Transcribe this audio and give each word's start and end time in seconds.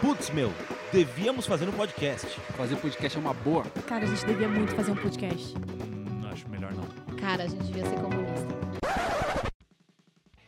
Putz, 0.00 0.30
meu, 0.30 0.52
devíamos 0.92 1.44
fazer 1.44 1.68
um 1.68 1.72
podcast. 1.72 2.28
Fazer 2.56 2.76
podcast 2.76 3.18
é 3.18 3.20
uma 3.20 3.34
boa. 3.34 3.64
Cara, 3.86 4.04
a 4.04 4.06
gente 4.06 4.24
devia 4.24 4.48
muito 4.48 4.72
fazer 4.72 4.92
um 4.92 4.96
podcast. 4.96 5.56
Hum, 5.56 6.24
acho 6.30 6.48
melhor 6.48 6.72
não. 6.72 7.16
Cara, 7.16 7.42
a 7.42 7.46
gente 7.48 7.64
devia 7.64 7.84
ser 7.84 7.96
comunista. 7.96 8.48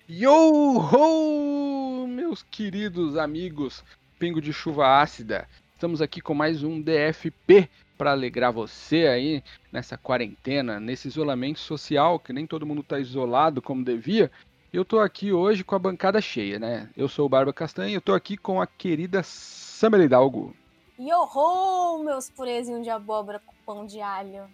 Yo 0.09 0.79
ho, 0.79 2.07
meus 2.07 2.45
queridos 2.45 3.17
amigos, 3.17 3.83
pingo 4.21 4.41
de 4.41 4.53
chuva 4.53 5.01
ácida. 5.01 5.49
Estamos 5.75 6.01
aqui 6.01 6.21
com 6.21 6.33
mais 6.33 6.63
um 6.63 6.81
DFP 6.81 7.69
para 7.99 8.13
alegrar 8.13 8.53
você 8.53 9.09
aí 9.09 9.43
nessa 9.73 9.99
quarentena, 9.99 10.79
nesse 10.79 11.09
isolamento 11.09 11.59
social, 11.59 12.21
que 12.21 12.33
nem 12.33 12.47
todo 12.47 12.65
mundo 12.65 12.83
está 12.83 13.01
isolado 13.01 13.61
como 13.61 13.85
devia. 13.85 14.31
Eu 14.73 14.85
tô 14.85 15.01
aqui 15.01 15.33
hoje 15.33 15.65
com 15.65 15.75
a 15.75 15.81
bancada 15.81 16.21
cheia, 16.21 16.57
né? 16.57 16.89
Eu 16.97 17.09
sou 17.09 17.27
o 17.27 17.29
Barba 17.29 17.53
Castanha 17.53 17.91
e 17.91 17.95
eu 17.95 18.01
tô 18.01 18.15
aqui 18.15 18.37
com 18.37 18.61
a 18.61 18.69
querida 18.69 19.21
Samela 19.21 20.05
Hidalgo. 20.05 20.55
Yoho, 20.97 22.05
meus 22.05 22.31
purezinhos 22.31 22.85
de 22.85 22.91
abóbora 22.91 23.41
com 23.41 23.53
pão 23.67 23.85
de 23.85 24.01
alho. 24.01 24.49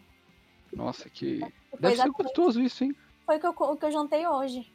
Nossa, 0.73 1.11
que. 1.11 1.41
Foi 1.41 1.53
Deve 1.79 1.97
ser 1.97 2.09
gostoso 2.09 2.63
isso, 2.63 2.85
hein? 2.85 2.97
Foi 3.27 3.37
o 3.37 3.41
que 3.41 3.47
eu, 3.47 3.51
o 3.51 3.77
que 3.77 3.85
eu 3.85 3.93
jantei 3.93 4.27
hoje. 4.27 4.73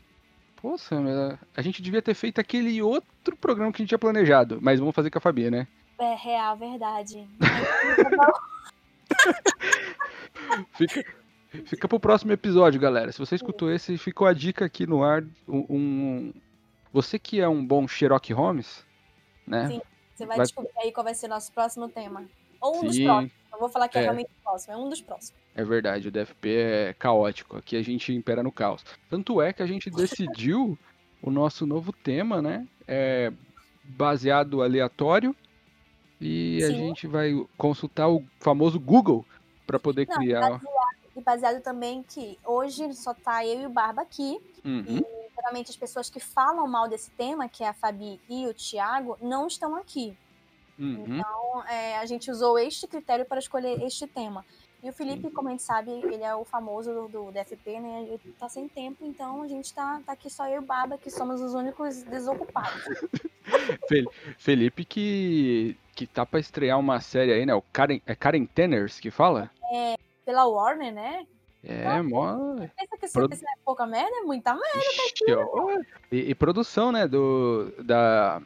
Pô, 0.58 0.78
Samela, 0.78 1.40
a 1.58 1.62
gente 1.64 1.82
devia 1.82 2.04
ter 2.04 2.14
feito 2.14 2.40
aquele 2.40 2.80
outro 2.84 3.36
programa 3.36 3.72
que 3.72 3.78
a 3.78 3.80
gente 3.82 3.90
tinha 3.90 3.98
planejado, 3.98 4.60
mas 4.62 4.80
vamos 4.80 4.94
fazer 4.94 5.10
com 5.10 5.18
a 5.18 5.22
Fabi, 5.22 5.50
né? 5.50 5.68
É 5.98 6.14
real, 6.14 6.56
verdade. 6.56 7.28
Fica, 10.74 11.06
fica 11.66 11.88
pro 11.88 12.00
próximo 12.00 12.32
episódio, 12.32 12.80
galera. 12.80 13.12
Se 13.12 13.20
você 13.20 13.36
escutou 13.36 13.72
esse, 13.72 13.98
ficou 13.98 14.28
a 14.28 14.34
dica 14.34 14.66
aqui 14.66 14.86
no 14.88 15.04
ar. 15.04 15.24
Um, 15.48 15.66
um- 15.70 16.34
Você 16.94 17.18
que 17.18 17.40
é 17.40 17.48
um 17.48 17.66
bom 17.66 17.88
Sherlock 17.88 18.34
Holmes, 18.34 18.86
né? 19.48 19.68
Sim. 19.68 19.82
Você 20.14 20.26
vai, 20.26 20.38
Vai- 20.38 20.46
descobrir 20.46 20.72
aí 20.78 20.92
qual 20.92 21.04
vai 21.06 21.14
ser 21.16 21.28
nosso 21.30 21.52
próximo 21.54 21.88
tema. 21.88 22.26
Ou 22.60 22.80
um 22.80 22.84
dos 22.84 22.96
Sim, 22.96 23.06
próximos. 23.06 23.32
Não 23.52 23.60
vou 23.60 23.70
falar 23.70 23.88
que 23.88 23.98
é, 23.98 24.02
É. 24.02 24.04
realmente 24.04 24.28
o 24.30 24.44
próximo, 24.44 24.74
é 24.74 24.78
um 24.78 24.90
dos 24.90 25.02
próximos. 25.02 25.40
é 25.56 25.64
verdade. 25.64 26.08
O 26.08 26.12
DFP 26.12 26.50
é 26.50 26.94
caótico. 27.00 27.58
Aqui 27.58 27.76
a 27.78 27.82
gente 27.82 28.14
impera 28.14 28.44
no 28.44 28.52
caos. 28.52 28.84
Tanto 29.10 29.42
é 29.42 29.52
que 29.54 29.62
a 29.64 29.66
gente 29.66 29.90
decidiu 29.90 30.78
o 31.22 31.32
nosso 31.32 31.66
novo 31.66 31.92
tema, 31.94 32.42
né? 32.42 32.68
É 32.88 33.32
baseado 33.84 34.62
aleatório. 34.62 35.36
E 36.20 36.62
a 36.64 36.68
Sim. 36.68 36.76
gente 36.76 37.08
vai 37.08 37.32
consultar 37.58 38.08
o 38.10 38.24
famoso 38.40 38.80
Google 38.80 39.26
para 39.66 39.80
poder 39.80 40.08
Não, 40.08 40.16
criar. 40.18 40.62
E 41.16 41.22
baseado 41.22 41.62
também 41.62 42.04
que 42.04 42.38
hoje 42.46 42.94
só 42.94 43.14
tá 43.14 43.46
eu 43.46 43.62
e 43.62 43.66
o 43.66 43.70
Barba 43.70 44.02
aqui. 44.02 44.40
Uhum. 44.64 45.02
Geralmente 45.36 45.72
as 45.72 45.78
pessoas 45.78 46.10
que 46.10 46.20
falam 46.20 46.68
mal 46.68 46.88
desse 46.88 47.10
tema, 47.12 47.50
que 47.50 47.64
é 47.64 47.68
a 47.70 47.74
Fabi 47.74 48.20
e 48.30 48.48
o 48.48 48.54
Thiago, 48.54 49.18
não 49.22 49.48
estão 49.48 49.76
aqui. 49.76 50.16
Uhum. 50.80 51.04
Então, 51.08 51.64
é, 51.68 51.98
a 51.98 52.06
gente 52.06 52.32
usou 52.32 52.58
este 52.58 52.88
critério 52.88 53.26
para 53.26 53.40
escolher 53.40 53.82
este 53.84 54.08
tema. 54.08 54.46
E 54.84 54.90
o 54.90 54.94
Felipe, 54.94 55.30
como 55.30 55.48
a 55.48 55.52
gente 55.52 55.62
sabe, 55.62 55.92
ele 55.92 56.24
é 56.24 56.34
o 56.34 56.44
famoso 56.44 56.92
do, 56.92 57.08
do 57.08 57.32
DFP, 57.32 57.80
né? 57.80 58.02
Ele 58.04 58.34
tá 58.40 58.50
sem 58.50 58.68
tempo, 58.68 59.06
então 59.06 59.44
a 59.44 59.48
gente 59.48 59.72
tá, 59.74 60.02
tá 60.04 60.14
aqui 60.14 60.28
só 60.28 60.48
eu 60.48 60.56
e 60.56 60.60
o 60.60 60.62
Baba, 60.64 60.98
que 60.98 61.12
somos 61.12 61.40
os 61.40 61.54
únicos 61.54 62.02
desocupados. 62.02 62.82
Fel- 63.88 64.12
Felipe 64.40 64.84
que, 64.84 65.78
que 65.96 66.08
tá 66.08 66.26
pra 66.26 66.40
estrear 66.40 66.80
uma 66.80 67.00
série 67.00 67.32
aí, 67.32 67.46
né? 67.46 67.54
O 67.54 67.62
Karen, 67.62 68.00
é 68.08 68.16
Karen 68.16 68.46
Tenners 68.46 69.00
que 69.00 69.12
fala? 69.12 69.52
Pela 70.32 70.46
Warner, 70.48 70.94
né? 70.94 71.28
É, 71.62 72.02
mó. 72.02 72.56
Pensa 72.58 72.98
que 72.98 73.08
Pro- 73.12 73.28
isso 73.34 73.44
é 73.46 73.54
pouca 73.66 73.86
merda, 73.86 74.16
é 74.16 74.22
muita 74.22 74.54
merda. 74.54 74.80
Ixi, 74.80 75.34
ó. 75.34 75.82
E, 76.10 76.30
e 76.32 76.34
produção, 76.36 76.90
né? 76.90 77.06
Do, 77.06 77.70
da, 77.84 78.42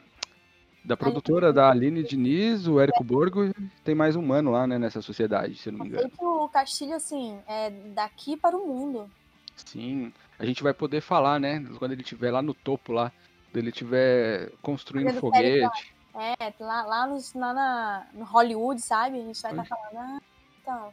da 0.84 0.96
produtora 0.96 1.52
da 1.52 1.70
Aline 1.70 2.02
Diniz, 2.02 2.66
o 2.66 2.80
Érico 2.80 3.04
Borgo. 3.04 3.52
Tem 3.84 3.94
mais 3.94 4.16
um 4.16 4.22
mano 4.22 4.50
lá, 4.50 4.66
né? 4.66 4.80
Nessa 4.80 5.00
sociedade, 5.00 5.54
se 5.54 5.70
não 5.70 5.78
me 5.84 5.86
engano. 5.90 6.10
que 6.10 6.24
o 6.24 6.48
Castilho, 6.48 6.96
assim, 6.96 7.38
é 7.46 7.70
daqui 7.70 8.36
para 8.36 8.56
o 8.56 8.66
mundo. 8.66 9.08
Sim. 9.54 10.12
A 10.40 10.44
gente 10.44 10.60
vai 10.64 10.74
poder 10.74 11.00
falar, 11.00 11.38
né? 11.38 11.64
Quando 11.78 11.92
ele 11.92 12.02
estiver 12.02 12.32
lá 12.32 12.42
no 12.42 12.52
topo 12.52 12.92
lá. 12.92 13.12
Quando 13.52 13.58
ele 13.58 13.70
estiver 13.70 14.50
construindo 14.60 15.06
Fazendo 15.06 15.20
foguete. 15.20 15.94
É, 16.40 16.52
lá, 16.58 16.82
lá, 16.84 17.06
nos- 17.06 17.32
lá 17.32 17.54
na, 17.54 18.06
no 18.12 18.24
Hollywood, 18.24 18.80
sabe? 18.80 19.20
A 19.20 19.22
gente 19.22 19.40
vai 19.40 19.52
estar 19.52 19.62
Oi. 19.62 19.68
falando, 19.68 19.96
ah, 19.96 20.18
então. 20.60 20.92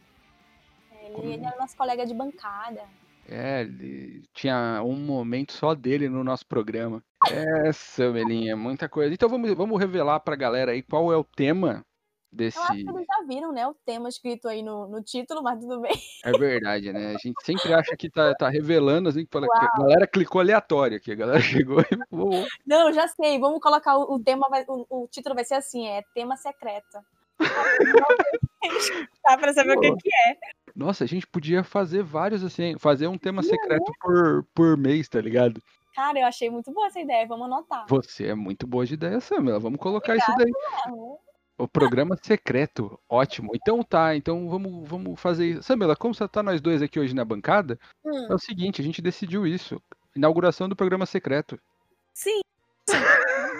Ele, 1.03 1.13
Como- 1.13 1.31
ele 1.31 1.45
é 1.45 1.55
nosso 1.59 1.75
colega 1.77 2.05
de 2.05 2.13
bancada. 2.13 2.81
É, 3.27 3.61
ele 3.61 4.23
tinha 4.33 4.81
um 4.83 4.95
momento 4.97 5.53
só 5.53 5.73
dele 5.73 6.09
no 6.09 6.23
nosso 6.23 6.45
programa. 6.45 7.01
Essa, 7.29 8.11
Melinha, 8.11 8.55
muita 8.55 8.89
coisa. 8.89 9.13
Então 9.13 9.29
vamos, 9.29 9.53
vamos 9.53 9.79
revelar 9.79 10.19
pra 10.19 10.35
galera 10.35 10.71
aí 10.73 10.81
qual 10.81 11.11
é 11.13 11.15
o 11.15 11.23
tema 11.23 11.85
desse. 12.29 12.57
Eu 12.57 12.63
acho 12.63 12.73
que 12.73 12.89
eles 12.89 13.05
já 13.07 13.25
viram, 13.25 13.53
né, 13.53 13.65
o 13.65 13.73
tema 13.85 14.09
escrito 14.09 14.49
aí 14.49 14.61
no, 14.61 14.87
no 14.89 15.01
título, 15.01 15.41
mas 15.41 15.57
tudo 15.59 15.79
bem. 15.79 15.93
É 16.25 16.31
verdade, 16.31 16.91
né? 16.91 17.11
A 17.15 17.17
gente 17.17 17.41
sempre 17.45 17.73
acha 17.73 17.95
que 17.95 18.09
tá, 18.09 18.33
tá 18.35 18.49
revelando, 18.49 19.07
assim, 19.07 19.23
que 19.25 19.31
fala 19.31 19.47
que 19.47 19.55
a 19.65 19.69
galera 19.79 20.05
clicou 20.07 20.41
aleatório 20.41 20.97
aqui. 20.97 21.11
A 21.13 21.15
galera 21.15 21.39
chegou 21.39 21.79
e. 21.79 21.85
Uou. 22.13 22.45
Não, 22.67 22.91
já 22.91 23.07
sei. 23.07 23.39
Vamos 23.39 23.61
colocar 23.61 23.95
o, 23.97 24.15
o 24.15 24.19
tema, 24.21 24.49
vai- 24.49 24.65
o, 24.67 24.85
o 25.03 25.07
título 25.07 25.33
vai 25.35 25.45
ser 25.45 25.55
assim, 25.55 25.87
é 25.87 26.01
tema 26.13 26.35
secreto. 26.35 26.99
tá 29.23 29.37
pra 29.37 29.53
saber 29.53 29.77
o 29.77 29.79
que, 29.81 29.95
que 29.95 30.09
é. 30.09 30.37
Nossa, 30.75 31.03
a 31.03 31.07
gente 31.07 31.27
podia 31.27 31.63
fazer 31.63 32.03
vários, 32.03 32.43
assim, 32.43 32.75
fazer 32.79 33.07
um 33.07 33.17
tema 33.17 33.43
secreto 33.43 33.91
por, 33.99 34.43
por 34.53 34.77
mês, 34.77 35.07
tá 35.07 35.21
ligado? 35.21 35.61
Cara, 35.93 36.19
eu 36.19 36.25
achei 36.25 36.49
muito 36.49 36.71
boa 36.71 36.87
essa 36.87 36.99
ideia, 36.99 37.27
vamos 37.27 37.45
anotar. 37.45 37.85
Você 37.87 38.27
é 38.27 38.35
muito 38.35 38.65
boa 38.65 38.85
de 38.85 38.95
ideia, 38.95 39.19
Samela. 39.19 39.59
Vamos 39.59 39.79
colocar 39.79 40.15
isso 40.15 40.31
daí. 40.35 40.51
Não, 40.87 41.19
O 41.59 41.67
programa 41.67 42.17
secreto, 42.19 42.99
ótimo. 43.07 43.51
Então 43.53 43.83
tá, 43.83 44.15
então 44.15 44.49
vamos, 44.49 44.89
vamos 44.89 45.19
fazer 45.21 45.45
isso. 45.45 45.63
Samela, 45.63 45.95
como 45.95 46.15
você 46.15 46.27
tá 46.27 46.41
nós 46.41 46.59
dois 46.59 46.81
aqui 46.81 46.99
hoje 46.99 47.13
na 47.13 47.23
bancada, 47.23 47.79
hum, 48.03 48.27
é 48.31 48.33
o 48.33 48.39
seguinte, 48.39 48.81
a 48.81 48.83
gente 48.83 49.01
decidiu 49.01 49.45
isso. 49.45 49.79
Inauguração 50.15 50.67
do 50.67 50.75
programa 50.75 51.05
secreto. 51.05 51.59
sim. 52.13 52.41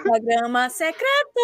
Programa 0.04 0.70
secreto! 0.70 1.40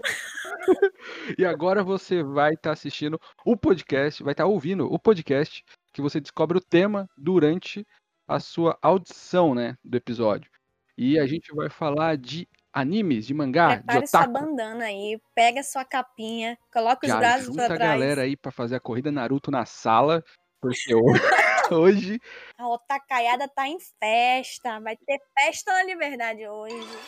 E 1.38 1.44
agora 1.44 1.82
você 1.82 2.22
vai 2.22 2.54
estar 2.54 2.72
assistindo 2.72 3.20
o 3.44 3.56
podcast, 3.56 4.22
vai 4.22 4.32
estar 4.32 4.46
ouvindo 4.46 4.90
o 4.92 4.98
podcast 4.98 5.62
que 5.92 6.00
você 6.00 6.20
descobre 6.20 6.56
o 6.56 6.60
tema 6.60 7.08
durante 7.16 7.86
a 8.26 8.40
sua 8.40 8.78
audição, 8.80 9.54
né, 9.54 9.76
do 9.84 9.96
episódio. 9.96 10.50
E 10.96 11.18
a 11.18 11.26
gente 11.26 11.54
vai 11.54 11.68
falar 11.68 12.16
de 12.16 12.48
animes, 12.72 13.26
de 13.26 13.34
mangá, 13.34 13.76
de 13.76 13.82
Prepare 13.84 14.06
sua 14.06 14.20
otaku. 14.20 14.32
bandana 14.32 14.84
aí, 14.84 15.20
pega 15.34 15.62
sua 15.62 15.84
capinha, 15.84 16.56
coloca 16.72 17.06
os 17.06 17.12
Já 17.12 17.18
braços 17.18 17.54
pra 17.54 17.64
a 17.64 17.68
trás. 17.68 17.80
galera 17.80 18.22
aí 18.22 18.36
pra 18.36 18.52
fazer 18.52 18.76
a 18.76 18.80
corrida 18.80 19.12
Naruto 19.12 19.50
na 19.50 19.64
sala, 19.66 20.22
porque 20.60 20.94
hoje, 20.94 21.20
hoje 21.76 22.20
A 22.58 22.68
Otacaiada 22.68 23.48
tá 23.48 23.68
em 23.68 23.78
festa, 23.80 24.80
vai 24.80 24.96
ter 24.96 25.20
festa 25.38 25.72
na 25.72 25.82
liberdade 25.84 26.46
hoje. 26.46 26.98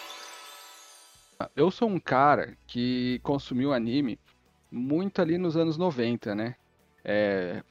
Eu 1.55 1.71
sou 1.71 1.89
um 1.89 2.01
cara 2.01 2.57
que 2.67 3.21
consumiu 3.23 3.73
anime 3.73 4.19
muito 4.71 5.21
ali 5.21 5.39
nos 5.39 5.57
anos 5.57 5.77
90, 5.77 6.35
né? 6.35 6.57
É, 7.05 7.63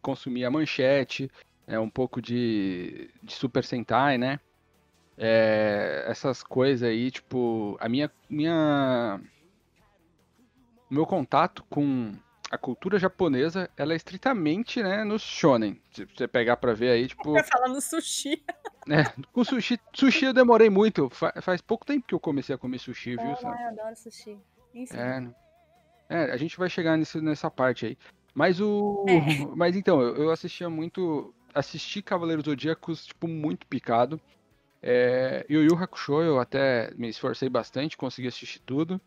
consumia 0.00 0.50
manchete, 0.50 1.30
é, 1.66 1.78
um 1.78 1.90
pouco 1.90 2.20
de, 2.22 3.10
de 3.22 3.34
Super 3.34 3.64
Sentai, 3.64 4.18
né? 4.18 4.40
É, 5.16 6.04
essas 6.06 6.42
coisas 6.42 6.88
aí, 6.88 7.10
tipo, 7.10 7.76
a 7.80 7.88
minha, 7.88 8.10
minha. 8.28 9.20
o 10.90 10.94
Meu 10.94 11.04
contato 11.04 11.64
com 11.68 12.14
a 12.50 12.56
cultura 12.56 12.98
japonesa, 12.98 13.70
ela 13.76 13.92
é 13.92 13.96
estritamente, 13.96 14.82
né, 14.82 15.04
no 15.04 15.18
shonen. 15.18 15.80
Se 15.92 16.04
você 16.04 16.26
pegar 16.26 16.56
pra 16.56 16.72
ver 16.72 16.90
aí, 16.90 17.06
tipo, 17.08 17.32
Vai 17.32 17.42
falar 17.44 17.68
no 17.68 17.80
sushi. 17.80 18.42
é, 18.88 19.04
com 19.32 19.44
sushi, 19.44 19.78
sushi 19.92 20.26
eu 20.26 20.32
demorei 20.32 20.70
muito. 20.70 21.10
Fa- 21.10 21.34
faz 21.42 21.60
pouco 21.60 21.84
tempo 21.84 22.06
que 22.06 22.14
eu 22.14 22.20
comecei 22.20 22.54
a 22.54 22.58
comer 22.58 22.78
sushi, 22.78 23.16
viu? 23.16 23.32
Ah, 23.44 23.58
eu 23.62 23.68
adoro 23.68 23.96
sushi. 23.96 24.38
Enfim. 24.74 24.96
É, 24.96 25.20
né? 25.20 25.34
é, 26.08 26.22
a 26.30 26.36
gente 26.36 26.56
vai 26.56 26.70
chegar 26.70 26.96
nesse, 26.96 27.20
nessa 27.20 27.50
parte 27.50 27.86
aí. 27.86 27.98
Mas 28.34 28.60
o. 28.60 29.04
É. 29.08 29.18
Mas 29.56 29.76
então, 29.76 30.00
eu, 30.00 30.16
eu 30.16 30.30
assistia 30.30 30.70
muito. 30.70 31.34
Assisti 31.54 32.02
Cavaleiros 32.02 32.44
Zodíacos, 32.44 33.06
tipo, 33.06 33.26
muito 33.26 33.66
picado. 33.66 34.20
É, 34.82 35.44
Yu 35.50 35.64
Yu 35.64 35.74
Hakusho, 35.76 36.22
eu 36.22 36.38
até 36.38 36.92
me 36.94 37.08
esforcei 37.08 37.48
bastante, 37.48 37.96
consegui 37.96 38.28
assistir 38.28 38.60
tudo. 38.60 39.00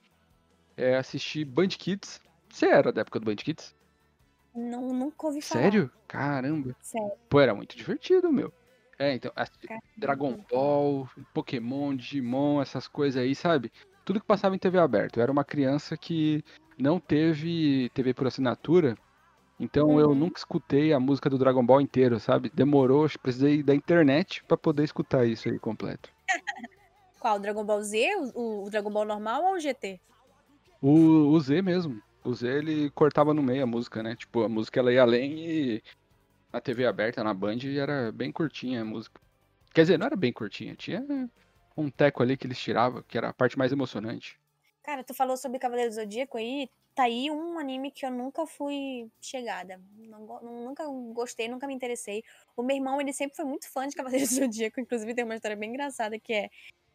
É, 0.76 0.98
assisti 0.98 1.46
Band 1.46 1.70
Kids. 1.70 2.20
Você 2.52 2.68
era 2.68 2.92
da 2.92 3.02
época 3.02 3.20
do 3.20 3.26
Band 3.26 3.36
Kids? 3.38 3.76
Não, 4.54 4.94
nunca 4.94 5.28
ouvi 5.28 5.42
falar. 5.42 5.64
Sério? 5.64 5.92
Caramba. 6.08 6.76
Sério. 6.82 7.12
Pô, 7.30 7.40
era 7.40 7.56
muito 7.56 7.76
divertido, 7.76 8.32
meu. 8.32 8.54
É, 9.00 9.16
então, 9.16 9.32
Caramba. 9.34 9.82
Dragon 9.98 10.46
Ball, 10.50 11.10
Pokémon, 11.34 11.96
Digimon, 11.96 12.62
essas 12.62 12.88
coisas 12.88 13.22
aí, 13.22 13.34
sabe? 13.34 13.72
Tudo 14.06 14.20
que 14.20 14.26
passava 14.26 14.56
em 14.56 14.60
TV 14.60 14.78
aberta. 14.78 15.20
Eu 15.20 15.24
era 15.24 15.32
uma 15.32 15.46
criança 15.46 15.98
que 15.98 16.44
não 16.78 17.00
teve 17.00 17.90
TV 17.94 18.14
por 18.14 18.28
assinatura, 18.28 18.96
então 19.60 20.00
eu 20.00 20.10
Uhum. 20.10 20.16
nunca 20.16 20.38
escutei 20.38 20.92
a 20.94 21.00
música 21.00 21.30
do 21.30 21.38
Dragon 21.38 21.66
Ball 21.66 21.82
inteiro, 21.82 22.20
sabe? 22.20 22.50
Demorou, 22.54 23.08
precisei 23.22 23.64
da 23.64 23.74
internet 23.74 24.44
pra 24.48 24.58
poder 24.58 24.84
escutar 24.84 25.26
isso 25.26 25.48
aí 25.50 25.58
completo. 25.58 26.10
Qual? 27.20 27.38
O 27.38 27.40
Dragon 27.40 27.64
Ball 27.64 27.82
Z? 27.82 28.08
O, 28.36 28.66
o 28.66 28.70
Dragon 28.70 28.92
Ball 28.92 29.06
normal 29.06 29.44
ou 29.46 29.54
o 29.54 29.60
GT? 29.60 30.00
O, 30.82 30.90
o 31.30 31.40
Z 31.40 31.62
mesmo. 31.62 32.02
O 32.24 32.34
Z 32.34 32.48
ele 32.48 32.90
cortava 32.92 33.34
no 33.34 33.42
meio 33.42 33.64
a 33.64 33.68
música, 33.68 34.04
né? 34.04 34.16
Tipo, 34.16 34.44
a 34.44 34.50
música 34.50 34.80
ela 34.80 34.94
ia 34.94 35.02
além 35.02 35.40
e 35.40 35.84
na 36.52 36.62
TV 36.62 36.86
aberta, 36.86 37.24
na 37.24 37.34
Band, 37.34 37.60
era 37.80 38.12
bem 38.12 38.32
curtinha 38.32 38.82
a 38.82 38.86
música. 38.86 39.20
Quer 39.74 39.82
dizer, 39.82 39.98
não 39.98 40.06
era 40.06 40.16
bem 40.16 40.34
curtinha, 40.34 40.76
tinha 40.76 41.04
um 41.76 41.90
teco 41.90 42.22
ali 42.22 42.36
que 42.36 42.46
eles 42.46 42.60
tiravam, 42.60 43.02
que 43.04 43.18
era 43.18 43.30
a 43.30 43.34
parte 43.34 43.58
mais 43.58 43.72
emocionante. 43.72 44.40
Cara, 44.84 45.04
tu 45.04 45.14
falou 45.14 45.38
sobre 45.38 45.60
Cavaleiro 45.60 45.90
do 45.90 45.96
Zodíaco 45.96 46.38
aí, 46.38 46.70
tá 46.94 47.04
aí 47.04 47.32
um 47.32 47.58
anime 47.58 47.92
que 47.92 48.06
eu 48.06 48.12
nunca 48.12 48.46
fui 48.46 49.10
chegada. 49.22 49.80
Não 49.96 50.42
nunca 50.42 50.86
gostei, 51.14 51.48
nunca 51.48 51.68
me 51.68 51.74
interessei. 51.74 52.24
O 52.56 52.64
meu 52.64 52.76
irmão, 52.76 53.00
ele 53.00 53.14
sempre 53.14 53.36
foi 53.36 53.46
muito 53.46 53.70
fã 53.70 53.88
de 53.88 53.96
Cavaleiro 53.96 54.28
do 54.28 54.34
Zodíaco, 54.34 54.80
inclusive 54.80 55.14
tem 55.14 55.24
uma 55.24 55.36
história 55.36 55.56
bem 55.56 55.70
engraçada 55.70 56.20
que 56.20 56.34
é 56.34 56.50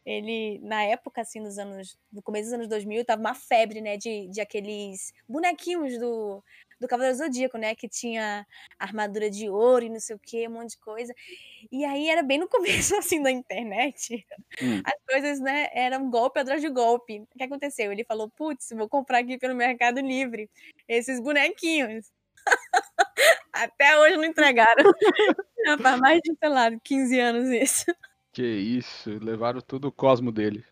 ele, 0.06 0.60
na 0.60 0.84
época, 0.84 1.20
assim, 1.20 1.40
nos 1.40 1.58
anos. 1.58 1.98
No 2.12 2.22
começo 2.22 2.44
dos 2.44 2.52
anos 2.54 2.68
2000, 2.68 3.04
tava 3.04 3.20
uma 3.20 3.34
febre, 3.34 3.80
né? 3.80 3.96
De, 3.96 4.28
de 4.28 4.40
aqueles 4.40 5.12
bonequinhos 5.28 5.98
do, 5.98 6.42
do 6.80 6.86
Cavaleiro 6.86 7.18
Zodíaco, 7.18 7.58
né? 7.58 7.74
Que 7.74 7.88
tinha 7.88 8.46
armadura 8.78 9.28
de 9.28 9.50
ouro 9.50 9.84
e 9.84 9.90
não 9.90 9.98
sei 9.98 10.14
o 10.14 10.18
que, 10.20 10.46
um 10.46 10.52
monte 10.52 10.70
de 10.70 10.78
coisa. 10.78 11.12
E 11.72 11.84
aí 11.84 12.08
era 12.08 12.22
bem 12.22 12.38
no 12.38 12.48
começo, 12.88 12.96
assim, 12.96 13.20
da 13.20 13.32
internet. 13.32 14.24
Hum. 14.62 14.80
As 14.84 14.94
coisas, 15.10 15.40
né? 15.40 15.68
Eram 15.72 16.08
golpe 16.08 16.38
atrás 16.38 16.60
de 16.62 16.68
golpe. 16.68 17.20
O 17.22 17.38
que 17.38 17.42
aconteceu? 17.42 17.90
Ele 17.90 18.04
falou: 18.04 18.30
putz, 18.30 18.68
vou 18.76 18.88
comprar 18.88 19.18
aqui 19.18 19.36
pelo 19.38 19.56
Mercado 19.56 20.00
Livre 20.00 20.48
esses 20.88 21.18
bonequinhos. 21.18 22.12
Até 23.52 23.98
hoje 23.98 24.16
não 24.16 24.24
entregaram. 24.24 24.84
Faz 25.82 26.00
mais 26.00 26.20
de, 26.22 26.32
sei 26.38 26.48
lá, 26.48 26.70
15 26.84 27.18
anos 27.18 27.48
isso. 27.50 27.86
Que 28.36 28.44
isso, 28.44 29.08
levaram 29.22 29.62
todo 29.62 29.88
o 29.88 29.90
cosmo 29.92 30.30
dele. 30.30 30.62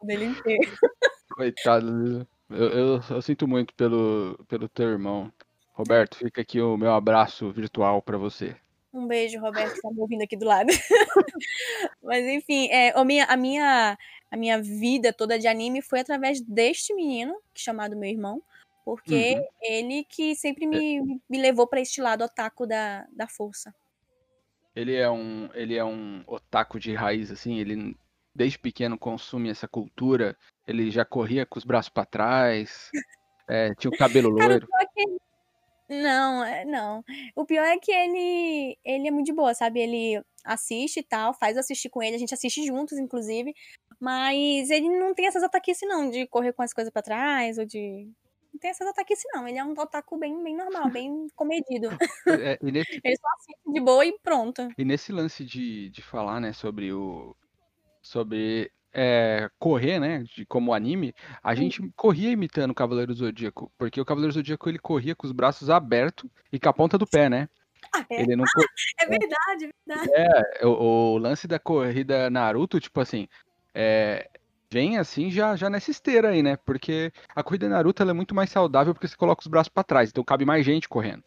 O 0.00 0.06
dele 0.06 0.24
inteiro. 0.24 0.62
Coitado. 1.36 2.26
Eu, 2.48 2.68
eu, 2.70 3.00
eu 3.10 3.20
sinto 3.20 3.46
muito 3.46 3.74
pelo, 3.74 4.42
pelo 4.48 4.66
teu 4.66 4.88
irmão. 4.88 5.30
Roberto, 5.74 6.16
fica 6.16 6.40
aqui 6.40 6.58
o 6.58 6.74
meu 6.78 6.94
abraço 6.94 7.52
virtual 7.52 8.00
pra 8.00 8.16
você. 8.16 8.56
Um 8.94 9.06
beijo, 9.06 9.38
Roberto, 9.38 9.74
que 9.74 9.82
tá 9.82 9.90
me 9.90 10.00
ouvindo 10.00 10.22
aqui 10.22 10.38
do 10.38 10.46
lado. 10.46 10.68
Mas 12.02 12.24
enfim, 12.24 12.68
é, 12.70 12.98
a, 12.98 13.04
minha, 13.04 13.26
a, 13.26 13.36
minha, 13.36 13.98
a 14.30 14.36
minha 14.38 14.62
vida 14.62 15.12
toda 15.12 15.38
de 15.38 15.46
anime 15.46 15.82
foi 15.82 16.00
através 16.00 16.40
deste 16.40 16.94
menino, 16.94 17.34
é 17.54 17.58
chamado 17.58 17.94
meu 17.94 18.08
irmão, 18.08 18.42
porque 18.86 19.34
Uhum. 19.34 19.46
ele 19.60 20.02
que 20.08 20.34
sempre 20.34 20.66
me, 20.66 21.20
me 21.28 21.38
levou 21.38 21.66
pra 21.66 21.82
este 21.82 22.00
lado 22.00 22.24
otaku 22.24 22.66
da, 22.66 23.06
da 23.12 23.28
força. 23.28 23.70
Ele 24.78 24.94
é 24.94 25.10
um, 25.10 25.50
ele 25.54 25.76
é 25.76 25.84
um 25.84 26.22
otaku 26.24 26.78
de 26.78 26.94
raiz, 26.94 27.32
assim, 27.32 27.58
ele 27.58 27.96
desde 28.32 28.56
pequeno 28.60 28.96
consome 28.96 29.50
essa 29.50 29.66
cultura. 29.66 30.36
Ele 30.68 30.88
já 30.88 31.04
corria 31.04 31.44
com 31.44 31.58
os 31.58 31.64
braços 31.64 31.88
pra 31.88 32.04
trás, 32.04 32.88
é, 33.48 33.74
tinha 33.74 33.90
o 33.90 33.96
cabelo 33.96 34.32
Cara, 34.36 34.50
loiro. 34.50 34.66
pior 34.68 34.80
é 34.80 35.02
ele... 35.02 35.18
Não, 36.02 36.44
é- 36.44 36.64
não. 36.64 37.02
O 37.34 37.44
pior 37.44 37.64
é 37.64 37.76
que 37.76 37.90
ele, 37.90 38.78
ele 38.84 39.08
é 39.08 39.10
muito 39.10 39.26
de 39.26 39.32
boa, 39.32 39.52
sabe? 39.52 39.80
Ele 39.80 40.22
assiste 40.44 41.00
e 41.00 41.02
tal, 41.02 41.34
faz 41.34 41.56
eu 41.56 41.60
assistir 41.60 41.88
com 41.88 42.00
ele, 42.00 42.14
a 42.14 42.18
gente 42.18 42.34
assiste 42.34 42.64
juntos, 42.64 42.98
inclusive. 42.98 43.52
Mas 43.98 44.70
ele 44.70 44.88
não 44.90 45.12
tem 45.12 45.26
essas 45.26 45.42
ataquices, 45.42 45.88
não, 45.88 46.08
de 46.08 46.24
correr 46.28 46.52
com 46.52 46.62
as 46.62 46.72
coisas 46.72 46.92
pra 46.92 47.02
trás, 47.02 47.58
ou 47.58 47.64
de. 47.64 48.08
Não 48.52 48.60
tem 48.60 48.70
essas 48.70 48.88
ataquices, 48.88 49.24
não. 49.32 49.46
Ele 49.46 49.58
é 49.58 49.64
um 49.64 49.72
otaku 49.72 50.18
bem, 50.18 50.42
bem 50.42 50.56
normal, 50.56 50.90
bem 50.98 51.28
comedido. 51.34 51.88
É, 52.26 52.58
e, 52.62 52.72
nesse, 52.72 53.00
Ele 53.04 53.16
só 53.16 53.28
assiste 53.36 53.72
de 53.72 53.80
boa 53.80 54.04
e 54.04 54.18
pronto. 54.18 54.68
e 54.76 54.84
nesse 54.84 55.12
lance 55.12 55.44
de, 55.44 55.90
de 55.90 56.02
falar, 56.02 56.40
né, 56.40 56.52
sobre 56.52 56.92
o. 56.92 57.36
Sobre 58.00 58.72
é, 58.92 59.50
correr, 59.58 60.00
né, 60.00 60.24
de, 60.24 60.46
como 60.46 60.72
anime, 60.72 61.14
a 61.42 61.54
gente 61.54 61.80
corria 61.94 62.30
imitando 62.30 62.70
o 62.70 62.74
Cavaleiro 62.74 63.12
Zodíaco, 63.12 63.70
porque 63.76 64.00
o 64.00 64.04
Cavaleiro 64.04 64.32
Zodíaco 64.32 64.68
ele 64.68 64.78
corria 64.78 65.14
com 65.14 65.26
os 65.26 65.32
braços 65.32 65.68
abertos 65.68 66.28
e 66.52 66.58
com 66.58 66.68
a 66.68 66.72
ponta 66.72 66.96
do 66.96 67.06
pé, 67.06 67.28
né? 67.28 67.48
Ah, 67.94 68.04
é, 68.10 68.22
Ele 68.22 68.36
não, 68.36 68.44
é 69.00 69.06
verdade, 69.06 69.64
é 69.64 69.96
verdade. 69.96 70.10
É, 70.60 70.66
o, 70.66 71.14
o 71.14 71.18
lance 71.18 71.46
da 71.46 71.58
corrida 71.58 72.28
Naruto, 72.28 72.80
tipo 72.80 73.00
assim, 73.00 73.28
é, 73.74 74.28
vem 74.70 74.98
assim 74.98 75.30
já, 75.30 75.56
já 75.56 75.70
nessa 75.70 75.90
esteira 75.90 76.30
aí, 76.30 76.42
né? 76.42 76.56
Porque 76.56 77.12
a 77.34 77.42
corrida 77.42 77.68
Naruto 77.68 78.02
ela 78.02 78.10
é 78.10 78.14
muito 78.14 78.34
mais 78.34 78.50
saudável 78.50 78.94
porque 78.94 79.08
você 79.08 79.16
coloca 79.16 79.40
os 79.40 79.46
braços 79.46 79.68
pra 79.68 79.82
trás, 79.82 80.10
então 80.10 80.24
cabe 80.24 80.44
mais 80.44 80.64
gente 80.64 80.88
correndo. 80.88 81.24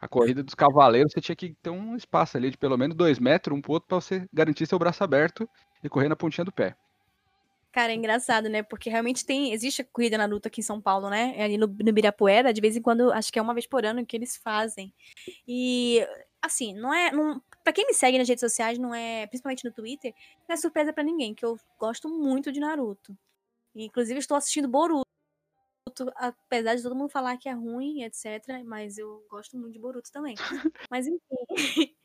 A 0.00 0.08
corrida 0.08 0.42
dos 0.42 0.54
cavaleiros 0.54 1.12
você 1.12 1.20
tinha 1.20 1.36
que 1.36 1.54
ter 1.62 1.70
um 1.70 1.96
espaço 1.96 2.36
ali 2.36 2.50
de 2.50 2.56
pelo 2.56 2.76
menos 2.76 2.96
dois 2.96 3.18
metros 3.18 3.56
um 3.56 3.60
pro 3.60 3.72
outro 3.72 3.88
pra 3.88 4.00
você 4.00 4.26
garantir 4.32 4.66
seu 4.66 4.78
braço 4.78 5.02
aberto 5.02 5.48
e 5.82 5.88
correr 5.88 6.08
na 6.08 6.16
pontinha 6.16 6.44
do 6.44 6.52
pé. 6.52 6.76
Cara, 7.76 7.92
é 7.92 7.94
engraçado, 7.94 8.48
né? 8.48 8.62
Porque 8.62 8.88
realmente 8.88 9.26
tem. 9.26 9.52
Existe 9.52 9.82
a 9.82 9.84
corrida 9.84 10.16
Naruto 10.16 10.48
aqui 10.48 10.62
em 10.62 10.64
São 10.64 10.80
Paulo, 10.80 11.10
né? 11.10 11.34
É 11.36 11.44
Ali 11.44 11.58
no, 11.58 11.66
no 11.66 11.92
Birapuera, 11.92 12.50
de 12.50 12.58
vez 12.58 12.74
em 12.74 12.80
quando, 12.80 13.12
acho 13.12 13.30
que 13.30 13.38
é 13.38 13.42
uma 13.42 13.52
vez 13.52 13.66
por 13.66 13.84
ano 13.84 14.06
que 14.06 14.16
eles 14.16 14.34
fazem. 14.34 14.94
E, 15.46 16.02
assim, 16.46 16.74
não 16.74 16.92
é. 16.94 17.10
Não, 17.12 17.40
pra 17.64 17.72
quem 17.72 17.86
me 17.86 17.94
segue 17.94 18.18
nas 18.18 18.28
redes 18.28 18.40
sociais, 18.40 18.78
não 18.78 18.94
é. 18.94 19.26
Principalmente 19.26 19.64
no 19.64 19.72
Twitter, 19.72 20.14
não 20.48 20.54
é 20.54 20.56
surpresa 20.56 20.92
pra 20.92 21.04
ninguém, 21.04 21.34
que 21.34 21.44
eu 21.44 21.58
gosto 21.78 22.08
muito 22.08 22.52
de 22.52 22.60
Naruto. 22.60 23.16
Inclusive, 23.74 24.18
estou 24.20 24.36
assistindo 24.36 24.68
Boruto. 24.68 25.04
Apesar 26.16 26.74
de 26.74 26.82
todo 26.82 26.94
mundo 26.94 27.08
falar 27.10 27.38
que 27.38 27.48
é 27.48 27.52
ruim, 27.52 28.02
etc. 28.02 28.62
Mas 28.64 28.98
eu 28.98 29.24
gosto 29.30 29.56
muito 29.56 29.72
de 29.72 29.78
Boruto 29.78 30.12
também. 30.12 30.34
Mas 30.90 31.06
enfim. 31.06 31.20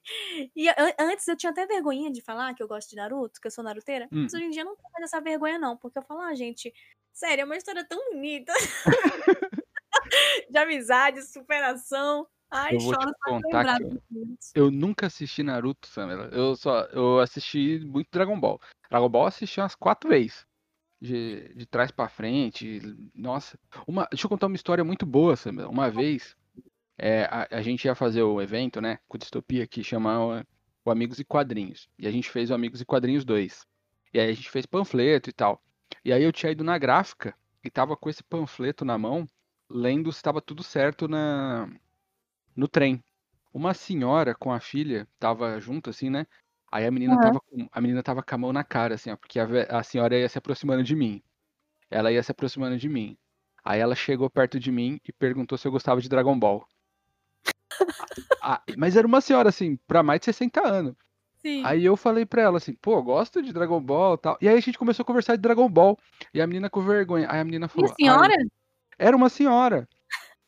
E 0.56 0.68
an- 0.70 0.96
antes 1.00 1.28
eu 1.28 1.36
tinha 1.38 1.52
até 1.52 1.66
vergonhinha 1.68 2.12
de 2.12 2.22
falar 2.22 2.56
que 2.56 2.64
eu 2.64 2.68
gosto 2.68 2.90
de 2.90 2.96
Naruto, 2.96 3.40
que 3.40 3.46
eu 3.48 3.52
sou 3.52 3.64
naruteira. 3.64 4.06
Hum. 4.12 4.24
Mas 4.24 4.34
hoje 4.34 4.46
em 4.46 4.50
dia 4.50 4.62
eu 4.64 4.66
não 4.66 4.76
tenho 4.76 4.90
mais 4.94 5.04
essa 5.06 5.22
vergonha, 5.22 5.60
não. 5.60 5.78
Porque 5.78 6.00
eu 6.00 6.02
falo, 6.02 6.22
ah, 6.22 6.34
gente, 6.34 6.74
sério, 7.14 7.44
é 7.44 7.46
uma 7.46 7.56
história 7.56 7.86
tão 7.86 8.00
bonita. 8.12 8.52
de 10.50 10.58
amizade, 10.58 11.22
superação. 11.24 12.28
Ai, 12.52 12.76
Eu 12.76 12.80
vou 12.80 12.98
te 12.98 13.06
contar 13.22 13.78
que 13.78 13.84
momentos. 13.86 14.52
Eu 14.54 14.70
nunca 14.70 15.08
assisti 15.08 15.42
Naruto, 15.42 15.88
Samela. 15.88 16.26
Eu 16.34 16.54
só 16.58 16.82
eu 16.92 17.20
assisti 17.20 17.80
muito 17.80 18.10
Dragon 18.12 18.38
Ball. 18.38 18.60
Dragon 18.90 19.08
Ball 19.08 19.24
eu 19.24 19.28
assisti 19.28 19.62
umas 19.62 19.74
quatro 19.74 20.10
vezes. 20.10 20.46
De, 21.00 21.52
de 21.56 21.66
trás 21.66 21.90
pra 21.92 22.10
frente. 22.10 22.82
Nossa. 23.16 23.58
Uma, 23.88 24.06
deixa 24.12 24.26
eu 24.26 24.30
contar 24.30 24.48
uma 24.48 24.56
história 24.56 24.84
muito 24.84 25.06
boa, 25.06 25.36
Samela. 25.38 25.70
Uma 25.70 25.90
vez, 25.90 26.36
é, 26.98 27.24
a, 27.24 27.48
a 27.50 27.62
gente 27.62 27.86
ia 27.86 27.96
fazer 27.96 28.22
o 28.22 28.42
evento, 28.42 28.82
né? 28.82 29.00
Com 29.08 29.18
distopia, 29.18 29.66
que 29.66 29.84
chama 29.84 30.46
o 30.84 30.92
Amigos 30.92 31.20
e 31.20 31.24
Quadrinhos. 31.24 31.90
E 31.98 32.06
a 32.06 32.12
gente 32.12 32.30
fez 32.30 32.52
o 32.52 32.54
Amigos 32.54 32.82
e 32.82 32.86
Quadrinhos 32.86 33.24
2. 33.24 33.66
E 34.14 34.20
aí 34.20 34.30
a 34.30 34.34
gente 34.34 34.52
fez 34.52 34.66
panfleto 34.66 35.30
e 35.30 35.34
tal. 35.34 35.64
E 36.04 36.12
aí 36.12 36.22
eu 36.22 36.34
tinha 36.34 36.52
ido 36.52 36.66
na 36.66 36.78
gráfica 36.78 37.34
e 37.64 37.70
tava 37.70 37.96
com 37.96 38.10
esse 38.10 38.24
panfleto 38.24 38.84
na 38.84 38.98
mão, 38.98 39.26
lendo 39.70 40.12
se 40.12 40.18
estava 40.18 40.42
tudo 40.42 40.62
certo 40.62 41.08
na, 41.08 41.70
no 42.56 42.68
trem. 42.68 43.04
Uma 43.54 43.74
senhora 43.74 44.34
com 44.34 44.52
a 44.52 44.60
filha 44.60 45.08
tava 45.20 45.60
junto, 45.60 45.90
assim, 45.90 46.10
né? 46.10 46.26
Aí 46.72 46.86
a 46.86 46.92
menina, 46.92 47.14
Aham. 47.16 47.22
tava 47.22 47.40
com, 47.42 47.68
a 47.70 47.82
menina 47.82 48.02
tava 48.02 48.24
com 48.24 48.36
a 48.36 48.38
mão 48.38 48.54
na 48.54 48.64
cara, 48.64 48.96
assim, 48.96 49.12
ó, 49.12 49.18
porque 49.18 49.40
a, 49.40 49.46
a 49.70 49.84
senhora 49.84 50.18
ia 50.18 50.30
se 50.30 50.38
aproximando 50.38 50.84
de 50.84 50.96
mim. 50.96 51.22
Ela 51.90 52.12
ia 52.12 52.24
se 52.24 52.32
aproximando 52.32 52.78
de 52.78 52.88
mim. 52.88 53.18
Aí 53.64 53.80
ela 53.80 53.94
chegou 53.94 54.30
perto 54.30 54.60
de 54.60 54.72
mim 54.72 55.00
e 55.08 55.12
perguntou 55.12 55.58
se 55.58 55.68
eu 55.68 55.72
gostava 55.72 56.02
de 56.02 56.08
Dragon 56.10 56.38
Ball. 56.40 56.66
Ah, 58.44 58.60
mas 58.76 58.96
era 58.96 59.06
uma 59.06 59.22
senhora, 59.22 59.50
assim, 59.50 59.76
pra 59.88 60.02
mais 60.02 60.20
de 60.20 60.26
60 60.26 60.68
anos. 60.68 60.96
Sim. 61.38 61.64
Aí 61.64 61.86
eu 61.86 61.96
falei 61.96 62.26
pra 62.26 62.42
ela 62.42 62.58
assim, 62.58 62.74
pô, 62.74 63.02
gosto 63.04 63.42
de 63.42 63.54
Dragon 63.54 63.80
Ball 63.82 64.16
e 64.16 64.18
tal. 64.18 64.38
E 64.42 64.48
aí 64.48 64.58
a 64.58 64.60
gente 64.60 64.78
começou 64.80 65.04
a 65.04 65.06
conversar 65.06 65.36
de 65.36 65.42
Dragon 65.42 65.70
Ball. 65.70 65.98
E 66.34 66.42
a 66.42 66.48
menina 66.48 66.70
com 66.70 66.82
vergonha. 66.82 67.28
Aí 67.30 67.40
a 67.40 67.44
menina 67.44 67.68
falou. 67.68 67.92
a 67.92 67.96
senhora? 67.96 68.34
"Ai, 68.36 68.46
era 68.98 69.16
uma 69.16 69.30
senhora. 69.30 69.88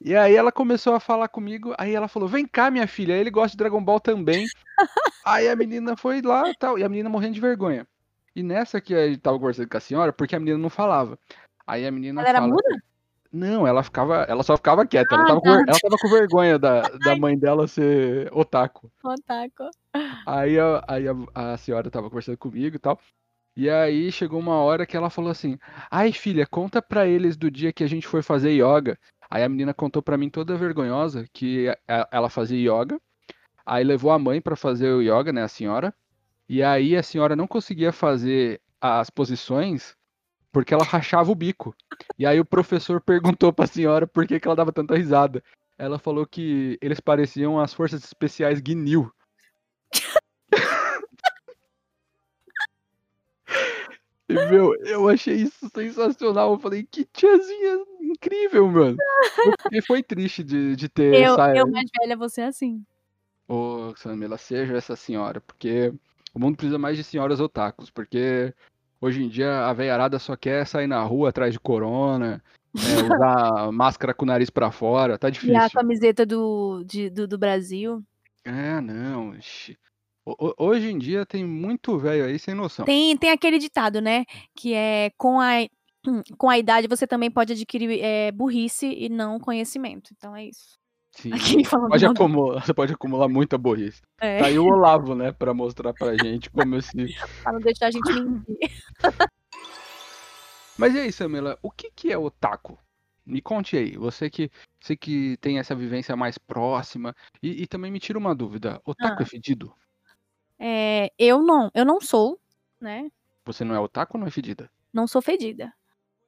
E 0.04 0.16
aí 0.18 0.36
ela 0.36 0.52
começou 0.52 0.94
a 0.94 1.00
falar 1.00 1.30
comigo, 1.30 1.74
aí 1.78 1.96
ela 1.96 2.10
falou: 2.10 2.28
"Vem 2.28 2.46
cá, 2.46 2.70
minha 2.70 2.86
filha, 2.88 3.14
ele 3.14 3.32
gosta 3.32 3.52
de 3.52 3.58
Dragon 3.58 3.82
Ball 3.82 4.02
também". 4.02 4.46
aí 5.26 5.48
a 5.48 5.56
menina 5.56 5.96
foi 5.96 6.22
lá 6.22 6.50
e 6.50 6.54
tal, 6.54 6.78
e 6.78 6.84
a 6.84 6.90
menina 6.90 7.10
morrendo 7.10 7.36
de 7.36 7.42
vergonha. 7.42 7.88
E 8.36 8.44
nessa 8.44 8.82
que 8.82 8.94
a 8.94 9.08
gente 9.08 9.20
tava 9.22 9.40
conversando 9.40 9.70
com 9.70 9.78
a 9.78 9.80
senhora, 9.80 10.12
porque 10.12 10.36
a 10.36 10.40
menina 10.40 10.58
não 10.58 10.70
falava. 10.70 11.18
Aí 11.66 11.88
a 11.88 11.92
menina 11.92 12.22
Ela 12.22 12.30
era 12.30 12.40
fala, 12.40 12.54
muda? 12.54 12.84
não, 13.32 13.66
ela 13.66 13.82
ficava, 13.82 14.24
ela 14.28 14.44
só 14.44 14.58
ficava 14.58 14.86
quieta, 14.86 15.16
ela 15.16 15.24
Ah, 15.24 15.28
tava, 15.28 15.40
com, 15.42 15.50
tá. 15.50 15.64
ela 15.68 15.80
tava 15.80 15.98
com 15.98 16.10
vergonha 16.10 16.60
da, 16.60 16.82
da 17.00 17.16
mãe 17.16 17.38
dela 17.38 17.68
ser 17.68 18.30
otaku. 18.34 18.92
Otaku. 19.04 19.70
Aí, 20.26 20.60
a, 20.60 20.84
aí 20.88 21.06
a, 21.08 21.54
a 21.54 21.58
senhora 21.58 21.90
tava 21.90 22.10
conversando 22.10 22.38
comigo 22.38 22.76
e 22.76 22.80
tal. 22.80 23.00
E 23.56 23.70
aí 23.70 24.12
chegou 24.12 24.40
uma 24.40 24.56
hora 24.56 24.86
que 24.86 24.98
ela 24.98 25.10
falou 25.10 25.30
assim: 25.30 25.58
Ai, 25.90 26.12
filha, 26.12 26.46
conta 26.46 26.82
pra 26.82 27.06
eles 27.08 27.38
do 27.38 27.52
dia 27.52 27.72
que 27.72 27.84
a 27.84 27.88
gente 27.88 28.08
foi 28.08 28.22
fazer 28.24 28.52
yoga. 28.52 28.98
Aí 29.34 29.42
a 29.42 29.50
menina 29.50 29.74
contou 29.74 30.00
pra 30.00 30.16
mim 30.16 30.30
toda 30.30 30.56
vergonhosa 30.56 31.26
que 31.34 31.68
a- 31.88 32.08
ela 32.12 32.30
fazia 32.30 32.56
yoga. 32.72 33.02
Aí 33.66 33.84
levou 33.84 34.12
a 34.12 34.20
mãe 34.20 34.40
pra 34.40 34.56
fazer 34.56 34.92
o 34.92 35.02
yoga, 35.02 35.34
né, 35.34 35.42
a 35.42 35.48
senhora. 35.48 35.92
E 36.48 36.62
aí 36.62 36.96
a 36.96 37.02
senhora 37.02 37.36
não 37.36 37.48
conseguia 37.48 37.92
fazer 37.92 38.62
as 38.80 39.10
posições 39.10 39.98
porque 40.52 40.72
ela 40.72 40.84
rachava 40.84 41.32
o 41.32 41.36
bico. 41.36 41.76
E 42.16 42.28
aí 42.28 42.40
o 42.40 42.46
professor 42.46 43.02
perguntou 43.36 43.52
pra 43.52 43.66
senhora 43.66 44.06
por 44.06 44.28
que, 44.28 44.40
que 44.40 44.48
ela 44.48 44.56
dava 44.56 44.72
tanta 44.72 44.96
risada. 44.96 45.44
Ela 45.80 45.98
falou 45.98 46.28
que 46.28 46.78
eles 46.80 47.00
pareciam 47.00 47.60
as 47.60 47.74
forças 47.74 48.04
especiais 48.04 48.60
Guinil. 48.60 49.12
E, 54.30 54.34
meu, 54.34 54.74
eu 54.86 55.10
achei 55.10 55.36
isso 55.36 55.70
sensacional. 55.74 56.54
Eu 56.54 56.60
falei, 56.60 56.84
que 56.90 57.04
tiazinha 57.06 57.84
incrível, 58.02 58.68
mano. 58.70 58.98
Porque 59.44 59.82
foi 59.82 60.02
triste 60.02 60.44
de, 60.44 60.76
de 60.76 60.88
ter 60.90 61.14
Eu, 61.14 61.34
essa. 61.34 61.56
eu 61.56 61.70
mais 61.70 61.90
velha, 62.00 62.16
você 62.16 62.42
é 62.42 62.46
assim. 62.46 62.84
Ô, 63.48 63.94
Samela, 63.98 64.38
seja 64.38 64.76
essa 64.78 64.96
senhora, 64.96 65.42
porque 65.42 65.94
o 66.34 66.40
mundo 66.40 66.56
precisa 66.56 66.78
mais 66.78 66.96
de 66.98 67.04
senhoras 67.04 67.40
otakus, 67.42 67.90
porque 67.90 68.54
hoje 69.02 69.22
em 69.24 69.28
dia 69.28 69.66
a 69.68 69.74
veiarada 69.74 70.18
só 70.18 70.36
quer 70.36 70.66
sair 70.66 70.88
na 70.88 71.04
rua 71.04 71.30
atrás 71.30 71.52
de 71.54 71.60
corona, 71.60 72.42
é, 72.74 72.74
usar 73.04 73.72
máscara 73.74 74.14
com 74.14 74.24
o 74.24 74.28
nariz 74.28 74.50
pra 74.50 74.72
fora, 74.72 75.18
tá 75.18 75.28
E 75.28 75.30
a 75.30 75.34
difícil. 75.34 75.70
camiseta 75.74 76.26
do, 76.26 76.84
de- 76.86 77.10
do, 77.10 77.28
do 77.28 77.38
Brasil. 77.38 78.02
É, 78.46 78.80
não. 78.80 79.36
Hoje 80.58 80.90
em 80.90 80.98
dia 80.98 81.26
tem 81.26 81.46
muito 81.46 81.98
velho 81.98 82.26
aí 82.26 82.40
sem 82.40 82.54
noção. 82.54 82.86
Tem, 82.86 83.18
tem 83.18 83.32
aquele 83.32 83.60
ditado, 83.60 84.00
né? 84.00 84.24
Que 84.56 84.74
é 84.74 85.12
com 85.18 85.40
a, 85.42 85.52
com 86.38 86.50
a 86.50 86.58
idade 86.58 86.88
você 86.88 87.06
também 87.06 87.30
pode 87.30 87.54
adquirir 87.54 88.00
é, 88.02 88.32
burrice 88.32 88.86
e 88.88 89.10
não 89.10 89.40
conhecimento. 89.40 90.12
Então 90.16 90.36
é 90.36 90.46
isso. 90.46 90.78
Sim. 91.16 91.30
Pode 91.92 92.06
acumular, 92.08 92.66
você 92.66 92.74
pode 92.74 92.92
acumular 92.94 93.30
muita 93.30 93.56
burrice. 93.56 94.02
é, 94.20 94.40
Tá 94.40 94.48
aí 94.48 94.58
o 94.58 94.66
Olavo, 94.66 95.14
né, 95.14 95.32
pra 95.32 95.54
mostrar 95.54 95.94
pra 95.94 96.18
gente 96.18 96.50
como 96.50 96.76
esse. 96.76 96.90
pra 97.44 97.54
não 97.54 97.60
deixar 97.60 97.88
a 97.88 97.92
gente 97.92 98.12
mentir. 98.12 98.58
Mas 100.76 100.96
e 100.96 101.00
aí, 101.00 101.12
Samela, 101.12 101.58
o 101.62 101.70
que 101.70 101.92
que 101.96 102.12
é 102.12 102.18
otaku? 102.18 102.80
Me 103.26 103.42
conte 103.42 103.78
aí, 103.78 103.96
você 103.96 104.28
que, 104.28 104.50
você 104.82 104.98
que 104.98 105.38
tem 105.38 105.60
essa 105.60 105.76
vivência 105.76 106.16
mais 106.16 106.38
próxima, 106.40 107.16
e, 107.44 107.62
e 107.62 107.68
também 107.68 107.92
me 107.92 108.00
tira 108.00 108.18
uma 108.18 108.34
dúvida, 108.34 108.82
otaku 108.84 109.22
Ah. 109.22 109.24
é 109.24 109.26
fedido? 109.26 109.72
É, 110.66 111.12
eu 111.20 111.42
não, 111.42 111.70
eu 111.74 111.84
não 111.84 112.00
sou, 112.00 112.40
né? 112.80 113.12
Você 113.46 113.66
não 113.66 113.76
é 113.76 113.80
otaku 113.82 114.16
ou 114.16 114.22
não 114.22 114.28
é 114.28 114.32
fedida? 114.32 114.72
Não 114.94 115.06
sou 115.08 115.22
fedida. 115.22 115.74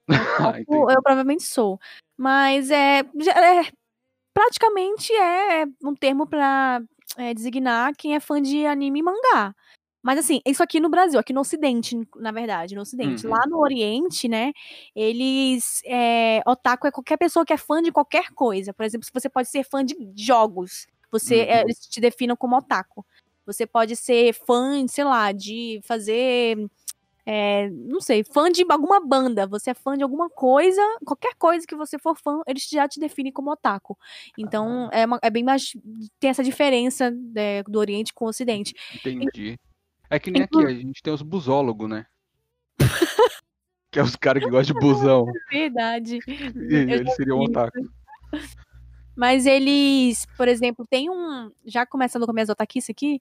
Ah, 0.54 0.58
Eu, 0.58 0.62
entendi. 0.62 0.78
eu 0.94 1.02
provavelmente 1.02 1.44
sou. 1.44 1.80
Mas 2.18 2.70
é, 2.70 3.00
é- 3.00 3.72
praticamente 4.34 5.14
é 5.14 5.66
um 5.84 5.96
termo 5.96 6.28
pra 6.28 6.82
é, 7.18 7.34
designar 7.34 7.94
quem 7.96 8.14
é 8.16 8.20
fã 8.20 8.42
de 8.42 8.66
anime 8.66 9.00
e 9.00 9.04
mangá. 9.04 9.56
Mas 10.04 10.20
assim, 10.20 10.42
isso 10.46 10.62
aqui 10.62 10.80
no 10.82 10.90
Brasil, 10.90 11.18
aqui 11.20 11.32
no 11.34 11.40
Ocidente, 11.42 11.96
na 12.18 12.32
verdade, 12.32 12.76
no 12.76 12.82
Ocidente. 12.82 13.26
Uhum. 13.26 13.32
Lá 13.34 13.40
no 13.48 13.60
Oriente, 13.60 14.28
né, 14.28 14.52
eles. 14.94 15.82
É, 15.86 16.42
otaku 16.46 16.86
é 16.88 16.92
qualquer 16.92 17.18
pessoa 17.18 17.46
que 17.46 17.54
é 17.54 17.58
fã 17.58 17.82
de 17.82 17.92
qualquer 17.92 18.30
coisa. 18.32 18.74
Por 18.74 18.84
exemplo, 18.86 19.06
se 19.06 19.12
você 19.14 19.30
pode 19.30 19.48
ser 19.48 19.64
fã 19.64 19.84
de 19.84 19.96
jogos, 20.16 20.86
você 21.10 21.38
é, 21.40 21.56
Uhum. 21.56 21.62
eles 21.62 21.80
te 21.80 22.02
definem 22.02 22.36
como 22.36 22.58
otaku. 22.58 23.06
Você 23.46 23.66
pode 23.66 23.96
ser 23.96 24.34
fã, 24.34 24.86
sei 24.88 25.04
lá, 25.04 25.32
de 25.32 25.80
fazer 25.84 26.68
é, 27.28 27.70
não 27.72 28.00
sei, 28.00 28.24
fã 28.24 28.52
de 28.52 28.64
alguma 28.70 29.00
banda, 29.04 29.48
você 29.48 29.72
é 29.72 29.74
fã 29.74 29.98
de 29.98 30.04
alguma 30.04 30.30
coisa, 30.30 30.80
qualquer 31.04 31.34
coisa 31.36 31.66
que 31.66 31.76
você 31.76 31.98
for 31.98 32.16
fã, 32.16 32.42
eles 32.46 32.68
já 32.70 32.88
te 32.88 33.00
definem 33.00 33.32
como 33.32 33.52
otaku. 33.52 33.98
Então, 34.38 34.90
é, 34.92 35.06
uma- 35.08 35.20
é 35.24 35.30
bem 35.32 35.44
mais. 35.44 35.76
Tem 36.20 36.30
essa 36.30 36.44
diferença 36.44 37.10
né, 37.10 37.64
do 37.64 37.80
Oriente 37.80 38.14
com 38.14 38.26
o 38.26 38.30
Ocidente. 38.30 38.76
Entendi. 38.94 39.58
É 40.08 40.20
que 40.20 40.30
nem 40.30 40.44
aqui, 40.44 40.64
a 40.64 40.70
gente 40.70 41.02
tem 41.02 41.12
os 41.12 41.24
busólogos, 41.24 41.90
né? 41.90 42.06
que 43.92 43.98
é 43.98 44.04
os 44.04 44.16
caras 44.16 44.44
que 44.44 44.50
gostam 44.50 44.76
de 44.76 44.80
busão. 44.80 45.26
Verdade. 45.50 46.20
E 46.28 46.76
eles 46.76 47.16
seriam 47.16 47.40
otaku. 47.40 47.80
Mas 49.16 49.46
eles, 49.46 50.26
por 50.38 50.48
exemplo, 50.48 50.86
tem 50.90 51.10
um. 51.10 51.52
Já 51.66 51.86
começando 51.86 52.26
com 52.26 52.34
minhas 52.34 52.50
otakice 52.50 52.92
aqui, 52.92 53.20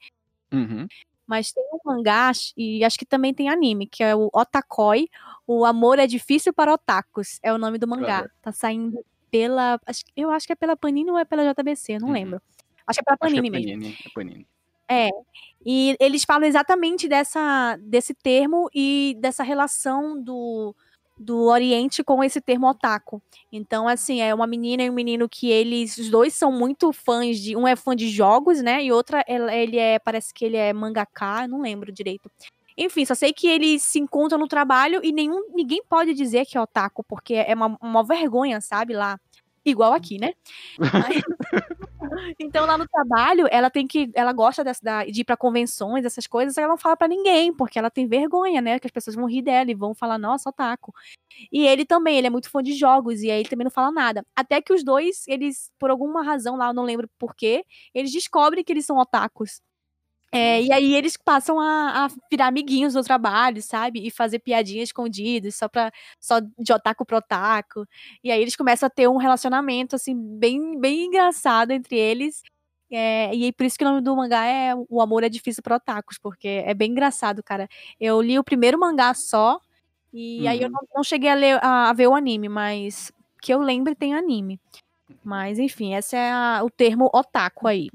Uhum. 0.53 0.87
mas 1.27 1.53
tem 1.53 1.65
um 1.73 1.79
mangá, 1.85 2.31
e 2.57 2.85
acho 2.85 2.99
que 2.99 3.07
também 3.07 3.33
tem 3.33 3.49
anime, 3.49 3.87
que 3.87 4.03
é 4.03 4.15
o 4.15 4.29
Otakoi. 4.33 5.09
O 5.47 5.65
Amor 5.65 5.99
é 5.99 6.07
Difícil 6.07 6.53
para 6.53 6.73
Otakus. 6.73 7.39
É 7.43 7.53
o 7.53 7.59
nome 7.59 7.79
do 7.79 7.87
mangá. 7.89 8.21
Aham. 8.21 8.29
Tá 8.43 8.53
saindo 8.53 9.05
pela. 9.31 9.81
acho- 9.87 10.05
eu 10.17 10.31
acho 10.31 10.47
que 10.47 10.53
é 10.53 10.57
pela 10.57 10.77
Panini 10.77 11.11
ou 11.11 11.19
é 11.19 11.25
pela 11.25 11.45
JBC, 11.45 11.99
não 11.99 12.09
Uhum. 12.09 12.15
lembro. 12.15 12.43
Acho 12.87 12.99
que 12.99 13.03
é 13.03 13.05
pela 13.05 13.17
Panini 13.19 13.49
é 13.49 13.51
mesmo. 13.51 13.67
Panini, 13.73 13.97
é 14.07 14.11
Panini. 14.15 14.47
É. 14.89 15.09
E 15.65 15.97
eles 15.99 16.25
falam 16.25 16.47
exatamente 16.47 17.09
dessa, 17.09 17.77
desse 17.81 18.13
termo 18.15 18.69
e 18.75 19.17
dessa 19.19 19.43
relação 19.43 20.23
do, 20.23 20.77
do 21.17 21.45
Oriente 21.45 22.03
com 22.03 22.23
esse 22.23 22.41
termo 22.41 22.69
otaku. 22.69 23.23
Então, 23.53 23.87
assim, 23.87 24.21
é 24.21 24.35
uma 24.35 24.47
menina 24.47 24.83
e 24.83 24.91
um 24.91 24.95
menino 24.95 25.29
que 25.29 25.51
eles, 25.51 25.97
os 25.99 26.11
dois 26.11 26.35
são 26.35 26.51
muito 26.51 26.93
fãs 26.93 27.39
de. 27.39 27.57
Um 27.57 27.67
é 27.67 27.77
fã 27.77 27.95
de 27.95 28.09
jogos, 28.09 28.61
né? 28.61 28.85
E 28.85 28.93
outra, 28.93 29.25
ele 29.29 29.79
é. 29.79 29.99
Parece 29.99 30.35
que 30.35 30.45
ele 30.45 30.57
é 30.57 30.73
mangaka, 30.73 31.43
eu 31.43 31.49
não 31.49 31.63
lembro 31.63 31.93
direito. 31.93 32.31
Enfim, 32.77 33.05
só 33.05 33.15
sei 33.15 33.33
que 33.33 33.47
eles 33.47 33.83
se 33.83 34.01
encontram 34.01 34.39
no 34.39 34.49
trabalho 34.49 35.01
e 35.05 35.13
nenhum, 35.13 35.49
ninguém 35.55 35.83
pode 35.89 36.13
dizer 36.13 36.45
que 36.45 36.59
é 36.59 36.61
otaku, 36.61 37.05
porque 37.05 37.35
é 37.35 37.55
uma, 37.55 37.79
uma 37.81 38.03
vergonha, 38.03 38.61
sabe? 38.61 38.95
Lá. 38.95 39.19
Igual 39.65 39.93
aqui, 39.93 40.19
né? 40.19 40.35
Mas- 40.79 41.23
então, 42.39 42.67
lá 42.67 42.77
no 42.79 42.87
trabalho, 42.89 43.47
ela 43.51 43.71
tem 43.71 43.87
que. 43.87 44.11
Ela 44.15 44.33
gosta 44.33 44.63
da- 44.65 45.05
de 45.05 45.21
ir 45.23 45.25
pra 45.25 45.37
convenções, 45.37 46.05
essas 46.05 46.27
coisas, 46.27 46.57
ela 46.59 46.69
não 46.69 46.79
fala 46.79 46.97
pra 46.97 47.09
ninguém, 47.09 47.55
porque 47.55 47.79
ela 47.79 47.91
tem 47.91 48.07
vergonha, 48.09 48.61
né? 48.61 48.79
Que 48.79 48.87
as 48.87 48.91
pessoas 48.93 49.15
vão 49.17 49.27
rir 49.27 49.43
dela 49.43 49.71
e 49.71 49.75
vão 49.75 49.95
falar, 49.95 50.19
nossa, 50.19 50.49
otaku. 50.51 50.93
E 51.53 51.67
ele 51.67 51.85
também, 51.87 52.19
ele 52.19 52.27
é 52.29 52.31
muito 52.31 52.51
fã 52.51 52.63
de 52.63 52.75
jogos, 52.75 53.23
e 53.23 53.31
aí 53.31 53.41
ele 53.41 53.49
também 53.49 53.65
não 53.65 53.71
fala 53.73 53.93
nada. 53.93 54.25
Até 54.37 54.61
que 54.63 54.73
os 54.73 54.85
dois, 54.85 55.25
eles, 55.29 55.71
por 55.79 55.91
alguma 55.91 56.23
razão 56.25 56.57
lá, 56.57 56.69
eu 56.69 56.75
não 56.75 56.85
lembro 56.85 57.09
porquê, 57.19 57.65
eles 57.95 58.13
descobrem 58.13 58.65
que 58.65 58.73
eles 58.73 58.87
são 58.87 58.99
otakus. 58.99 59.61
É, 60.35 60.61
e 60.63 60.73
aí 60.73 60.95
eles 60.95 61.17
passam 61.17 61.61
a, 61.61 62.07
a 62.07 62.09
virar 62.31 62.49
amiguinhos 62.49 62.95
no 62.95 63.03
trabalho, 63.05 63.63
sabe? 63.63 64.05
E 64.07 64.11
fazer 64.11 64.41
piadinhas 64.41 64.89
escondidas, 64.89 65.55
só 65.55 65.69
pra. 65.69 65.93
Só 66.21 66.41
de 66.41 66.73
otaku 66.73 67.05
pro 67.07 67.19
otaku. 67.19 67.87
E 68.23 68.33
aí 68.33 68.41
eles 68.43 68.57
começam 68.57 68.87
a 68.87 68.91
ter 68.91 69.09
um 69.09 69.17
relacionamento, 69.17 69.95
assim, 69.97 70.15
bem, 70.39 70.79
bem 70.81 71.05
engraçado 71.07 71.71
entre 71.71 71.97
eles. 71.97 72.43
É, 72.91 73.35
e 73.35 73.45
aí 73.45 73.53
por 73.53 73.65
isso 73.65 73.79
que 73.79 73.85
o 73.85 73.89
nome 73.89 74.01
do 74.03 74.15
mangá 74.17 74.45
é 74.47 74.75
O 74.89 75.01
Amor 75.01 75.23
é 75.25 75.29
Difícil 75.29 75.63
para 75.63 75.77
Otakus, 75.77 76.19
porque 76.19 76.49
é 76.67 76.75
bem 76.75 76.91
engraçado, 76.91 77.43
cara. 77.43 77.69
Eu 78.01 78.21
li 78.21 78.39
o 78.39 78.45
primeiro 78.45 78.79
mangá 78.79 79.15
só, 79.15 79.61
e 80.13 80.47
aí 80.49 80.61
eu 80.63 80.69
Uhum. 80.69 80.73
não, 80.73 80.81
não 80.97 81.05
cheguei 81.05 81.31
a, 81.31 81.35
ler, 81.35 81.59
a, 81.65 81.91
a 81.91 81.93
ver 81.93 82.09
o 82.09 82.15
anime, 82.15 82.49
mas 82.49 83.13
que 83.43 83.53
eu 83.55 83.61
lembre 83.61 83.95
tem 83.95 84.15
anime. 84.15 84.61
Mas 85.25 85.59
enfim, 85.59 85.95
esse 85.95 86.17
é 86.17 86.33
a- 86.33 86.63
o 86.65 86.71
termo 86.71 87.11
otaku 87.15 87.67
aí. 87.69 87.91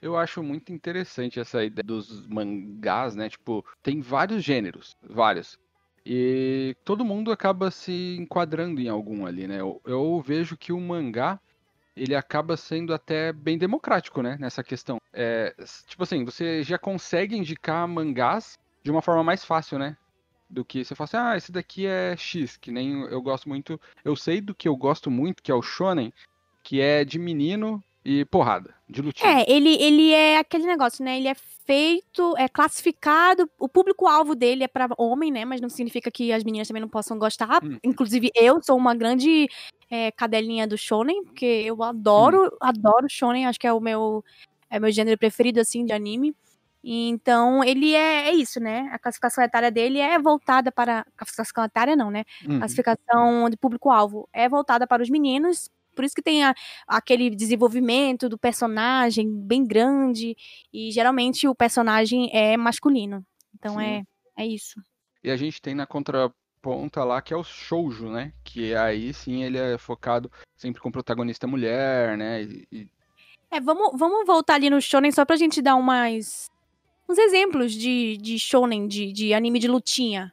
Eu 0.00 0.16
acho 0.16 0.42
muito 0.42 0.72
interessante 0.72 1.40
essa 1.40 1.64
ideia 1.64 1.84
dos 1.84 2.26
mangás, 2.26 3.14
né? 3.14 3.28
Tipo, 3.28 3.64
tem 3.82 4.00
vários 4.00 4.42
gêneros, 4.42 4.96
vários. 5.02 5.58
E 6.04 6.76
todo 6.84 7.04
mundo 7.04 7.32
acaba 7.32 7.70
se 7.70 8.16
enquadrando 8.16 8.80
em 8.80 8.88
algum 8.88 9.26
ali, 9.26 9.48
né? 9.48 9.60
Eu, 9.60 9.80
eu 9.84 10.22
vejo 10.24 10.56
que 10.56 10.72
o 10.72 10.80
mangá, 10.80 11.40
ele 11.96 12.14
acaba 12.14 12.56
sendo 12.56 12.94
até 12.94 13.32
bem 13.32 13.58
democrático, 13.58 14.22
né? 14.22 14.36
Nessa 14.38 14.62
questão. 14.62 15.00
É, 15.12 15.52
tipo 15.88 16.04
assim, 16.04 16.24
você 16.24 16.62
já 16.62 16.78
consegue 16.78 17.36
indicar 17.36 17.88
mangás 17.88 18.56
de 18.84 18.90
uma 18.90 19.02
forma 19.02 19.24
mais 19.24 19.44
fácil, 19.44 19.80
né? 19.80 19.96
Do 20.48 20.64
que 20.64 20.84
você 20.84 20.94
fala 20.94 21.06
assim, 21.06 21.16
ah, 21.16 21.36
esse 21.36 21.50
daqui 21.50 21.86
é 21.86 22.14
X, 22.16 22.56
que 22.56 22.70
nem 22.70 23.02
eu 23.02 23.20
gosto 23.20 23.48
muito. 23.48 23.80
Eu 24.04 24.14
sei 24.14 24.40
do 24.40 24.54
que 24.54 24.68
eu 24.68 24.76
gosto 24.76 25.10
muito, 25.10 25.42
que 25.42 25.50
é 25.50 25.54
o 25.54 25.62
Shonen, 25.62 26.12
que 26.62 26.80
é 26.80 27.04
de 27.04 27.18
menino 27.18 27.82
e 28.06 28.24
porrada, 28.24 28.72
de 28.88 29.02
lutinha. 29.02 29.40
É, 29.40 29.50
ele, 29.50 29.74
ele 29.82 30.12
é 30.12 30.38
aquele 30.38 30.64
negócio, 30.64 31.04
né? 31.04 31.18
Ele 31.18 31.26
é 31.26 31.34
feito, 31.34 32.36
é 32.38 32.48
classificado, 32.48 33.50
o 33.58 33.68
público-alvo 33.68 34.36
dele 34.36 34.62
é 34.62 34.68
pra 34.68 34.88
homem, 34.96 35.32
né? 35.32 35.44
Mas 35.44 35.60
não 35.60 35.68
significa 35.68 36.08
que 36.08 36.32
as 36.32 36.44
meninas 36.44 36.68
também 36.68 36.80
não 36.80 36.88
possam 36.88 37.18
gostar. 37.18 37.58
Hum. 37.64 37.78
Inclusive, 37.82 38.30
eu 38.36 38.62
sou 38.62 38.76
uma 38.76 38.94
grande 38.94 39.48
é, 39.90 40.12
cadelinha 40.12 40.68
do 40.68 40.78
shonen, 40.78 41.24
porque 41.24 41.44
eu 41.44 41.82
adoro, 41.82 42.56
adoro 42.60 43.08
shonen, 43.10 43.44
acho 43.44 43.58
que 43.58 43.66
é 43.66 43.72
o 43.72 43.80
meu, 43.80 44.24
é 44.70 44.78
meu 44.78 44.92
gênero 44.92 45.18
preferido, 45.18 45.58
assim, 45.58 45.84
de 45.84 45.92
anime. 45.92 46.32
Então, 46.84 47.64
ele 47.64 47.92
é, 47.92 48.28
é 48.28 48.32
isso, 48.32 48.60
né? 48.60 48.88
A 48.92 49.00
classificação 49.00 49.42
etária 49.42 49.72
dele 49.72 49.98
é 49.98 50.16
voltada 50.16 50.70
para. 50.70 51.04
Classificação 51.16 51.64
etária, 51.64 51.96
não, 51.96 52.08
né? 52.12 52.22
Uhum. 52.48 52.60
classificação 52.60 53.50
de 53.50 53.56
público-alvo 53.56 54.28
é 54.32 54.48
voltada 54.48 54.86
para 54.86 55.02
os 55.02 55.10
meninos, 55.10 55.68
por 55.96 56.04
isso 56.04 56.14
que 56.14 56.22
tem 56.22 56.44
a- 56.44 56.54
aquele 56.86 57.30
desenvolvimento 57.30 58.28
do 58.28 58.38
personagem 58.38 59.28
bem 59.34 59.64
grande, 59.66 60.36
e 60.72 60.92
geralmente 60.92 61.48
o 61.48 61.54
personagem 61.54 62.30
é 62.32 62.56
masculino. 62.56 63.24
Então 63.58 63.80
Sim. 63.80 63.84
é, 63.84 64.02
é 64.36 64.46
isso. 64.46 64.80
E 65.24 65.30
a 65.30 65.36
gente 65.36 65.60
tem 65.60 65.74
na 65.74 65.86
contraponta 65.86 67.02
lá 67.02 67.20
que 67.20 67.32
é 67.34 67.36
o 67.36 67.42
shoujo, 67.42 68.08
né? 68.10 68.32
Que 68.44 68.74
aí 68.76 69.12
sim 69.14 69.42
ele 69.42 69.58
é 69.58 69.76
focado 69.78 70.30
sempre 70.56 70.80
com 70.80 70.92
protagonista 70.92 71.46
mulher, 71.46 72.16
né? 72.16 72.42
E, 72.42 72.68
e- 72.70 72.88
É, 73.50 73.60
vamos, 73.60 73.98
vamos 73.98 74.26
voltar 74.26 74.54
ali 74.54 74.68
no 74.70 74.80
shonen 74.80 75.10
só 75.10 75.24
pra 75.24 75.36
gente 75.36 75.62
dar 75.62 75.76
umas, 75.76 76.46
uns 77.08 77.16
exemplos 77.18 77.72
de, 77.72 78.16
de 78.18 78.38
shonen, 78.38 78.86
de, 78.86 79.12
de 79.12 79.32
anime 79.32 79.58
de 79.58 79.66
lutinha. 79.68 80.32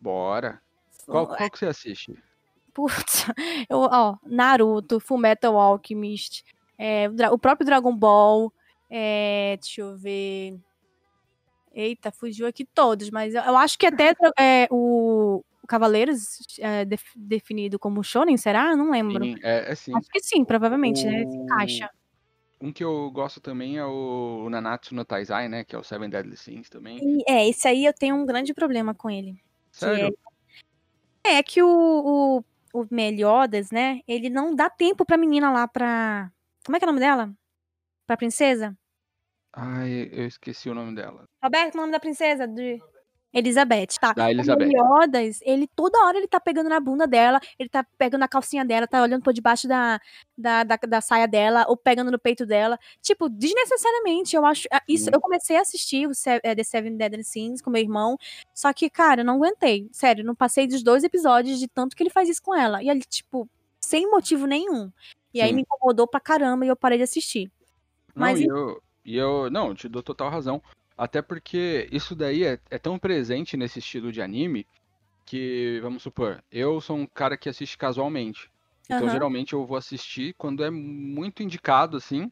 bora. 0.00 0.60
Qual, 1.06 1.26
qual 1.26 1.50
que 1.50 1.58
você 1.58 1.66
assiste? 1.66 2.14
Putz, 2.74 3.24
eu, 3.70 3.78
ó, 3.78 4.16
Naruto, 4.26 4.98
Fullmetal 4.98 5.56
Alchemist, 5.56 6.42
é, 6.76 7.08
o, 7.30 7.38
próprio 7.38 7.64
Dragon 7.64 7.96
Ball, 7.96 8.52
é, 8.90 9.56
deixa 9.60 9.80
eu 9.80 9.96
ver. 9.96 10.58
Eita, 11.72 12.12
fugiu 12.12 12.46
aqui 12.46 12.64
todos, 12.64 13.10
mas 13.10 13.34
eu, 13.34 13.42
eu 13.42 13.56
acho 13.56 13.78
que 13.78 13.86
até 13.86 14.14
é, 14.38 14.68
o, 14.70 15.42
o 15.62 15.66
Cavaleiros 15.66 16.38
é 16.58 16.84
def- 16.84 17.14
definido 17.16 17.78
como 17.78 18.02
shonen, 18.02 18.36
será? 18.36 18.76
Não 18.76 18.90
lembro. 18.90 19.24
Sim, 19.24 19.36
é, 19.42 19.70
é. 19.70 19.72
Acho 19.72 20.08
que 20.12 20.20
sim, 20.20 20.44
provavelmente, 20.44 21.06
né? 21.06 21.24
Se 21.24 21.36
O- 21.36 21.42
encaixa. 21.42 21.90
Um 22.60 22.72
que 22.72 22.82
eu 22.82 23.10
gosto 23.10 23.40
também 23.40 23.76
é 23.76 23.84
o 23.84 24.48
Nanatsu 24.48 24.94
no 24.94 25.04
Taizai, 25.04 25.48
né? 25.48 25.64
Que 25.64 25.76
é 25.76 25.78
o 25.78 25.82
Seven 25.82 26.08
Deadly 26.08 26.36
Sins 26.36 26.70
também. 26.70 26.98
E, 27.02 27.22
é, 27.30 27.48
esse 27.48 27.68
aí 27.68 27.84
eu 27.84 27.92
tenho 27.92 28.16
um 28.16 28.24
grande 28.24 28.54
problema 28.54 28.94
com 28.94 29.10
ele. 29.10 29.36
Sério? 29.70 30.16
É 31.26 31.42
que 31.42 31.62
o, 31.62 31.68
o, 31.68 32.44
o 32.74 32.84
Meliodas, 32.90 33.70
né? 33.70 34.00
Ele 34.06 34.28
não 34.28 34.54
dá 34.54 34.68
tempo 34.68 35.06
pra 35.06 35.16
menina 35.16 35.52
lá 35.52 35.68
pra. 35.68 36.30
Como 36.66 36.76
é 36.76 36.80
que 36.80 36.84
é 36.84 36.88
o 36.88 36.90
nome 36.90 37.00
dela? 37.00 37.32
Pra 38.04 38.16
princesa? 38.16 38.76
Ai, 39.52 40.10
eu 40.12 40.26
esqueci 40.26 40.68
o 40.68 40.74
nome 40.74 40.96
dela. 40.96 41.24
Roberto, 41.42 41.76
o 41.76 41.78
nome 41.78 41.92
da 41.92 42.00
princesa? 42.00 42.48
De... 42.48 42.80
Elizabeth, 43.34 43.98
tá. 44.00 44.12
Da 44.12 44.30
Elizabeth. 44.30 44.64
O 44.64 44.68
Meliodas, 44.68 45.40
ele 45.42 45.66
toda 45.74 45.98
hora 46.06 46.16
ele 46.16 46.28
tá 46.28 46.38
pegando 46.38 46.68
na 46.68 46.78
bunda 46.78 47.06
dela, 47.06 47.40
ele 47.58 47.68
tá 47.68 47.84
pegando 47.98 48.20
na 48.20 48.28
calcinha 48.28 48.64
dela, 48.64 48.86
tá 48.86 49.02
olhando 49.02 49.22
por 49.22 49.32
debaixo 49.32 49.66
da, 49.66 50.00
da, 50.38 50.62
da, 50.62 50.76
da 50.76 51.00
saia 51.00 51.26
dela, 51.26 51.64
ou 51.68 51.76
pegando 51.76 52.10
no 52.10 52.18
peito 52.18 52.46
dela. 52.46 52.78
Tipo, 53.02 53.28
desnecessariamente, 53.28 54.36
eu 54.36 54.46
acho. 54.46 54.68
ah, 54.72 54.80
Isso, 54.88 55.04
Sim. 55.06 55.10
eu 55.12 55.20
comecei 55.20 55.56
a 55.56 55.62
assistir 55.62 56.06
o 56.06 56.14
Se- 56.14 56.40
eh, 56.42 56.54
The 56.54 56.62
Seven 56.64 56.96
Deadly 56.96 57.24
Sins 57.24 57.60
com 57.60 57.70
meu 57.70 57.82
irmão, 57.82 58.16
só 58.54 58.72
que, 58.72 58.88
cara, 58.88 59.22
eu 59.22 59.24
não 59.24 59.34
aguentei. 59.34 59.88
Sério, 59.92 60.24
não 60.24 60.34
passei 60.34 60.66
dos 60.66 60.82
dois 60.82 61.02
episódios 61.04 61.58
de 61.58 61.66
tanto 61.68 61.96
que 61.96 62.02
ele 62.02 62.10
faz 62.10 62.28
isso 62.28 62.42
com 62.42 62.54
ela. 62.54 62.82
E 62.82 62.88
ele, 62.88 63.00
tipo, 63.02 63.48
sem 63.80 64.08
motivo 64.10 64.46
nenhum. 64.46 64.90
E 65.32 65.40
aí 65.42 65.48
Sim. 65.48 65.56
me 65.56 65.62
incomodou 65.62 66.06
pra 66.06 66.20
caramba 66.20 66.64
e 66.64 66.68
eu 66.68 66.76
parei 66.76 66.98
de 66.98 67.04
assistir. 67.04 67.50
Não, 68.14 68.20
Mas 68.20 68.38
e 68.38 68.44
e- 68.44 68.46
eu, 68.48 68.82
e 69.04 69.16
eu. 69.16 69.50
Não, 69.50 69.68
eu 69.68 69.74
te 69.74 69.88
dou 69.88 70.02
total 70.02 70.30
razão. 70.30 70.62
Até 70.96 71.20
porque 71.20 71.88
isso 71.90 72.14
daí 72.14 72.44
é, 72.44 72.58
é 72.70 72.78
tão 72.78 72.98
presente 72.98 73.56
nesse 73.56 73.80
estilo 73.80 74.12
de 74.12 74.22
anime 74.22 74.66
que, 75.26 75.80
vamos 75.82 76.02
supor, 76.02 76.42
eu 76.50 76.80
sou 76.80 76.96
um 76.96 77.06
cara 77.06 77.36
que 77.36 77.48
assiste 77.48 77.76
casualmente. 77.76 78.50
Então, 78.84 79.06
Aham. 79.06 79.10
geralmente, 79.10 79.54
eu 79.54 79.66
vou 79.66 79.76
assistir 79.76 80.34
quando 80.36 80.62
é 80.62 80.70
muito 80.70 81.42
indicado, 81.42 81.96
assim. 81.96 82.30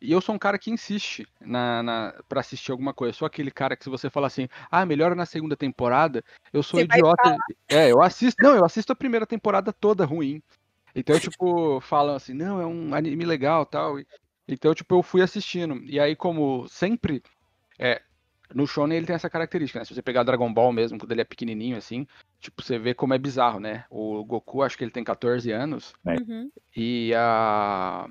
E 0.00 0.10
eu 0.10 0.20
sou 0.20 0.34
um 0.34 0.38
cara 0.38 0.58
que 0.58 0.70
insiste 0.70 1.26
na, 1.40 1.82
na, 1.82 2.14
pra 2.26 2.40
assistir 2.40 2.72
alguma 2.72 2.94
coisa. 2.94 3.10
Eu 3.10 3.18
sou 3.18 3.26
aquele 3.26 3.50
cara 3.50 3.76
que, 3.76 3.84
se 3.84 3.90
você 3.90 4.08
falar 4.08 4.28
assim, 4.28 4.48
ah, 4.70 4.86
melhora 4.86 5.14
na 5.14 5.26
segunda 5.26 5.56
temporada, 5.56 6.24
eu 6.52 6.62
sou 6.62 6.80
Você 6.80 6.84
idiota. 6.86 7.36
É, 7.68 7.92
eu 7.92 8.02
assisto. 8.02 8.42
Não, 8.42 8.56
eu 8.56 8.64
assisto 8.64 8.92
a 8.92 8.96
primeira 8.96 9.26
temporada 9.26 9.72
toda 9.72 10.06
ruim. 10.06 10.42
Então, 10.94 11.18
tipo, 11.20 11.80
falam 11.82 12.16
assim, 12.16 12.32
não, 12.32 12.60
é 12.60 12.66
um 12.66 12.94
anime 12.94 13.26
legal 13.26 13.66
tal. 13.66 13.96
Então, 14.48 14.74
tipo, 14.74 14.94
eu 14.94 15.02
fui 15.02 15.20
assistindo. 15.20 15.76
E 15.84 16.00
aí, 16.00 16.16
como 16.16 16.66
sempre, 16.66 17.22
é, 17.80 18.02
no 18.54 18.66
Shonen 18.66 18.98
ele 18.98 19.06
tem 19.06 19.16
essa 19.16 19.30
característica, 19.30 19.78
né? 19.78 19.84
Se 19.84 19.94
você 19.94 20.02
pegar 20.02 20.22
Dragon 20.22 20.52
Ball 20.52 20.72
mesmo, 20.72 20.98
quando 20.98 21.10
ele 21.12 21.20
é 21.22 21.24
pequenininho, 21.24 21.76
assim, 21.76 22.06
tipo, 22.38 22.62
você 22.62 22.78
vê 22.78 22.92
como 22.92 23.14
é 23.14 23.18
bizarro, 23.18 23.58
né? 23.58 23.84
O 23.88 24.24
Goku, 24.24 24.62
acho 24.62 24.76
que 24.76 24.84
ele 24.84 24.90
tem 24.90 25.02
14 25.02 25.50
anos. 25.50 25.94
Uhum. 26.04 26.50
E 26.76 27.12
a. 27.16 28.06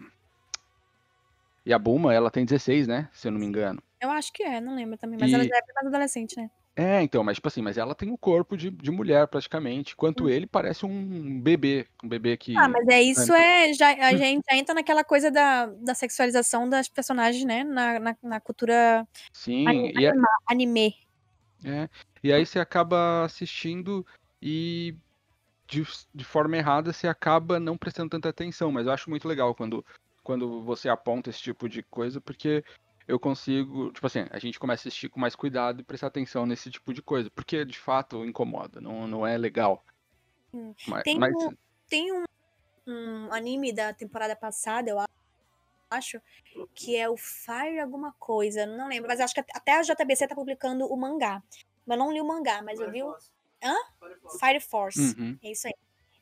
E 1.65 1.73
a 1.73 1.77
Bulma, 1.77 2.13
ela 2.13 2.31
tem 2.31 2.45
16, 2.45 2.87
né? 2.87 3.09
Se 3.13 3.27
eu 3.27 3.31
não 3.31 3.39
me 3.39 3.45
engano. 3.45 3.81
Eu 4.01 4.09
acho 4.09 4.31
que 4.33 4.41
é, 4.41 4.59
não 4.59 4.75
lembro 4.75 4.97
também. 4.97 5.19
Mas 5.19 5.29
E- 5.31 5.35
ela 5.35 5.43
já 5.43 5.55
é 5.55 5.61
mais 5.75 5.87
adolescente, 5.87 6.35
né? 6.37 6.49
É, 6.79 7.01
então, 7.01 7.21
mas 7.25 7.35
tipo 7.35 7.47
assim, 7.49 7.61
mas 7.61 7.77
ela 7.77 7.93
tem 7.93 8.09
o 8.09 8.17
corpo 8.17 8.55
de, 8.55 8.69
de 8.71 8.89
mulher 8.89 9.27
praticamente, 9.27 9.91
enquanto 9.91 10.29
ele 10.29 10.47
parece 10.47 10.85
um 10.85 11.41
bebê. 11.41 11.85
Um 12.01 12.07
bebê 12.07 12.37
que. 12.37 12.55
Ah, 12.55 12.69
mas 12.69 12.87
é 12.87 13.01
isso, 13.01 13.33
é. 13.33 13.73
Já, 13.73 13.89
a 14.07 14.15
gente 14.15 14.45
já 14.49 14.55
entra 14.55 14.73
naquela 14.73 15.03
coisa 15.03 15.29
da, 15.29 15.65
da 15.65 15.93
sexualização 15.93 16.69
das 16.69 16.87
personagens, 16.87 17.43
né? 17.43 17.65
Na, 17.65 17.99
na, 17.99 18.17
na 18.23 18.39
cultura 18.39 19.05
Sim, 19.33 19.91
e, 19.93 20.05
é- 20.05 20.11
anima- 20.11 20.27
anime. 20.47 20.95
É, 21.65 21.89
e 22.23 22.31
aí 22.31 22.45
você 22.45 22.59
acaba 22.59 23.25
assistindo 23.25 24.05
e 24.41 24.95
de, 25.67 25.83
de 26.15 26.23
forma 26.23 26.55
errada 26.55 26.93
você 26.93 27.09
acaba 27.09 27.59
não 27.59 27.77
prestando 27.77 28.11
tanta 28.11 28.29
atenção, 28.29 28.71
mas 28.71 28.87
eu 28.87 28.93
acho 28.93 29.09
muito 29.09 29.27
legal 29.27 29.53
quando, 29.53 29.85
quando 30.23 30.61
você 30.63 30.87
aponta 30.87 31.29
esse 31.29 31.41
tipo 31.41 31.67
de 31.67 31.83
coisa, 31.83 32.21
porque 32.21 32.63
eu 33.09 33.19
consigo, 33.19 33.91
tipo 33.91 34.05
assim, 34.05 34.25
a 34.29 34.37
gente 34.39 34.59
começa 34.59 34.81
a 34.81 34.89
assistir 34.89 35.09
com 35.09 35.19
mais 35.19 35.35
cuidado 35.35 35.81
e 35.81 35.83
prestar 35.83 36.07
atenção 36.07 36.45
nesse 36.45 36.69
tipo 36.69 36.93
de 36.93 37.01
coisa, 37.01 37.29
porque 37.31 37.65
de 37.65 37.77
fato 37.77 38.23
incomoda, 38.23 38.79
não, 38.79 39.07
não 39.07 39.25
é 39.25 39.37
legal. 39.37 39.83
Hum. 40.53 40.73
Mas, 40.87 41.03
Tem 41.03 41.17
mas- 41.17 41.33
um- 41.35 41.53
Tem 41.89 42.11
um, 42.13 42.23
um 42.87 43.33
anime 43.33 43.73
da 43.73 43.91
temporada 43.91 44.35
passada, 44.35 44.91
eu 44.91 44.97
acho, 45.89 46.21
que 46.75 46.95
é 46.95 47.09
o 47.09 47.17
Fire 47.17 47.79
alguma 47.79 48.13
coisa, 48.19 48.65
não 48.67 48.87
lembro, 48.87 49.07
mas 49.09 49.19
acho 49.19 49.33
que 49.33 49.39
até 49.39 49.73
a 49.73 49.81
JBC 49.81 50.27
tá 50.27 50.35
publicando 50.35 50.85
o 50.85 50.95
mangá. 50.95 51.41
Eu 51.87 51.97
não 51.97 52.11
li 52.11 52.21
o 52.21 52.25
mangá, 52.27 52.61
mas 52.61 52.79
eu 52.79 52.91
vi 52.91 53.01
o 53.01 53.15
Hã? 53.63 53.75
Fire 54.39 54.59
Force. 54.59 55.15
Uhum. 55.19 55.37
É 55.43 55.51
isso 55.51 55.67
aí. 55.67 55.73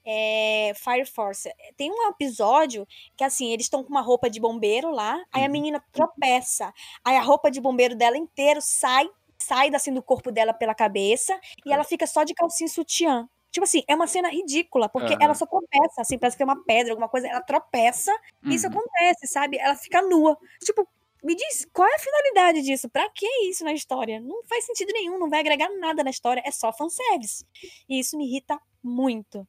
É, 0.10 0.72
Fire 0.76 1.06
Force. 1.06 1.50
Tem 1.76 1.92
um 1.92 2.08
episódio 2.10 2.88
que, 3.18 3.24
assim, 3.26 3.52
eles 3.52 3.66
estão 3.66 3.84
com 3.84 3.90
uma 3.90 4.00
roupa 4.02 4.30
de 4.30 4.40
bombeiro 4.40 4.90
lá, 4.90 5.22
aí 5.34 5.44
a 5.44 5.50
Uhum. 5.50 5.52
menina 5.52 5.84
tropeça. 5.92 6.74
Aí 7.04 7.18
a 7.18 7.22
roupa 7.22 7.52
de 7.52 7.60
bombeiro 7.60 7.94
dela 7.96 8.18
inteiro 8.18 8.62
sai, 8.62 9.06
sai 9.38 9.70
assim 9.76 9.94
do 9.94 10.02
corpo 10.02 10.32
dela 10.32 10.54
pela 10.54 10.74
cabeça, 10.74 11.38
e 11.66 11.74
ela 11.74 11.84
fica 11.84 12.08
só 12.08 12.24
de 12.24 12.34
calcinha 12.34 12.68
e 12.68 12.70
sutiã. 12.72 13.28
Tipo 13.52 13.66
assim, 13.66 13.84
é 13.88 13.96
uma 13.96 14.08
cena 14.08 14.30
ridícula, 14.30 14.88
porque 14.88 15.18
Aham. 15.18 15.20
ela 15.20 15.34
só 15.36 15.46
tropeça, 15.46 16.02
assim, 16.02 16.18
parece 16.18 16.38
que 16.38 16.44
é 16.44 16.46
uma 16.46 16.64
pedra, 16.64 16.94
alguma 16.94 17.10
coisa, 17.10 17.28
ela 17.28 17.42
tropeça, 17.42 18.12
e 18.50 18.56
isso 18.56 18.68
Uhum. 18.68 18.70
acontece, 18.70 19.28
sabe? 19.28 19.58
Ela 19.58 19.76
fica 19.76 20.02
nua. 20.02 20.38
Tipo, 20.64 20.88
me 21.24 21.36
diz, 21.36 21.68
qual 21.74 21.88
é 21.90 21.96
a 21.96 22.00
finalidade 22.00 22.62
disso? 22.62 22.90
Pra 22.90 23.10
que 23.10 23.26
isso 23.50 23.64
na 23.66 23.74
história? 23.74 24.20
Não 24.22 24.42
faz 24.48 24.66
sentido 24.66 24.92
nenhum, 24.94 25.18
não 25.20 25.30
vai 25.30 25.40
agregar 25.42 25.70
nada 25.80 26.04
na 26.04 26.10
história, 26.12 26.42
é 26.46 26.52
só 26.52 26.72
fanservice. 26.72 27.44
E 27.90 28.00
isso 28.00 28.16
me 28.18 28.26
irrita 28.28 28.58
muito. 28.84 29.46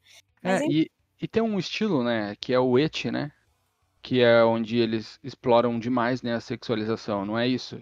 Mas 0.49 0.63
É, 0.63 0.67
e, 0.67 0.91
e 1.21 1.29
tem 1.29 1.43
um 1.43 1.59
estilo, 1.59 2.03
né, 2.03 2.35
que 2.41 2.53
é 2.53 2.59
o 2.59 2.79
eti, 2.79 3.11
né, 3.11 3.31
que 4.03 4.21
é 4.21 4.43
onde 4.43 4.79
eles 4.79 5.19
exploram 5.23 5.79
demais, 5.79 6.23
né, 6.23 6.35
a 6.35 6.41
sexualização, 6.41 7.27
não 7.27 7.39
é 7.39 7.47
isso? 7.47 7.81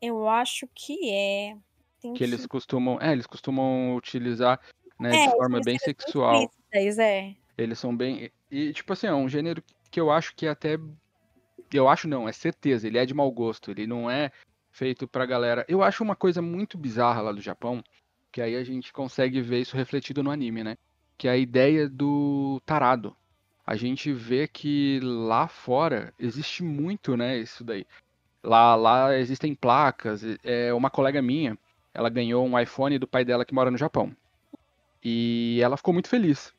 Eu 0.00 0.28
acho 0.28 0.66
que 0.74 1.10
é. 1.10 1.56
Tem 2.00 2.14
que 2.14 2.22
eles 2.22 2.46
costumam, 2.46 2.98
é, 3.00 3.12
eles 3.12 3.26
costumam 3.26 3.96
utilizar, 3.96 4.60
né, 4.98 5.16
É, 5.16 5.26
de 5.28 5.36
forma 5.36 5.60
bem 5.60 5.78
sexual. 5.78 6.44
explícitas, 6.44 6.98
é. 6.98 7.34
Eles 7.56 7.78
são 7.78 7.94
bem 7.94 8.30
e 8.50 8.72
tipo 8.72 8.92
assim, 8.92 9.08
é 9.08 9.12
um 9.12 9.28
gênero 9.28 9.62
que 9.90 10.00
eu 10.00 10.10
acho 10.10 10.34
que 10.34 10.46
é 10.46 10.50
até 10.50 10.78
eu 11.72 11.88
acho 11.88 12.08
não, 12.08 12.28
é 12.28 12.32
certeza, 12.32 12.86
ele 12.86 12.96
é 12.98 13.04
de 13.04 13.12
mau 13.12 13.30
gosto, 13.30 13.70
ele 13.70 13.86
não 13.86 14.10
é 14.10 14.30
feito 14.70 15.06
pra 15.06 15.26
galera. 15.26 15.66
Eu 15.68 15.82
acho 15.82 16.02
uma 16.02 16.16
coisa 16.16 16.40
muito 16.40 16.78
bizarra 16.78 17.20
lá 17.20 17.32
do 17.32 17.40
Japão, 17.40 17.82
que 18.32 18.40
aí 18.40 18.54
a 18.56 18.64
gente 18.64 18.92
consegue 18.92 19.42
ver 19.42 19.60
isso 19.60 19.76
refletido 19.76 20.22
no 20.22 20.30
anime, 20.30 20.62
né? 20.62 20.76
Que 21.18 21.28
é 21.28 21.32
a 21.32 21.36
ideia 21.36 21.88
do 21.88 22.62
tarado. 22.64 23.14
A 23.66 23.76
gente 23.76 24.10
vê 24.12 24.48
que 24.48 24.98
lá 25.02 25.46
fora 25.46 26.14
existe 26.18 26.62
muito, 26.62 27.16
né, 27.16 27.36
isso 27.36 27.62
daí. 27.62 27.86
Lá, 28.42 28.74
lá 28.74 29.14
existem 29.18 29.54
placas. 29.54 30.22
É 30.42 30.72
uma 30.72 30.88
colega 30.88 31.20
minha, 31.20 31.58
ela 31.92 32.08
ganhou 32.08 32.46
um 32.46 32.58
iPhone 32.58 32.98
do 32.98 33.06
pai 33.06 33.24
dela 33.24 33.44
que 33.44 33.52
mora 33.52 33.70
no 33.70 33.76
Japão. 33.76 34.16
E 35.04 35.58
ela 35.62 35.76
ficou 35.76 35.92
muito 35.92 36.08
feliz. 36.08 36.54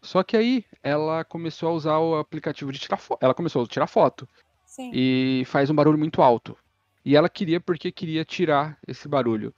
Só 0.00 0.22
que 0.22 0.36
aí 0.36 0.64
ela 0.82 1.24
começou 1.24 1.68
a 1.68 1.72
usar 1.72 1.98
o 1.98 2.16
aplicativo 2.16 2.72
de 2.72 2.78
tirar 2.78 2.96
foto. 2.96 3.18
Ela 3.22 3.34
começou 3.34 3.64
a 3.64 3.66
tirar 3.66 3.86
foto 3.86 4.28
Sim. 4.64 4.90
e 4.94 5.42
faz 5.46 5.68
um 5.68 5.74
barulho 5.74 5.98
muito 5.98 6.22
alto. 6.22 6.56
E 7.04 7.16
ela 7.16 7.28
queria 7.28 7.60
porque 7.60 7.90
queria 7.92 8.24
tirar 8.24 8.78
esse 8.86 9.08
barulho. 9.08 9.52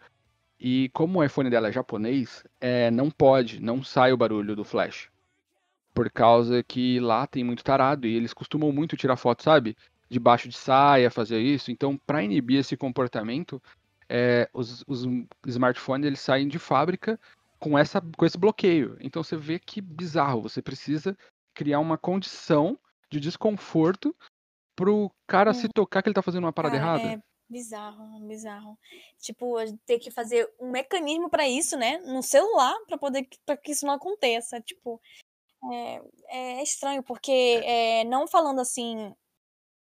E 0.60 0.90
como 0.92 1.18
o 1.18 1.24
iPhone 1.24 1.48
dela 1.48 1.68
é 1.68 1.72
japonês, 1.72 2.44
é, 2.60 2.90
não 2.90 3.10
pode, 3.10 3.60
não 3.62 3.82
sai 3.82 4.12
o 4.12 4.16
barulho 4.16 4.56
do 4.56 4.64
flash. 4.64 5.08
Por 5.94 6.10
causa 6.10 6.62
que 6.62 6.98
lá 7.00 7.26
tem 7.26 7.44
muito 7.44 7.62
tarado 7.62 8.06
e 8.06 8.14
eles 8.14 8.32
costumam 8.32 8.72
muito 8.72 8.96
tirar 8.96 9.16
foto, 9.16 9.42
sabe? 9.42 9.76
Debaixo 10.10 10.48
de 10.48 10.56
saia, 10.56 11.10
fazer 11.10 11.40
isso. 11.40 11.70
Então, 11.70 11.96
para 11.96 12.22
inibir 12.22 12.58
esse 12.58 12.76
comportamento, 12.76 13.62
é, 14.08 14.48
os, 14.52 14.84
os 14.86 15.06
smartphones 15.46 16.06
eles 16.06 16.20
saem 16.20 16.48
de 16.48 16.58
fábrica 16.58 17.20
com, 17.58 17.78
essa, 17.78 18.00
com 18.00 18.24
esse 18.24 18.38
bloqueio. 18.38 18.96
Então 19.00 19.22
você 19.22 19.36
vê 19.36 19.58
que 19.58 19.80
bizarro. 19.80 20.42
Você 20.42 20.62
precisa 20.62 21.16
criar 21.54 21.80
uma 21.80 21.98
condição 21.98 22.78
de 23.10 23.20
desconforto 23.20 24.14
pro 24.74 25.10
cara 25.26 25.52
se 25.52 25.68
tocar 25.68 26.02
que 26.02 26.08
ele 26.08 26.14
tá 26.14 26.22
fazendo 26.22 26.44
uma 26.44 26.52
parada 26.52 26.78
Cara, 26.78 26.98
errada. 26.98 27.14
É 27.14 27.22
bizarro, 27.48 28.20
bizarro. 28.26 28.78
Tipo, 29.18 29.56
ter 29.86 29.98
que 29.98 30.10
fazer 30.10 30.52
um 30.60 30.70
mecanismo 30.70 31.30
pra 31.30 31.48
isso, 31.48 31.76
né? 31.76 31.98
No 31.98 32.22
celular, 32.22 32.74
pra 32.86 32.98
poder 32.98 33.26
para 33.46 33.56
que 33.56 33.72
isso 33.72 33.86
não 33.86 33.94
aconteça. 33.94 34.60
Tipo, 34.60 35.00
é, 35.72 36.02
é 36.60 36.62
estranho, 36.62 37.02
porque 37.02 37.32
é, 37.64 38.04
não 38.04 38.28
falando 38.28 38.60
assim 38.60 39.14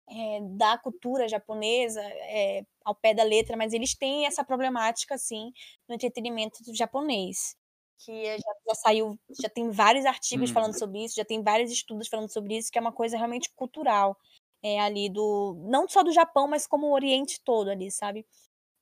é, 0.09 0.41
da 0.57 0.79
cultura 0.79 1.29
japonesa 1.29 2.03
é, 2.03 2.65
ao 2.85 2.95
pé 2.95 3.15
da 3.15 3.25
letra, 3.25 3.57
mas 3.57 3.73
eles 3.73 3.95
têm 3.97 4.27
essa 4.27 4.45
problemática, 4.45 5.15
assim, 5.15 5.53
no 5.89 5.95
entretenimento 5.95 6.63
do 6.65 6.75
japonês. 6.77 7.57
Que 7.99 8.27
é- 8.27 8.39
já, 8.39 8.53
já 8.69 8.75
saiu, 8.75 9.19
já 9.41 9.49
tem 9.49 9.71
vários 9.71 10.05
artigos 10.07 10.51
Uhum. 10.51 10.55
falando 10.55 10.79
sobre 10.79 11.05
isso, 11.05 11.15
já 11.17 11.25
tem 11.25 11.43
vários 11.43 11.71
estudos 11.73 12.09
falando 12.09 12.33
sobre 12.33 12.57
isso, 12.59 12.71
que 12.71 12.79
é 12.79 12.81
uma 12.81 12.93
coisa 12.93 13.17
realmente 13.17 13.51
cultural 13.57 14.17
é, 14.65 14.81
ali 14.81 15.09
do. 15.09 15.55
Não 15.69 15.89
só 15.89 16.03
do 16.03 16.11
Japão, 16.11 16.49
mas 16.49 16.67
como 16.67 16.89
o 16.89 16.93
Oriente 16.95 17.41
todo 17.45 17.69
ali, 17.71 17.91
sabe? 17.91 18.27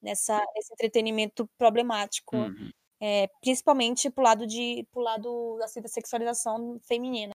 nessa, 0.03 0.45
nesse 0.55 0.73
entretenimento 0.73 1.49
problemático, 1.57 2.37
Uhum. 2.37 2.71
é, 3.01 3.29
principalmente 3.40 4.11
pro 4.11 4.25
lado 4.25 4.47
de 4.47 4.87
pro 4.90 5.01
lado 5.01 5.59
assim, 5.62 5.81
da 5.81 5.88
sexualização 5.88 6.81
feminina. 6.87 7.33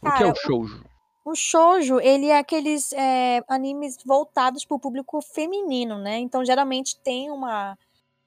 O 0.00 0.12
que 0.12 0.22
é 0.22 0.26
o 0.26 0.34
shoujo? 0.34 0.84
O 1.24 1.34
shoujo, 1.34 2.00
ele 2.00 2.26
é 2.26 2.38
aqueles 2.38 2.92
é, 2.92 3.42
animes 3.48 3.96
voltados 4.04 4.64
para 4.64 4.76
o 4.76 4.80
público 4.80 5.20
feminino, 5.22 5.98
né? 5.98 6.18
Então, 6.18 6.44
geralmente 6.44 7.00
tem 7.00 7.30
uma, 7.30 7.78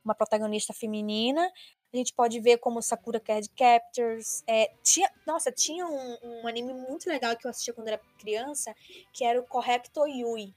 uma 0.04 0.16
protagonista 0.16 0.74
feminina. 0.74 1.48
A 1.94 1.98
gente 1.98 2.14
pode 2.14 2.40
ver 2.40 2.58
como 2.58 2.82
Sakura 2.82 3.20
Card 3.20 3.50
Captors. 3.50 4.44
É, 4.48 4.74
tinha, 4.84 5.10
nossa, 5.26 5.52
tinha 5.52 5.88
um, 5.88 6.18
um 6.44 6.48
anime 6.48 6.74
muito 6.74 7.08
legal 7.10 7.36
que 7.38 7.48
eu 7.48 7.52
assistia 7.52 7.74
quando 7.74 7.88
era 7.88 8.02
criança, 8.20 8.76
que 9.14 9.24
era 9.24 9.40
o 9.40 9.48
Correcto 9.48 10.06
Yui. 10.08 10.54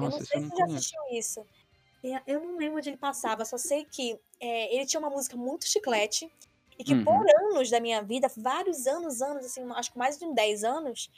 Nossa, 0.00 0.10
não 0.10 0.20
isso 0.22 0.28
sei 0.28 0.38
eu 0.38 0.42
se 0.42 0.48
não 0.48 0.56
você 0.56 0.56
já 0.56 0.64
assistiu 0.66 1.00
isso. 1.12 1.48
É, 2.04 2.22
Eu 2.26 2.40
não 2.40 2.58
lembro 2.58 2.78
onde 2.78 2.90
ele 2.90 2.96
passava, 2.98 3.44
só 3.44 3.58
sei 3.58 3.84
que 3.86 4.20
é, 4.40 4.74
ele 4.74 4.86
tinha 4.86 5.00
uma 5.00 5.10
música 5.10 5.36
muito 5.36 5.66
chiclete 5.68 6.32
e 6.78 6.84
que 6.84 6.94
Uhum. 6.94 7.04
por 7.04 7.26
anos 7.40 7.70
da 7.70 7.80
minha 7.80 8.02
vida, 8.02 8.28
vários 8.36 8.86
anos, 8.86 9.20
anos, 9.22 9.44
assim, 9.46 9.62
acho 9.72 9.92
que 9.92 9.98
mais 9.98 10.18
de 10.18 10.32
10 10.34 10.64
anos, 10.64 11.10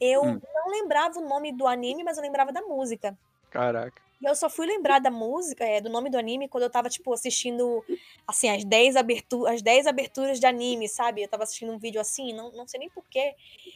eu 0.00 0.22
Hum. 0.24 0.40
não 0.42 0.70
lembrava 0.70 1.18
o 1.18 1.28
nome 1.28 1.52
do 1.56 1.66
anime, 1.66 2.04
mas 2.04 2.18
eu 2.18 2.22
lembrava 2.22 2.52
da 2.52 2.62
música. 2.62 3.18
Caraca. 3.50 4.05
E 4.20 4.24
eu 4.24 4.34
só 4.34 4.48
fui 4.48 4.66
lembrar 4.66 4.98
da 4.98 5.10
música, 5.10 5.64
é, 5.64 5.80
do 5.80 5.90
nome 5.90 6.08
do 6.08 6.16
anime, 6.16 6.48
quando 6.48 6.64
eu 6.64 6.70
tava, 6.70 6.88
tipo, 6.88 7.12
assistindo, 7.12 7.84
assim, 8.26 8.48
as 8.48 8.64
10, 8.64 8.96
abertu 8.96 9.46
as 9.46 9.60
10 9.60 9.86
aberturas 9.86 10.40
de 10.40 10.46
anime, 10.46 10.88
sabe? 10.88 11.22
Eu 11.22 11.28
tava 11.28 11.42
assistindo 11.42 11.72
um 11.72 11.78
vídeo 11.78 12.00
assim, 12.00 12.32
não, 12.32 12.50
não 12.52 12.66
sei 12.66 12.80
nem 12.80 12.88
porquê. 12.88 13.34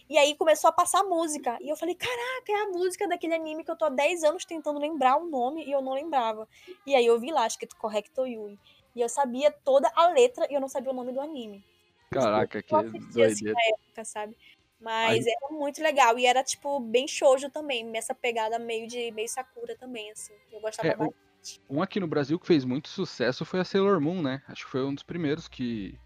E 0.09 0.17
aí 0.17 0.35
começou 0.35 0.69
a 0.69 0.73
passar 0.73 1.01
a 1.01 1.05
música. 1.05 1.59
E 1.61 1.69
eu 1.69 1.77
falei, 1.77 1.95
caraca, 1.95 2.53
é 2.53 2.63
a 2.63 2.69
música 2.69 3.07
daquele 3.07 3.35
anime 3.35 3.65
que 3.65 3.71
eu 3.71 3.77
tô 3.77 3.85
há 3.85 3.91
10 3.91 4.25
anos 4.25 4.45
tentando 4.45 4.81
lembrar 4.81 5.17
o 5.17 5.27
nome 5.27 5.65
e 5.65 5.73
eu 5.73 5.83
não 5.83 5.93
lembrava. 5.93 6.49
E 6.87 6.95
aí 6.95 7.05
eu 7.05 7.21
vi 7.21 7.31
lá, 7.31 7.47
escrito 7.47 7.77
Correcto 7.77 8.27
Yui. 8.27 8.59
E 8.97 9.01
eu 9.01 9.09
sabia 9.09 9.51
toda 9.51 9.91
a 9.95 10.09
letra 10.09 10.47
e 10.51 10.55
eu 10.55 10.61
não 10.61 10.69
sabia 10.69 10.91
o 10.91 10.95
nome 10.95 11.13
do 11.13 11.21
anime. 11.21 11.63
Caraca, 12.11 12.61
que 12.61 12.75
Eu 12.75 12.79
assisti, 12.79 13.23
assim, 13.23 13.45
doideira. 13.45 13.59
época, 13.75 14.05
sabe? 14.05 14.37
Mas 14.81 15.27
era 15.27 15.49
muito 15.51 15.83
legal. 15.83 16.19
E 16.19 16.27
era, 16.27 16.43
tipo, 16.43 16.81
bem 16.81 17.07
shoujo 17.07 17.51
também. 17.51 17.85
Nessa 17.85 18.15
pegada 18.15 18.59
meio 18.59 18.87
de 18.87 19.11
meio 19.13 19.29
Sakura 19.29 19.77
também, 19.77 20.11
assim. 20.11 20.33
Eu 20.51 20.61
gostava 20.61 20.89
É, 20.89 20.97
bastante. 20.97 21.61
Um 21.69 21.83
aqui 21.83 22.01
no 22.01 22.07
Brasil 22.07 22.39
que 22.39 22.47
fez 22.47 22.65
muito 22.65 22.89
sucesso 22.89 23.45
foi 23.45 23.61
a 23.61 23.65
Sailor 23.65 24.01
Moon, 24.01 24.23
né? 24.23 24.43
Acho 24.49 24.65
que 24.65 24.71
foi 24.71 24.85
um 24.85 24.95
dos 24.95 25.03
primeiros 25.05 25.49
que, 25.49 25.99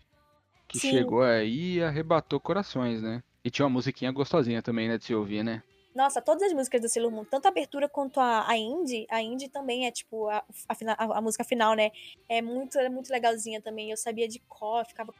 que 0.68 0.78
Sim. 0.78 0.90
chegou 0.90 1.22
aí 1.22 1.76
e 1.76 1.82
arrebatou 1.82 2.40
corações, 2.40 3.02
né? 3.02 3.22
E 3.44 3.50
tinha 3.50 3.66
uma 3.66 3.72
musiquinha 3.72 4.10
gostosinha 4.10 4.62
também, 4.62 4.88
né, 4.88 4.96
de 4.96 5.04
se 5.04 5.14
ouvir, 5.14 5.44
né? 5.44 5.62
Nossa, 5.94 6.20
todas 6.20 6.42
as 6.42 6.52
músicas 6.52 6.80
da 6.80 6.88
Sailor 6.88 7.12
Moon, 7.12 7.24
tanto 7.24 7.46
a 7.46 7.50
abertura 7.50 7.88
quanto 7.88 8.18
a, 8.18 8.48
a 8.48 8.56
indie, 8.56 9.06
a 9.08 9.22
indie 9.22 9.48
também 9.48 9.86
é, 9.86 9.92
tipo, 9.92 10.28
a, 10.28 10.42
a- 10.68 11.18
a 11.18 11.20
música 11.20 11.44
final, 11.44 11.74
né? 11.74 11.92
É 12.28 12.42
muito, 12.42 12.76
é 12.78 12.88
muito 12.88 13.12
legalzinha 13.12 13.60
também. 13.60 13.90
Eu 13.90 13.96
sabia 13.96 14.26
de 14.26 14.40
cor, 14.48 14.84
ficava 14.86 15.12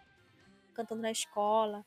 cantando 0.75 1.03
na 1.03 1.11
escola. 1.11 1.85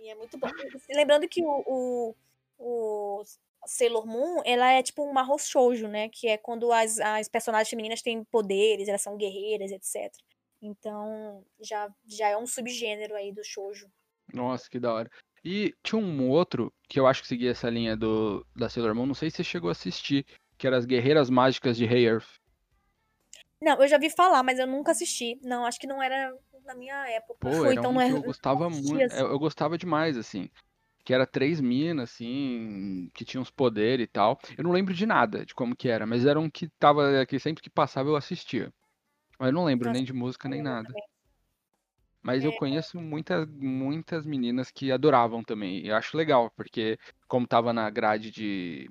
E 0.00 0.08
é 0.08 0.14
muito 0.14 0.38
bom. 0.38 0.48
Lembrando 0.88 1.28
que 1.28 1.42
o, 1.44 1.64
o, 1.66 2.14
o 2.58 3.22
Sailor 3.66 4.06
Moon, 4.06 4.40
ela 4.44 4.72
é 4.72 4.82
tipo 4.82 5.04
um 5.04 5.12
marro 5.12 5.38
shoujo, 5.38 5.86
né? 5.86 6.08
Que 6.08 6.28
é 6.28 6.36
quando 6.36 6.72
as, 6.72 6.98
as 6.98 7.28
personagens 7.28 7.68
femininas 7.68 8.02
têm 8.02 8.24
poderes, 8.24 8.88
elas 8.88 9.02
são 9.02 9.16
guerreiras, 9.16 9.70
etc. 9.70 10.12
Então, 10.62 11.44
já, 11.60 11.88
já 12.06 12.28
é 12.28 12.36
um 12.36 12.46
subgênero 12.46 13.14
aí 13.14 13.32
do 13.32 13.44
shoujo. 13.44 13.90
Nossa, 14.32 14.68
que 14.68 14.78
da 14.78 14.92
hora. 14.92 15.10
E 15.44 15.74
tinha 15.82 16.00
um 16.00 16.28
outro 16.28 16.72
que 16.88 17.00
eu 17.00 17.06
acho 17.06 17.22
que 17.22 17.28
seguia 17.28 17.50
essa 17.50 17.70
linha 17.70 17.96
do 17.96 18.46
da 18.54 18.68
Sailor 18.68 18.94
Moon, 18.94 19.06
não 19.06 19.14
sei 19.14 19.30
se 19.30 19.36
você 19.36 19.44
chegou 19.44 19.68
a 19.68 19.72
assistir, 19.72 20.26
que 20.58 20.66
era 20.66 20.76
as 20.76 20.84
Guerreiras 20.84 21.30
Mágicas 21.30 21.76
de 21.76 21.86
Rei 21.86 22.06
Earth. 22.06 22.39
Não, 23.62 23.80
eu 23.80 23.88
já 23.88 23.98
vi 23.98 24.08
falar, 24.08 24.42
mas 24.42 24.58
eu 24.58 24.66
nunca 24.66 24.92
assisti. 24.92 25.38
Não, 25.42 25.66
acho 25.66 25.78
que 25.78 25.86
não 25.86 26.02
era 26.02 26.34
na 26.64 26.74
minha 26.74 27.08
época. 27.10 27.34
Pô, 27.40 27.64
era 27.66 27.80
então 27.80 27.90
um 27.90 27.94
não 27.94 28.00
é. 28.00 28.10
eu 28.10 28.22
gostava 28.22 28.70
muito, 28.70 29.12
eu, 29.14 29.30
eu 29.30 29.38
gostava 29.38 29.76
demais, 29.76 30.16
assim. 30.16 30.48
Que 31.04 31.14
era 31.14 31.26
três 31.26 31.60
minas, 31.60 32.10
assim, 32.10 33.10
que 33.14 33.24
tinham 33.24 33.42
uns 33.42 33.50
poderes 33.50 34.04
e 34.04 34.06
tal. 34.06 34.38
Eu 34.56 34.64
não 34.64 34.70
lembro 34.72 34.94
de 34.94 35.06
nada, 35.06 35.44
de 35.44 35.54
como 35.54 35.74
que 35.76 35.88
era, 35.88 36.06
mas 36.06 36.24
era 36.24 36.38
um 36.38 36.48
que 36.48 36.68
tava, 36.78 37.24
que 37.26 37.38
sempre 37.38 37.62
que 37.62 37.70
passava 37.70 38.08
eu 38.08 38.16
assistia. 38.16 38.72
Mas 39.38 39.48
eu 39.48 39.54
não 39.54 39.64
lembro 39.64 39.86
Nossa, 39.86 39.98
nem 39.98 40.04
de 40.04 40.12
música 40.12 40.48
nem 40.48 40.62
nada. 40.62 40.88
também. 40.88 41.02
Mas 42.22 42.44
eu 42.44 42.52
É. 42.52 42.58
conheço 42.58 43.00
muitas, 43.00 43.46
muitas 43.48 44.26
meninas 44.26 44.70
que 44.70 44.92
adoravam 44.92 45.42
também. 45.42 45.78
E 45.84 45.88
eu 45.88 45.96
acho 45.96 46.16
legal, 46.16 46.50
porque 46.54 46.98
como 47.26 47.46
tava 47.46 47.72
na 47.72 47.88
grade 47.90 48.30
de. 48.30 48.90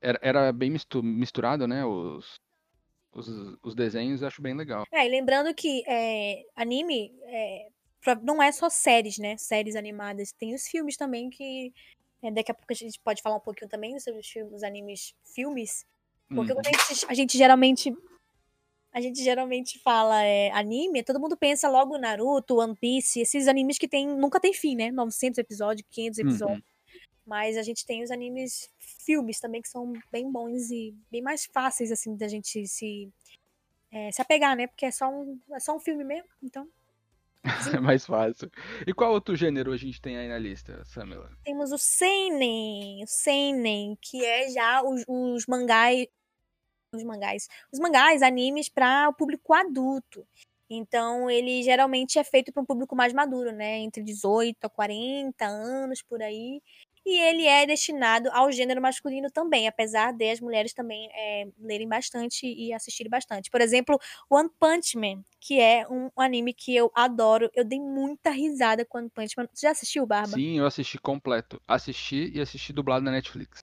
Era, 0.00 0.18
era 0.22 0.52
bem 0.52 0.70
mistu- 0.70 1.02
misturado, 1.02 1.66
né? 1.66 1.84
Os, 1.84 2.40
os, 3.18 3.58
os 3.62 3.74
desenhos, 3.74 4.22
acho 4.22 4.40
bem 4.40 4.54
legal. 4.54 4.84
É, 4.92 5.06
e 5.06 5.08
lembrando 5.08 5.54
que 5.54 5.82
é, 5.86 6.44
anime 6.56 7.12
é, 7.24 7.68
não 8.22 8.42
é 8.42 8.50
só 8.52 8.68
séries, 8.68 9.18
né? 9.18 9.36
Séries 9.36 9.76
animadas. 9.76 10.32
Tem 10.32 10.54
os 10.54 10.66
filmes 10.66 10.96
também 10.96 11.28
que. 11.30 11.72
é, 12.22 12.30
daqui 12.30 12.50
a 12.50 12.54
pouco 12.54 12.72
a 12.72 12.76
gente 12.76 12.98
pode 13.00 13.22
falar 13.22 13.36
um 13.36 13.40
pouquinho 13.40 13.68
também 13.68 13.98
sobre 14.00 14.20
os, 14.20 14.28
filmes, 14.28 14.54
os 14.54 14.62
animes 14.62 15.14
filmes. 15.34 15.84
Porque 16.28 16.52
Uhum. 16.52 16.58
quando 16.58 16.66
a 16.66 16.70
gente, 16.70 17.06
a 17.08 17.14
gente 17.14 17.38
geralmente. 17.38 17.92
A 18.90 19.02
gente 19.02 19.22
geralmente 19.22 19.78
fala 19.80 20.24
é, 20.24 20.50
anime, 20.52 21.02
todo 21.02 21.20
mundo 21.20 21.36
pensa 21.36 21.68
logo 21.68 21.98
Naruto, 21.98 22.56
One 22.56 22.74
Piece, 22.74 23.20
esses 23.20 23.46
animes 23.46 23.76
que 23.78 23.86
tem, 23.86 24.06
nunca 24.06 24.40
tem 24.40 24.54
fim, 24.54 24.74
né? 24.74 24.90
900 24.90 25.38
episódios, 25.38 25.86
500 25.90 26.18
episódios. 26.18 26.58
Uhum. 26.58 26.64
Mas 27.28 27.58
a 27.58 27.62
gente 27.62 27.84
tem 27.84 28.02
os 28.02 28.10
animes 28.10 28.70
filmes 28.78 29.38
também 29.38 29.60
que 29.60 29.68
são 29.68 29.92
bem 30.10 30.32
bons 30.32 30.70
e 30.70 30.96
bem 31.10 31.20
mais 31.20 31.44
fáceis, 31.44 31.92
assim, 31.92 32.16
da 32.16 32.26
gente 32.26 32.66
se, 32.66 33.12
é, 33.92 34.10
se 34.10 34.22
apegar, 34.22 34.56
né? 34.56 34.66
Porque 34.66 34.86
é 34.86 34.90
só, 34.90 35.10
um, 35.10 35.38
é 35.52 35.60
só 35.60 35.76
um 35.76 35.78
filme 35.78 36.04
mesmo, 36.04 36.26
então. 36.42 36.66
É 37.76 37.80
mais 37.80 38.06
fácil. 38.06 38.50
E 38.86 38.94
qual 38.94 39.12
outro 39.12 39.36
gênero 39.36 39.72
a 39.72 39.76
gente 39.76 40.00
tem 40.00 40.16
aí 40.16 40.26
na 40.26 40.38
lista, 40.38 40.82
Samela? 40.86 41.30
Temos 41.44 41.70
o 41.70 41.76
Seinen, 41.76 43.04
o 43.04 43.06
Seinen, 43.06 43.98
que 44.00 44.24
é 44.24 44.48
já 44.48 44.82
os, 44.82 45.04
os 45.06 45.46
mangás, 45.46 46.06
os 46.94 47.04
mangás, 47.04 47.46
os 47.70 47.78
mangás, 47.78 48.22
animes 48.22 48.70
para 48.70 49.06
o 49.10 49.12
público 49.12 49.52
adulto. 49.52 50.26
Então, 50.70 51.30
ele 51.30 51.62
geralmente 51.62 52.18
é 52.18 52.24
feito 52.24 52.52
para 52.52 52.62
um 52.62 52.66
público 52.66 52.96
mais 52.96 53.12
maduro, 53.12 53.52
né? 53.52 53.78
Entre 53.78 54.02
18 54.02 54.64
a 54.64 54.68
40 54.70 55.46
anos, 55.46 56.02
por 56.02 56.22
aí. 56.22 56.62
E 57.08 57.18
ele 57.20 57.46
é 57.46 57.64
destinado 57.64 58.28
ao 58.34 58.52
gênero 58.52 58.82
masculino 58.82 59.30
também, 59.30 59.66
apesar 59.66 60.12
de 60.12 60.30
as 60.30 60.42
mulheres 60.42 60.74
também 60.74 61.08
é, 61.14 61.48
lerem 61.58 61.88
bastante 61.88 62.46
e 62.46 62.70
assistirem 62.70 63.08
bastante. 63.08 63.50
Por 63.50 63.62
exemplo, 63.62 63.98
One 64.28 64.50
Punch 64.60 64.94
Man, 64.94 65.24
que 65.40 65.58
é 65.58 65.88
um 65.88 66.10
anime 66.14 66.52
que 66.52 66.76
eu 66.76 66.92
adoro. 66.94 67.50
Eu 67.54 67.64
dei 67.64 67.80
muita 67.80 68.28
risada 68.28 68.84
com 68.84 68.98
One 68.98 69.08
Punch 69.08 69.34
Man. 69.38 69.48
Você 69.54 69.66
já 69.66 69.70
assistiu, 69.70 70.04
Barba? 70.04 70.34
Sim, 70.34 70.58
eu 70.58 70.66
assisti 70.66 70.98
completo. 70.98 71.58
Assisti 71.66 72.30
e 72.34 72.42
assisti 72.42 72.74
dublado 72.74 73.02
na 73.06 73.10
Netflix. 73.10 73.60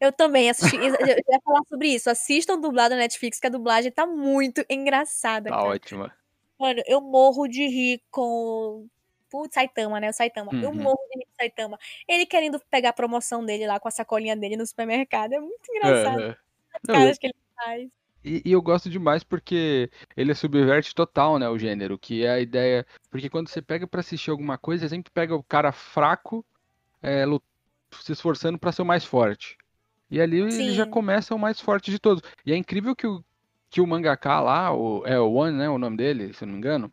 Eu 0.00 0.10
também 0.10 0.50
assisti. 0.50 0.74
Eu 0.74 0.82
ia 0.90 1.40
falar 1.44 1.62
sobre 1.68 1.86
isso. 1.86 2.10
Assistam 2.10 2.58
dublado 2.58 2.96
na 2.96 3.02
Netflix, 3.02 3.38
que 3.38 3.46
a 3.46 3.50
dublagem 3.50 3.92
tá 3.92 4.04
muito 4.06 4.64
engraçada. 4.68 5.50
Tá 5.50 5.56
cara. 5.56 5.68
ótima. 5.68 6.12
Mano, 6.58 6.82
eu 6.88 7.00
morro 7.00 7.46
de 7.46 7.64
rir 7.64 8.02
com. 8.10 8.88
Putz, 9.32 9.54
Saitama, 9.54 9.98
né? 9.98 10.10
O 10.10 10.12
Saitama. 10.12 10.52
Eu 10.62 10.70
Uhum. 10.70 10.82
morro 10.82 10.98
de 11.10 11.20
rir 11.20 11.26
Saitama. 11.34 11.78
Ele 12.06 12.26
querendo 12.26 12.60
pegar 12.70 12.90
a 12.90 12.92
promoção 12.92 13.42
dele 13.44 13.66
lá 13.66 13.80
com 13.80 13.88
a 13.88 13.90
sacolinha 13.90 14.36
dele 14.36 14.58
no 14.58 14.66
supermercado. 14.66 15.32
É 15.32 15.40
muito 15.40 15.62
engraçado. 15.70 16.18
Aham. 16.18 16.36
As 16.74 16.80
Não, 16.86 16.94
caras 16.94 17.18
que 17.18 17.26
ele 17.28 17.34
faz. 17.56 17.90
E, 18.22 18.42
e 18.44 18.52
eu 18.52 18.60
gosto 18.60 18.90
demais 18.90 19.24
porque 19.24 19.90
ele 20.14 20.34
subverte 20.34 20.94
total, 20.94 21.38
né, 21.38 21.48
o 21.48 21.58
gênero, 21.58 21.98
que 21.98 22.24
é 22.24 22.30
a 22.30 22.40
ideia. 22.40 22.86
Porque 23.10 23.30
quando 23.30 23.48
você 23.48 23.62
pega 23.62 23.86
pra 23.86 24.00
assistir 24.00 24.30
alguma 24.30 24.58
coisa, 24.58 24.82
você 24.82 24.90
sempre 24.90 25.10
pega 25.10 25.34
o 25.34 25.42
cara 25.42 25.72
fraco, 25.72 26.44
é, 27.02 27.24
se 28.00 28.12
esforçando 28.12 28.58
pra 28.58 28.70
ser 28.70 28.82
o 28.82 28.86
mais 28.86 29.04
forte. 29.04 29.56
E 30.10 30.20
ali 30.20 30.40
ele 30.40 30.72
já 30.72 30.84
Sim. 30.84 30.90
começa 30.90 31.34
o 31.34 31.38
mais 31.38 31.58
forte 31.58 31.90
de 31.90 31.98
todos. 31.98 32.22
E 32.44 32.52
é 32.52 32.56
incrível 32.56 32.94
que 32.94 33.06
o, 33.06 33.24
que 33.70 33.80
o 33.80 33.86
mangaka 33.86 34.40
lá, 34.40 34.72
o, 34.74 35.04
é 35.06 35.18
o 35.18 35.32
One, 35.32 35.56
né, 35.56 35.70
o 35.70 35.78
nome 35.78 35.96
dele, 35.96 36.34
se 36.34 36.44
eu 36.44 36.46
não 36.46 36.52
me 36.52 36.58
engano, 36.58 36.92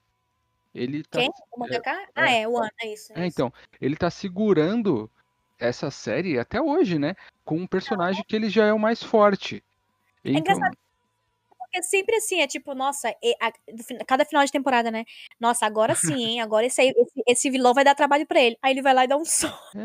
ele 0.80 1.04
tá. 1.04 1.20
Quem? 1.20 1.30
O 1.52 1.60
mangaka? 1.60 2.08
Ah, 2.16 2.32
é, 2.32 2.48
o 2.48 2.58
Ana, 2.58 2.70
é 2.82 2.94
isso. 2.94 3.12
É, 3.14 3.26
isso. 3.28 3.36
então, 3.36 3.54
ele 3.82 3.96
tá 3.96 4.10
segurando 4.10 5.10
essa 5.60 5.92
série 5.92 6.40
até 6.40 6.62
hoje, 6.62 6.98
né? 6.98 7.16
Com 7.44 7.58
um 7.58 7.68
personagem 7.68 8.24
que 8.26 8.36
ele 8.36 8.50
já 8.50 8.66
é 8.66 8.74
o 8.74 8.80
mais 8.80 9.04
forte. 9.04 9.64
Então, 10.24 10.40
engraçado 10.40 10.78
Porque 11.58 11.84
sempre 11.84 12.16
assim, 12.16 12.40
é 12.42 12.48
tipo, 12.48 12.74
nossa, 12.74 13.14
e- 13.22 13.36
a- 13.42 13.52
cada 14.06 14.26
final 14.26 14.44
de 14.46 14.52
temporada, 14.52 14.90
né? 14.90 15.06
Nossa, 15.40 15.66
agora 15.66 15.94
sim, 15.96 15.96
hein? 16.24 16.42
Agora 16.42 16.66
esse, 16.66 16.82
aí, 16.82 16.94
esse, 16.96 17.24
esse 17.28 17.50
vilão 17.50 17.74
vai 17.74 17.84
dar 17.84 17.94
trabalho 17.94 18.26
pra 18.26 18.42
ele. 18.42 18.58
Aí 18.62 18.72
ele 18.74 18.82
vai 18.82 18.94
lá 18.94 19.04
e 19.04 19.08
dá 19.08 19.18
um 19.18 19.26
soco. 19.26 19.54
é, 19.76 19.80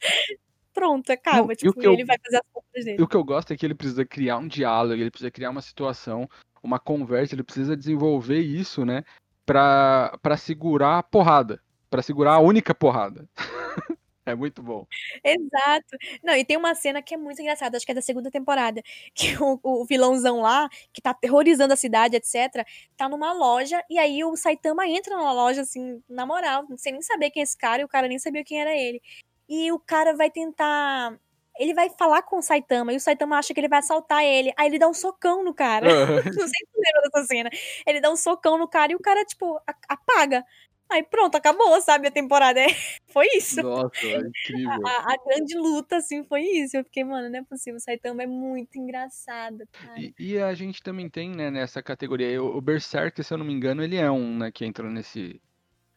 Pronto, 0.72 1.10
acaba. 1.10 1.38
Não, 1.38 1.50
e 1.50 1.54
o 1.54 1.56
tipo, 1.56 1.80
que 1.80 1.86
eu- 1.86 1.92
ele 1.92 2.04
vai 2.04 2.16
fazer 2.24 2.36
as 2.36 2.42
compras 2.52 2.82
E 2.82 2.84
dele. 2.84 3.02
o 3.02 3.08
que 3.08 3.16
eu 3.16 3.24
gosto 3.24 3.52
é 3.52 3.56
que 3.56 3.66
ele 3.66 3.74
precisa 3.74 4.04
criar 4.04 4.38
um 4.38 4.46
diálogo, 4.46 4.94
ele 4.94 5.10
precisa 5.10 5.30
criar 5.30 5.50
uma 5.50 5.60
situação, 5.62 6.28
uma 6.62 6.78
conversa, 6.78 7.34
ele 7.34 7.42
precisa 7.42 7.76
desenvolver 7.76 8.40
isso, 8.40 8.84
né? 8.84 9.02
Pra 9.52 10.36
segurar 10.36 10.98
a 10.98 11.02
porrada. 11.02 11.60
Pra 11.90 12.02
segurar 12.02 12.34
a 12.34 12.40
única 12.40 12.74
porrada. 12.74 13.28
É 14.28 14.34
muito 14.34 14.62
bom. 14.62 14.86
Exato. 15.24 15.96
Não, 16.22 16.34
e 16.34 16.44
tem 16.44 16.56
uma 16.56 16.74
cena 16.74 17.00
que 17.00 17.14
é 17.14 17.16
muito 17.16 17.40
engraçada, 17.40 17.78
acho 17.78 17.86
que 17.86 17.92
é 17.92 17.94
da 17.94 18.02
segunda 18.02 18.30
temporada, 18.30 18.82
que 19.14 19.34
o, 19.42 19.58
o 19.62 19.86
vilãozão 19.86 20.42
lá, 20.42 20.68
que 20.92 21.00
tá 21.00 21.10
aterrorizando 21.10 21.72
a 21.72 21.76
cidade, 21.76 22.14
etc., 22.14 22.62
tá 22.94 23.08
numa 23.08 23.32
loja, 23.32 23.82
e 23.88 23.98
aí 23.98 24.22
o 24.22 24.36
Saitama 24.36 24.86
entra 24.86 25.16
na 25.16 25.32
loja, 25.32 25.62
assim, 25.62 26.02
na 26.06 26.26
moral, 26.26 26.66
sem 26.76 26.92
nem 26.92 27.00
saber 27.00 27.30
quem 27.30 27.40
é 27.40 27.44
esse 27.44 27.56
cara, 27.56 27.80
e 27.80 27.84
o 27.86 27.88
cara 27.88 28.06
nem 28.06 28.18
sabia 28.18 28.44
quem 28.44 28.60
era 28.60 28.76
ele. 28.76 29.00
E 29.48 29.72
o 29.72 29.78
cara 29.78 30.14
vai 30.14 30.30
tentar. 30.30 31.18
Ele 31.58 31.74
vai 31.74 31.90
falar 31.90 32.22
com 32.22 32.38
o 32.38 32.42
Saitama, 32.42 32.92
e 32.92 32.96
o 32.96 33.00
Saitama 33.00 33.38
acha 33.38 33.52
que 33.52 33.60
ele 33.60 33.68
vai 33.68 33.80
assaltar 33.80 34.22
ele. 34.22 34.52
Aí 34.56 34.68
ele 34.68 34.78
dá 34.78 34.88
um 34.88 34.94
socão 34.94 35.44
no 35.44 35.54
cara. 35.54 35.90
Aham. 35.90 36.22
Não 36.24 36.48
sei 36.48 36.48
se 36.48 36.66
tu 36.72 36.80
lembra 36.84 37.10
dessa 37.12 37.26
cena. 37.26 37.50
Ele 37.86 38.00
dá 38.00 38.10
um 38.10 38.16
socão 38.16 38.58
no 38.58 38.68
cara 38.68 38.92
e 38.92 38.96
o 38.96 39.00
cara, 39.00 39.24
tipo, 39.24 39.60
apaga. 39.88 40.44
Aí 40.90 41.02
pronto, 41.02 41.34
acabou, 41.34 41.78
sabe? 41.82 42.08
A 42.08 42.10
temporada 42.10 42.60
é... 42.60 42.66
foi 43.12 43.26
isso. 43.34 43.62
Nossa, 43.62 44.06
é 44.06 44.16
incrível. 44.18 44.86
A, 44.86 45.12
a 45.12 45.16
grande 45.26 45.56
luta, 45.58 45.96
assim, 45.96 46.24
foi 46.24 46.42
isso. 46.42 46.76
Eu 46.76 46.84
fiquei, 46.84 47.04
mano, 47.04 47.28
não 47.28 47.38
é 47.40 47.42
possível. 47.42 47.76
O 47.76 47.80
Saitama 47.80 48.22
é 48.22 48.26
muito 48.26 48.78
engraçado, 48.78 49.68
cara. 49.70 50.00
E, 50.00 50.14
e 50.18 50.38
a 50.38 50.54
gente 50.54 50.82
também 50.82 51.08
tem, 51.08 51.30
né, 51.30 51.50
nessa 51.50 51.82
categoria, 51.82 52.42
o, 52.42 52.56
o 52.56 52.60
Berserk, 52.60 53.22
se 53.22 53.34
eu 53.34 53.38
não 53.38 53.44
me 53.44 53.52
engano, 53.52 53.82
ele 53.82 53.96
é 53.96 54.10
um, 54.10 54.38
né, 54.38 54.50
que 54.50 54.64
entra 54.64 54.88
nesse, 54.88 55.40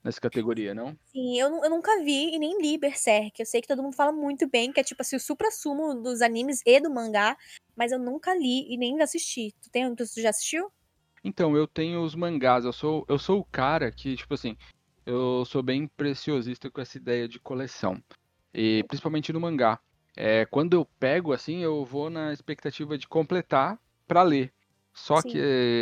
nessa 0.03 0.19
categoria, 0.19 0.73
não? 0.73 0.97
Sim, 1.11 1.39
eu, 1.39 1.63
eu 1.63 1.69
nunca 1.69 2.03
vi 2.03 2.33
e 2.33 2.39
nem 2.39 2.61
li 2.61 2.77
Berserk. 2.77 3.39
Eu 3.39 3.45
sei 3.45 3.61
que 3.61 3.67
todo 3.67 3.83
mundo 3.83 3.95
fala 3.95 4.11
muito 4.11 4.47
bem, 4.49 4.71
que 4.71 4.79
é 4.79 4.83
tipo 4.83 5.01
assim, 5.01 5.15
o 5.15 5.19
supra-sumo 5.19 5.95
dos 5.95 6.21
animes 6.21 6.61
e 6.65 6.79
do 6.79 6.89
mangá, 6.89 7.37
mas 7.75 7.91
eu 7.91 7.99
nunca 7.99 8.33
li 8.33 8.71
e 8.71 8.77
nem 8.77 9.01
assisti. 9.01 9.53
Tu, 9.61 9.69
tem, 9.69 9.95
tu 9.95 10.05
já 10.17 10.29
assistiu? 10.29 10.71
Então, 11.23 11.55
eu 11.55 11.67
tenho 11.67 12.03
os 12.03 12.15
mangás, 12.15 12.65
eu 12.65 12.73
sou, 12.73 13.05
eu 13.07 13.19
sou 13.19 13.39
o 13.39 13.45
cara 13.45 13.91
que, 13.91 14.15
tipo 14.15 14.33
assim, 14.33 14.57
eu 15.05 15.45
sou 15.45 15.61
bem 15.61 15.87
preciosista 15.87 16.69
com 16.69 16.81
essa 16.81 16.97
ideia 16.97 17.27
de 17.27 17.39
coleção. 17.39 18.01
E 18.53 18.83
principalmente 18.87 19.31
no 19.31 19.39
mangá. 19.39 19.79
É, 20.17 20.45
quando 20.45 20.73
eu 20.73 20.85
pego, 20.99 21.31
assim, 21.31 21.59
eu 21.59 21.85
vou 21.85 22.09
na 22.09 22.33
expectativa 22.33 22.97
de 22.97 23.07
completar 23.07 23.79
pra 24.07 24.23
ler. 24.23 24.51
Só 24.93 25.21
Sim. 25.21 25.29
que 25.29 25.37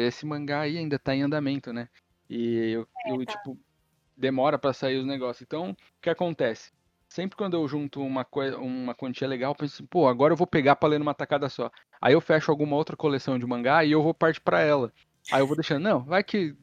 esse 0.08 0.26
mangá 0.26 0.62
aí 0.62 0.78
ainda 0.78 1.00
tá 1.00 1.16
em 1.16 1.24
andamento, 1.24 1.74
né? 1.74 1.90
E 2.30 2.72
eu, 2.72 2.88
eu, 3.08 3.26
tá. 3.26 3.32
tipo, 3.34 3.58
demora 4.20 4.60
pra 4.60 4.74
sair 4.74 4.98
os 4.98 5.06
negócios. 5.06 5.42
Então, 5.42 5.72
o 5.72 5.76
que 6.02 6.10
acontece? 6.10 6.72
Sempre 7.08 7.36
quando 7.38 7.56
eu 7.56 7.68
junto 7.68 8.02
uma, 8.02 8.28
uma 8.60 8.94
quantia 8.94 9.28
legal, 9.28 9.52
eu 9.52 9.56
penso 9.56 9.76
assim, 9.76 9.86
pô, 9.86 10.08
agora 10.08 10.34
eu 10.34 10.38
vou 10.38 10.46
pegar 10.46 10.76
pra 10.76 10.90
ler 10.90 11.00
numa 11.00 11.14
tacada 11.14 11.50
só. 11.50 11.72
Aí 12.00 12.14
eu 12.14 12.22
fecho 12.22 12.52
alguma 12.52 12.76
outra 12.76 12.96
coleção 12.96 13.40
de 13.40 13.46
mangá 13.46 13.84
e 13.84 13.92
eu 13.92 14.04
vou 14.04 14.14
partir 14.14 14.42
pra 14.42 14.62
ela. 14.62 14.94
Aí 15.32 15.42
eu 15.42 15.48
vou 15.48 15.56
deixando, 15.56 15.82
não, 15.84 16.04
vai 16.04 16.24
que 16.24 16.56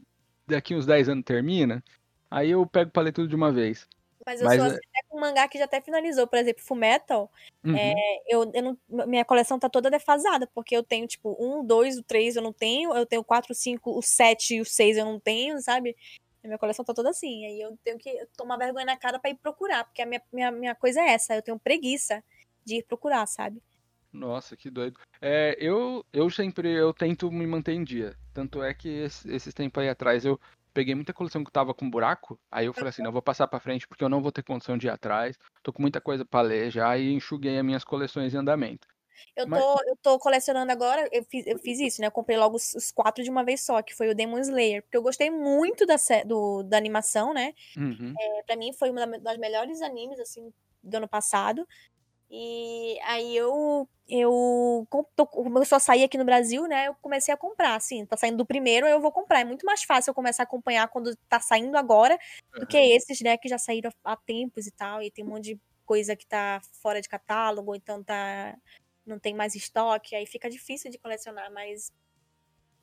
daqui 0.46 0.74
uns 0.74 0.86
10 0.86 1.08
anos 1.08 1.24
termina. 1.24 1.82
Aí 2.30 2.50
eu 2.50 2.64
pego 2.66 2.90
pra 2.90 3.02
ler 3.02 3.12
tudo 3.12 3.26
de 3.28 3.34
uma 3.34 3.50
vez. 3.50 3.88
Mas 4.24 4.40
eu 4.40 4.46
Mas 4.46 4.56
sou 4.56 4.66
é- 4.66 4.68
assim, 4.68 4.78
até 4.90 5.08
com 5.08 5.16
um 5.16 5.20
mangá 5.20 5.48
que 5.48 5.58
já 5.58 5.64
até 5.64 5.80
finalizou. 5.80 6.26
Por 6.26 6.38
exemplo, 6.38 6.62
Fullmetal, 6.62 7.30
Uhum. 7.64 7.94
eu, 8.28 8.50
eu 8.54 8.62
não, 8.62 9.06
minha 9.06 9.24
coleção 9.24 9.58
tá 9.58 9.68
toda 9.68 9.90
defasada, 9.90 10.48
porque 10.54 10.76
eu 10.76 10.82
tenho, 10.84 11.06
tipo, 11.08 11.36
um, 11.40 11.64
dois, 11.64 11.98
o 11.98 12.02
três 12.02 12.36
eu 12.36 12.42
não 12.42 12.52
tenho, 12.52 12.94
eu 12.94 13.04
tenho 13.04 13.24
quatro, 13.24 13.52
cinco, 13.54 13.96
o 13.96 14.02
sete 14.02 14.54
e 14.56 14.60
o 14.60 14.64
seis 14.64 14.96
eu 14.96 15.04
não 15.04 15.18
tenho, 15.18 15.60
sabe? 15.60 15.96
A 16.46 16.48
minha 16.48 16.58
coleção 16.58 16.84
tá 16.84 16.94
toda 16.94 17.10
assim. 17.10 17.44
Aí 17.44 17.60
eu 17.60 17.76
tenho 17.82 17.98
que 17.98 18.24
tomar 18.36 18.56
vergonha 18.56 18.86
na 18.86 18.96
cara 18.96 19.18
pra 19.18 19.30
ir 19.30 19.34
procurar, 19.34 19.84
porque 19.84 20.00
a 20.00 20.06
minha, 20.06 20.22
minha, 20.32 20.50
minha 20.52 20.74
coisa 20.74 21.00
é 21.00 21.10
essa, 21.12 21.34
eu 21.34 21.42
tenho 21.42 21.58
preguiça 21.58 22.22
de 22.64 22.76
ir 22.76 22.84
procurar, 22.84 23.26
sabe? 23.26 23.60
Nossa, 24.12 24.56
que 24.56 24.70
doido. 24.70 24.98
É, 25.20 25.56
eu, 25.58 26.04
eu 26.12 26.30
sempre 26.30 26.70
eu 26.72 26.94
tento 26.94 27.30
me 27.30 27.46
manter 27.46 27.72
em 27.72 27.84
dia. 27.84 28.16
Tanto 28.32 28.62
é 28.62 28.72
que 28.72 28.88
esse- 28.88 29.30
esses 29.30 29.52
tempos 29.52 29.82
aí 29.82 29.88
atrás 29.88 30.24
eu 30.24 30.40
peguei 30.72 30.94
muita 30.94 31.12
coleção 31.12 31.42
que 31.44 31.50
tava 31.50 31.74
com 31.74 31.90
buraco. 31.90 32.38
Aí 32.50 32.66
eu 32.66 32.72
falei 32.72 32.90
assim, 32.90 33.02
não, 33.02 33.12
vou 33.12 33.20
passar 33.22 33.46
pra 33.48 33.60
frente 33.60 33.86
porque 33.88 34.04
eu 34.04 34.08
não 34.08 34.22
vou 34.22 34.30
ter 34.32 34.42
condição 34.42 34.78
de 34.78 34.86
ir 34.86 34.90
atrás. 34.90 35.36
Tô 35.62 35.72
com 35.72 35.82
muita 35.82 36.00
coisa 36.00 36.24
pra 36.24 36.40
ler 36.42 36.70
já 36.70 36.96
e 36.96 37.12
enxuguei 37.12 37.58
as 37.58 37.64
minhas 37.64 37.84
coleções 37.84 38.32
em 38.32 38.38
andamento. 38.38 38.86
Eu 39.34 39.46
Mas- 39.46 39.62
tô, 39.62 39.82
eu 39.86 39.96
tô 39.96 40.18
colecionando 40.18 40.70
agora, 40.72 41.08
eu 41.12 41.24
fiz, 41.24 41.46
eu 41.46 41.58
fiz 41.58 41.78
isso, 41.80 42.00
né? 42.00 42.06
Eu 42.06 42.12
comprei 42.12 42.36
logo 42.36 42.56
os, 42.56 42.74
os 42.74 42.90
quatro 42.90 43.22
de 43.22 43.30
uma 43.30 43.44
vez 43.44 43.60
só, 43.64 43.82
que 43.82 43.94
foi 43.94 44.08
o 44.08 44.14
Demon 44.14 44.38
Slayer, 44.38 44.82
porque 44.82 44.96
eu 44.96 45.02
gostei 45.02 45.30
muito 45.30 45.84
da, 45.86 45.96
do, 46.24 46.62
da 46.62 46.76
animação, 46.76 47.32
né? 47.34 47.52
Uhum. 47.76 48.14
É, 48.18 48.42
pra 48.44 48.56
mim 48.56 48.72
foi 48.72 48.90
uma 48.90 49.06
da- 49.06 49.18
das 49.18 49.38
melhores 49.38 49.82
animes, 49.82 50.18
assim, 50.20 50.52
do 50.82 50.96
ano 50.96 51.08
passado. 51.08 51.66
E 52.28 52.98
aí 53.04 53.36
eu, 53.36 53.88
eu 54.08 54.86
tô- 55.14 55.26
começou 55.26 55.76
a 55.76 55.80
sair 55.80 56.02
aqui 56.02 56.18
no 56.18 56.24
Brasil, 56.24 56.66
né? 56.66 56.88
Eu 56.88 56.94
comecei 57.00 57.32
a 57.32 57.36
comprar, 57.36 57.76
assim, 57.76 58.04
tá 58.04 58.16
saindo 58.16 58.38
do 58.38 58.46
primeiro, 58.46 58.86
eu 58.86 59.00
vou 59.00 59.12
comprar. 59.12 59.40
É 59.40 59.44
muito 59.44 59.64
mais 59.64 59.84
fácil 59.84 60.10
eu 60.10 60.14
começar 60.14 60.42
a 60.42 60.44
acompanhar 60.44 60.88
quando 60.88 61.14
tá 61.28 61.38
saindo 61.38 61.76
agora 61.76 62.18
do 62.58 62.66
que 62.66 62.76
esses, 62.76 63.20
né, 63.20 63.36
que 63.36 63.48
já 63.48 63.58
saíram 63.58 63.90
há 64.04 64.16
tempos 64.16 64.66
e 64.66 64.72
tal, 64.72 65.00
e 65.02 65.10
tem 65.10 65.24
um 65.24 65.28
monte 65.28 65.54
de 65.54 65.60
coisa 65.84 66.16
que 66.16 66.26
tá 66.26 66.60
fora 66.82 67.00
de 67.00 67.08
catálogo, 67.08 67.74
então 67.76 68.02
tá 68.02 68.56
não 69.06 69.18
tem 69.18 69.34
mais 69.34 69.54
estoque, 69.54 70.14
aí 70.14 70.26
fica 70.26 70.50
difícil 70.50 70.90
de 70.90 70.98
colecionar, 70.98 71.50
mas 71.52 71.92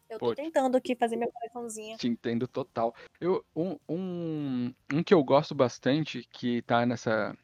eu 0.09 0.19
tô 0.19 0.27
Pô, 0.27 0.35
tentando 0.35 0.77
aqui 0.77 0.95
fazer 0.95 1.15
minha 1.15 1.31
coleçãozinha. 1.31 1.97
Te 1.97 2.07
entendo 2.07 2.47
total. 2.47 2.95
Eu, 3.19 3.43
um, 3.55 3.77
um, 3.89 4.73
um 4.93 5.03
que 5.03 5.13
eu 5.13 5.23
gosto 5.23 5.53
bastante, 5.53 6.27
que 6.31 6.61
tá 6.61 6.85
nessa, 6.85 7.35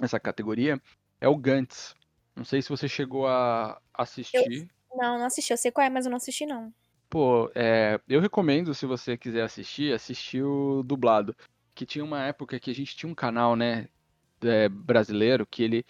nessa 0.00 0.20
categoria, 0.20 0.80
é 1.20 1.28
o 1.28 1.36
Gantz. 1.36 1.94
Não 2.36 2.44
sei 2.44 2.60
se 2.60 2.68
você 2.68 2.88
chegou 2.88 3.26
a 3.26 3.80
assistir. 3.92 4.68
Não, 4.92 5.18
não 5.18 5.26
assisti, 5.26 5.52
eu 5.52 5.56
sei 5.56 5.70
qual 5.70 5.86
é, 5.86 5.90
mas 5.90 6.04
eu 6.04 6.10
não 6.10 6.16
assisti 6.16 6.46
não. 6.46 6.72
Pô, 7.08 7.50
é, 7.54 8.00
eu 8.08 8.20
recomendo, 8.20 8.74
se 8.74 8.86
você 8.86 9.16
quiser 9.16 9.42
assistir, 9.42 9.92
assistir 9.92 10.42
o 10.42 10.82
dublado. 10.82 11.34
Que 11.74 11.84
tinha 11.84 12.04
uma 12.04 12.24
época 12.24 12.60
que 12.60 12.70
a 12.70 12.74
gente 12.74 12.96
tinha 12.96 13.10
um 13.10 13.14
canal, 13.14 13.56
né, 13.56 13.88
é, 14.42 14.68
brasileiro, 14.68 15.46
que 15.46 15.62
ele 15.62 15.84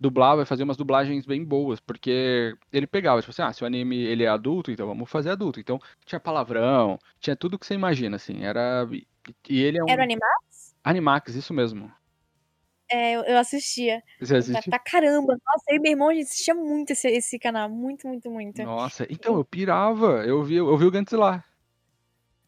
dublava 0.00 0.42
e 0.42 0.46
fazia 0.46 0.64
umas 0.64 0.76
dublagens 0.76 1.26
bem 1.26 1.44
boas, 1.44 1.80
porque 1.80 2.54
ele 2.72 2.86
pegava, 2.86 3.20
tipo 3.20 3.30
assim, 3.30 3.42
ah, 3.42 3.52
se 3.52 3.62
o 3.62 3.66
anime 3.66 3.96
ele 3.96 4.24
é 4.24 4.28
adulto, 4.28 4.70
então 4.70 4.86
vamos 4.86 5.10
fazer 5.10 5.30
adulto. 5.30 5.58
Então 5.60 5.80
tinha 6.04 6.20
palavrão, 6.20 6.98
tinha 7.18 7.34
tudo 7.36 7.58
que 7.58 7.66
você 7.66 7.74
imagina, 7.74 8.16
assim, 8.16 8.44
era... 8.44 8.88
E 9.48 9.62
ele 9.62 9.78
é 9.78 9.82
um... 9.84 9.88
Era 9.88 10.00
o 10.00 10.04
animado? 10.04 10.48
Animax, 10.84 11.34
isso 11.34 11.52
mesmo. 11.52 11.92
É, 12.90 13.12
eu, 13.16 13.22
eu 13.24 13.36
assistia. 13.36 14.02
Você 14.18 14.28
Pra, 14.32 14.38
assiste? 14.38 14.70
pra 14.70 14.78
caramba. 14.78 15.34
Nossa, 15.34 15.64
eu 15.68 15.76
e 15.76 15.78
meu 15.80 15.92
irmão, 15.92 16.08
a 16.08 16.14
gente 16.14 16.24
assistia 16.24 16.54
muito 16.54 16.90
esse, 16.92 17.06
esse 17.08 17.38
canal. 17.38 17.68
Muito, 17.68 18.08
muito, 18.08 18.30
muito. 18.30 18.62
Nossa, 18.62 19.06
então, 19.10 19.36
eu 19.36 19.44
pirava, 19.44 20.24
eu 20.24 20.42
vi, 20.42 20.56
eu 20.56 20.76
vi 20.76 20.86
o 20.86 20.90
Gantz 20.90 21.12
lá. 21.12 21.44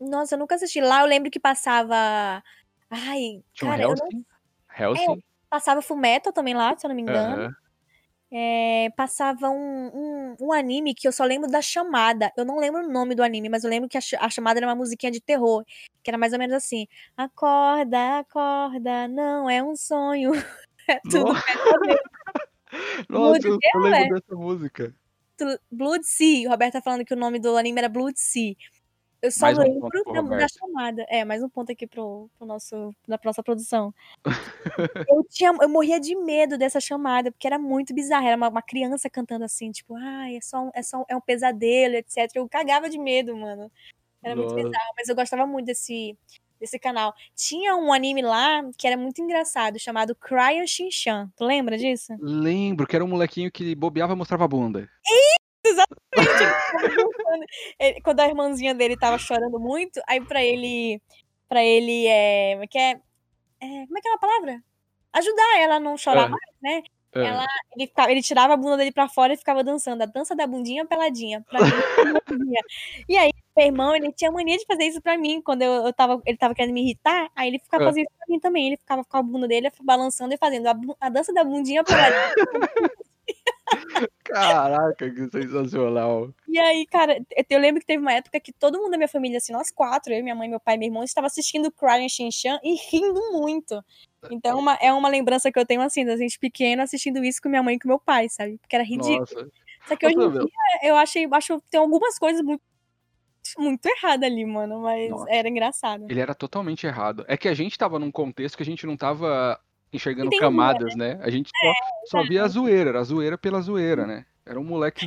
Nossa, 0.01 0.35
eu 0.35 0.39
nunca 0.39 0.55
assisti. 0.55 0.81
Lá 0.81 1.01
eu 1.03 1.07
lembro 1.07 1.31
que 1.31 1.39
passava. 1.39 2.43
Ai, 2.89 3.43
Tinha 3.53 3.69
um 3.69 3.71
cara, 3.71 3.83
eu 3.83 3.89
não. 3.91 3.97
Helsing. 4.07 4.25
Helsing. 4.79 5.23
Passava 5.51 5.83
Fullmetal 5.83 6.33
também 6.33 6.55
lá, 6.55 6.77
se 6.79 6.87
eu 6.87 6.89
não 6.89 6.95
me 6.95 7.03
engano. 7.03 7.43
Aham. 7.43 7.55
É, 8.33 8.91
passava 8.97 9.51
um, 9.51 9.91
um, 9.93 10.37
um 10.41 10.53
anime 10.53 10.95
que 10.95 11.09
eu 11.09 11.11
só 11.11 11.25
lembro 11.25 11.51
da 11.51 11.61
chamada. 11.61 12.33
Eu 12.37 12.45
não 12.45 12.59
lembro 12.61 12.81
o 12.81 12.89
nome 12.89 13.15
do 13.17 13.25
anime, 13.25 13.49
mas 13.49 13.65
eu 13.65 13.71
lembro 13.71 13.89
que 13.89 13.99
a, 13.99 14.01
a 14.21 14.31
chamada 14.31 14.61
era 14.61 14.69
uma 14.69 14.77
musiquinha 14.77 15.11
de 15.11 15.21
terror. 15.21 15.65
Que 16.03 16.11
era 16.11 16.17
mais 16.17 16.33
ou 16.33 16.39
menos 16.39 16.55
assim: 16.55 16.87
Acorda, 17.17 18.21
acorda, 18.21 19.09
não 19.09 19.51
é 19.51 19.63
um 19.63 19.75
sonho. 19.77 20.31
É 20.89 20.99
tudo 21.03 21.27
Nossa. 21.27 21.45
Nossa, 23.09 23.47
eu, 23.47 23.59
eu 23.63 23.81
lembro 23.81 24.21
dessa 24.21 24.35
música. 24.35 24.95
Blood 25.71 26.05
Sea. 26.05 26.49
O 26.49 26.51
Roberto 26.51 26.73
tá 26.73 26.83
falando 26.83 27.05
que 27.05 27.15
o 27.15 27.17
nome 27.17 27.39
do 27.39 27.57
anime 27.57 27.79
era 27.79 27.89
Blood 27.89 28.19
Sea. 28.19 28.57
Eu 29.23 29.31
só 29.31 29.47
Mais 29.47 29.59
lembro 29.59 29.91
da, 30.13 30.23
da 30.23 30.47
chamada. 30.49 31.07
É, 31.09 31.25
mais 31.25 31.43
um 31.43 31.49
ponto 31.49 31.71
aqui 31.71 31.87
pro, 31.87 32.31
pro 32.39 32.47
nosso, 32.47 32.95
da 33.07 33.19
nossa 33.23 33.43
produção. 33.43 33.93
eu, 35.09 35.25
tinha, 35.29 35.53
eu 35.61 35.69
morria 35.69 36.01
de 36.01 36.17
medo 36.17 36.57
dessa 36.57 36.81
chamada, 36.81 37.31
porque 37.31 37.47
era 37.47 37.59
muito 37.59 37.95
bizarra. 37.95 38.29
Era 38.29 38.37
uma, 38.37 38.49
uma 38.49 38.63
criança 38.63 39.11
cantando 39.11 39.45
assim, 39.45 39.71
tipo, 39.71 39.95
ai, 39.95 40.37
é 40.37 40.41
só, 40.41 40.65
um, 40.65 40.71
é 40.75 40.83
só 40.83 41.01
um, 41.01 41.05
é 41.09 41.17
um 41.17 41.21
pesadelo, 41.21 41.97
etc. 41.97 42.31
Eu 42.35 42.49
cagava 42.49 42.89
de 42.89 42.99
medo, 42.99 43.37
mano. 43.37 43.71
Era 44.23 44.35
muito 44.35 44.55
Nossa. 44.55 44.65
bizarro, 44.65 44.95
mas 44.97 45.09
eu 45.09 45.15
gostava 45.15 45.47
muito 45.47 45.67
desse, 45.67 46.17
desse 46.59 46.79
canal. 46.79 47.15
Tinha 47.35 47.77
um 47.77 47.93
anime 47.93 48.23
lá 48.23 48.63
que 48.77 48.87
era 48.87 48.97
muito 48.97 49.21
engraçado, 49.21 49.79
chamado 49.79 50.15
Cryon 50.15 50.67
Shinchan. 50.67 51.31
Tu 51.37 51.45
lembra 51.45 51.77
disso? 51.77 52.15
Lembro 52.21 52.87
que 52.87 52.97
era 52.97 53.05
um 53.05 53.09
molequinho 53.09 53.51
que 53.51 53.75
bobeava 53.75 54.15
e 54.15 54.17
mostrava 54.17 54.45
a 54.45 54.49
bunda. 54.49 54.89
Ele- 57.79 58.01
quando 58.03 58.21
a 58.21 58.27
irmãzinha 58.29 58.75
dele 58.75 58.97
tava 58.97 59.19
chorando 59.19 59.59
muito, 59.59 60.01
aí 60.07 60.21
pra 60.21 60.43
ele. 60.45 61.01
Pra 61.49 61.65
ele. 61.65 62.07
É, 62.07 62.53
como 62.55 62.65
é 62.65 62.67
que 62.67 62.79
é? 62.79 62.91
É, 63.63 63.87
Como 63.87 63.99
é 63.99 64.01
que 64.01 64.09
é 64.09 64.13
a 64.15 64.19
palavra? 64.19 64.63
Ajudar 65.13 65.59
ela 65.59 65.75
a 65.77 65.81
não 65.81 65.97
chorar 65.99 66.27
Ah. 66.27 66.29
mais, 66.29 66.41
né? 66.63 66.83
É. 67.13 67.25
Ela, 67.27 67.45
ele, 67.77 67.91
ele 68.09 68.23
tirava 68.23 68.55
a 68.55 68.57
bunda 68.57 68.77
dele 68.77 68.93
pra 68.93 69.09
fora 69.09 69.33
e 69.35 69.37
ficava 69.37 69.65
dançando. 69.65 70.03
A 70.03 70.07
dança 70.07 70.37
da 70.37 70.47
bundinha 70.47 70.87
peladinha. 70.87 71.43
Pra 71.49 71.59
mim, 71.61 71.67
irmãzinha. 72.39 72.61
e 73.09 73.17
aí, 73.17 73.31
meu 73.57 73.67
irmão, 73.67 73.97
ele 73.97 74.13
tinha 74.13 74.31
mania 74.31 74.57
de 74.57 74.65
fazer 74.65 74.85
isso 74.85 75.03
pra 75.03 75.19
mim. 75.19 75.43
Quando 75.43 75.63
eu, 75.63 75.87
eu 75.87 75.93
tava, 75.93 76.23
ele 76.25 76.39
tava 76.39 76.55
querendo 76.55 76.73
me 76.73 76.83
irritar, 76.83 77.29
aí 77.35 77.49
ele 77.49 77.59
ficava 77.59 77.83
Ah. 77.83 77.87
fazendo 77.89 78.05
isso 78.05 78.17
pra 78.17 78.27
mim 78.29 78.39
também. 78.39 78.69
Ele 78.69 78.77
ficava 78.77 79.05
com 79.05 79.17
a 79.17 79.23
bunda 79.23 79.49
dele 79.49 79.69
balançando 79.83 80.33
e 80.35 80.39
fazendo 80.39 80.69
a, 80.69 80.75
a 81.01 81.09
dança 81.09 81.33
da 81.33 81.43
bundinha 81.43 81.83
peladinha. 81.83 82.35
Caraca, 84.25 85.11
que 85.11 85.31
sensacional. 85.31 86.33
E 86.47 86.59
aí, 86.59 86.87
cara, 86.87 87.21
eu 87.49 87.59
lembro 87.59 87.81
que 87.81 87.87
teve 87.87 88.01
uma 88.01 88.13
época 88.13 88.39
que 88.41 88.53
todo 88.53 88.79
mundo 88.79 88.93
da 88.93 88.97
minha 88.97 89.09
família, 89.09 89.39
assim, 89.39 89.53
nós 89.53 89.71
quatro, 89.71 90.13
eu, 90.13 90.23
minha 90.23 90.35
mãe, 90.35 90.49
meu 90.49 90.61
pai 90.61 90.77
e 90.77 90.79
meu 90.79 90.89
irmão, 90.89 91.03
estava 91.03 91.27
assistindo 91.27 91.71
Crying 91.73 92.09
Shin-Chan 92.09 92.61
e 92.63 92.75
rindo 92.91 93.21
muito. 93.33 93.83
Então 94.31 94.59
uma, 94.59 94.75
é 94.75 94.93
uma 94.93 95.09
lembrança 95.09 95.51
que 95.51 95.59
eu 95.59 95.67
tenho, 95.67 95.81
assim, 95.83 96.05
da 96.05 96.17
gente 96.17 96.39
pequeno 96.39 96.83
assistindo 96.83 97.23
isso 97.25 97.41
com 97.43 97.49
minha 97.49 97.63
mãe 97.63 97.77
e 97.77 97.79
com 97.79 97.89
meu 97.89 97.99
pai, 97.99 98.29
sabe? 98.29 98.59
Porque 98.59 98.77
era 98.77 98.85
ridículo. 98.85 99.19
Nossa. 99.19 99.51
Só 99.87 99.97
que 99.97 100.07
hoje 100.07 100.17
em 100.17 100.31
dia 100.31 100.49
eu 100.83 100.97
achei, 100.97 101.29
acho 101.31 101.59
que 101.59 101.67
tem 101.71 101.81
algumas 101.81 102.19
coisas 102.19 102.43
muito, 102.43 102.63
muito 103.59 103.87
erradas 103.87 104.31
ali, 104.31 104.45
mano, 104.45 104.81
mas 104.83 105.11
Nossa. 105.11 105.31
era 105.31 105.49
engraçado. 105.49 106.07
Ele 106.09 106.21
era 106.21 106.35
totalmente 106.35 106.87
errado. 106.87 107.25
É 107.27 107.37
que 107.37 107.49
a 107.49 107.55
gente 107.55 107.77
tava 107.79 107.99
num 107.99 108.11
contexto 108.11 108.57
que 108.57 108.63
a 108.63 108.67
gente 108.67 108.87
não 108.87 108.97
tava 108.97 109.59
enxergando 109.93 110.29
Entendia, 110.29 110.47
camadas, 110.47 110.95
né? 110.95 111.19
A 111.23 111.31
gente 111.31 111.51
só, 111.51 112.19
só 112.19 112.23
via 112.29 112.43
a 112.43 112.47
exato. 112.47 112.61
zoeira, 112.61 112.91
era 112.91 113.01
a 113.01 113.05
zoeira 113.05 113.39
pela 113.39 113.61
zoeira, 113.61 114.07
né? 114.07 114.27
Era 114.45 114.59
um 114.59 114.65
moleque. 114.65 115.07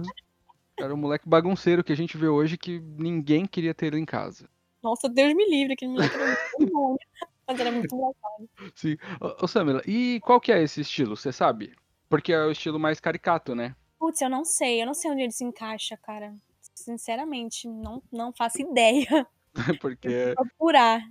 Era 0.78 0.94
um 0.94 0.98
moleque 0.98 1.28
bagunceiro 1.28 1.84
que 1.84 1.94
a 1.94 1.96
gente 1.96 2.18
vê 2.18 2.28
hoje 2.28 2.58
que 2.58 2.80
ninguém 2.80 3.46
queria 3.46 3.74
ter 3.74 3.88
ele 3.88 4.00
em 4.00 4.06
casa. 4.06 4.50
Nossa, 4.82 5.08
Deus 5.08 5.34
me 5.34 5.48
livre, 5.50 5.74
aquele 5.74 5.92
moleque 5.92 6.16
era 6.16 6.38
muito 6.60 6.74
bom. 6.74 6.98
Mas 7.48 7.60
era 7.60 7.72
muito 7.72 7.96
engraçado. 7.96 8.50
Sim. 8.74 8.98
Ô, 9.42 9.48
Samela, 9.48 9.82
e 9.86 10.20
qual 10.22 10.42
que 10.42 10.52
é 10.52 10.62
esse 10.62 10.82
estilo? 10.82 11.16
Você 11.16 11.32
sabe? 11.32 11.74
Porque 12.10 12.34
é 12.34 12.46
o 12.46 12.52
estilo 12.52 12.80
mais 12.80 13.00
caricato, 13.00 13.54
né? 13.54 13.76
Putz, 14.00 14.22
eu 14.22 14.30
não 14.30 14.44
sei, 14.44 14.82
eu 14.82 14.86
não 14.86 14.94
sei 14.94 15.12
onde 15.12 15.22
ele 15.22 15.32
se 15.32 15.44
encaixa, 15.44 15.98
cara. 15.98 16.36
Sinceramente, 16.76 17.68
não, 17.68 18.02
não 18.12 18.34
faço 18.34 18.62
ideia. 18.62 19.28
Porque. 19.80 20.34
Procurar. 20.36 21.02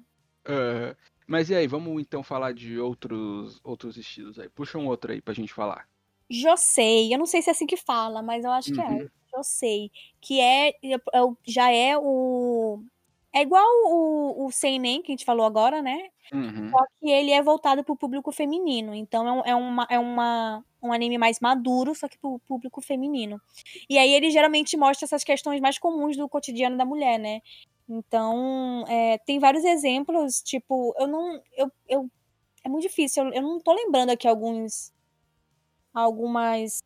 ah, 0.47 0.97
mas 1.27 1.51
e 1.51 1.55
aí, 1.55 1.67
vamos 1.67 2.01
então 2.01 2.23
falar 2.23 2.53
de 2.53 2.79
outros, 2.79 3.61
outros 3.65 3.97
estilos 3.97 4.39
aí. 4.39 4.49
Puxa 4.49 4.79
um 4.79 4.87
outro 4.87 5.13
aí 5.13 5.21
pra 5.21 5.35
gente 5.35 5.53
falar. 5.53 5.87
Josei, 6.31 7.13
eu 7.13 7.19
não 7.19 7.27
sei 7.27 7.43
se 7.43 7.51
é 7.51 7.53
assim 7.53 7.67
que 7.67 7.77
fala, 7.77 8.23
mas 8.23 8.45
eu 8.45 8.51
acho 8.51 8.73
que 8.73 8.81
é. 8.81 8.85
Uhum. 8.89 9.09
Josei, 9.35 9.91
que 10.21 10.41
é, 10.41 10.75
é 11.13 11.23
o- 11.23 11.37
já 11.47 11.71
é 11.71 11.97
o 11.99 12.83
é 13.35 13.41
igual 13.41 13.65
o, 13.87 14.47
o 14.47 14.51
Seinen 14.53 15.01
que 15.01 15.11
a 15.11 15.15
gente 15.15 15.25
falou 15.25 15.47
agora, 15.47 15.81
né? 15.81 16.11
Uhum. 16.33 16.71
Só 16.71 16.79
que 17.01 17.11
ele 17.11 17.31
é 17.31 17.43
voltado 17.43 17.83
pro 17.83 17.97
público 17.97 18.31
feminino. 18.31 18.95
Então 18.95 19.27
é, 19.27 19.33
um, 19.33 19.43
é, 19.47 19.55
uma, 19.57 19.87
é 19.91 19.99
uma, 19.99 20.65
um 20.83 20.93
anime 20.93 21.17
mais 21.17 21.41
maduro, 21.41 21.95
só 21.95 22.09
que 22.09 22.19
pro 22.19 22.39
público 22.47 22.83
feminino. 22.83 23.41
E 23.89 23.97
aí 23.99 24.13
ele 24.13 24.31
geralmente 24.31 24.77
mostra 24.77 25.07
essas 25.07 25.25
questões 25.25 25.61
mais 25.63 25.79
comuns 25.79 26.15
do 26.15 26.29
cotidiano 26.29 26.77
da 26.77 26.85
mulher, 26.85 27.19
né? 27.19 27.41
Então, 27.89 28.85
é, 28.89 29.19
tem 29.19 29.39
vários 29.39 29.65
exemplos, 29.65 30.41
tipo, 30.43 30.95
eu 30.99 31.07
não. 31.07 31.43
Eu, 31.57 31.73
eu, 31.89 32.11
é 32.65 32.69
muito 32.69 32.83
difícil, 32.83 33.25
eu, 33.25 33.33
eu 33.33 33.43
não 33.43 33.61
tô 33.61 33.73
lembrando 33.75 34.11
aqui 34.11 34.27
alguns. 34.27 34.93
Algumas. 35.93 36.83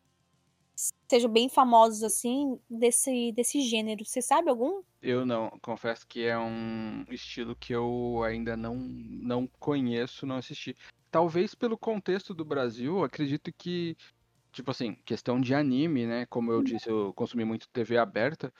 Sejam 1.09 1.31
bem 1.31 1.49
famosos, 1.49 2.03
assim, 2.03 2.59
desse, 2.69 3.33
desse 3.33 3.63
gênero. 3.63 4.05
Você 4.05 4.21
sabe 4.21 4.51
algum? 4.51 4.83
Eu 5.01 5.25
não, 5.25 5.51
confesso 5.63 6.07
que 6.07 6.25
é 6.25 6.37
um 6.37 7.05
estilo 7.09 7.55
que 7.55 7.73
eu 7.73 8.23
ainda 8.25 8.57
não, 8.57 8.75
não 8.77 9.47
conheço, 9.59 10.27
não 10.27 10.37
assisti. 10.37 10.77
Talvez 11.11 11.55
pelo 11.55 11.79
contexto 11.79 12.35
do 12.35 12.45
Brasil, 12.45 13.05
acredito 13.05 13.51
que, 13.57 13.97
tipo 14.53 14.71
assim, 14.71 14.97
questão 15.05 15.41
de 15.41 15.55
anime, 15.55 16.07
né? 16.07 16.27
Como 16.27 16.51
eu 16.51 16.63
disse, 16.63 16.91
eu 16.91 17.13
consumi 17.15 17.45
muito 17.45 17.69
TV 17.69 17.97
aberta, 17.97 18.53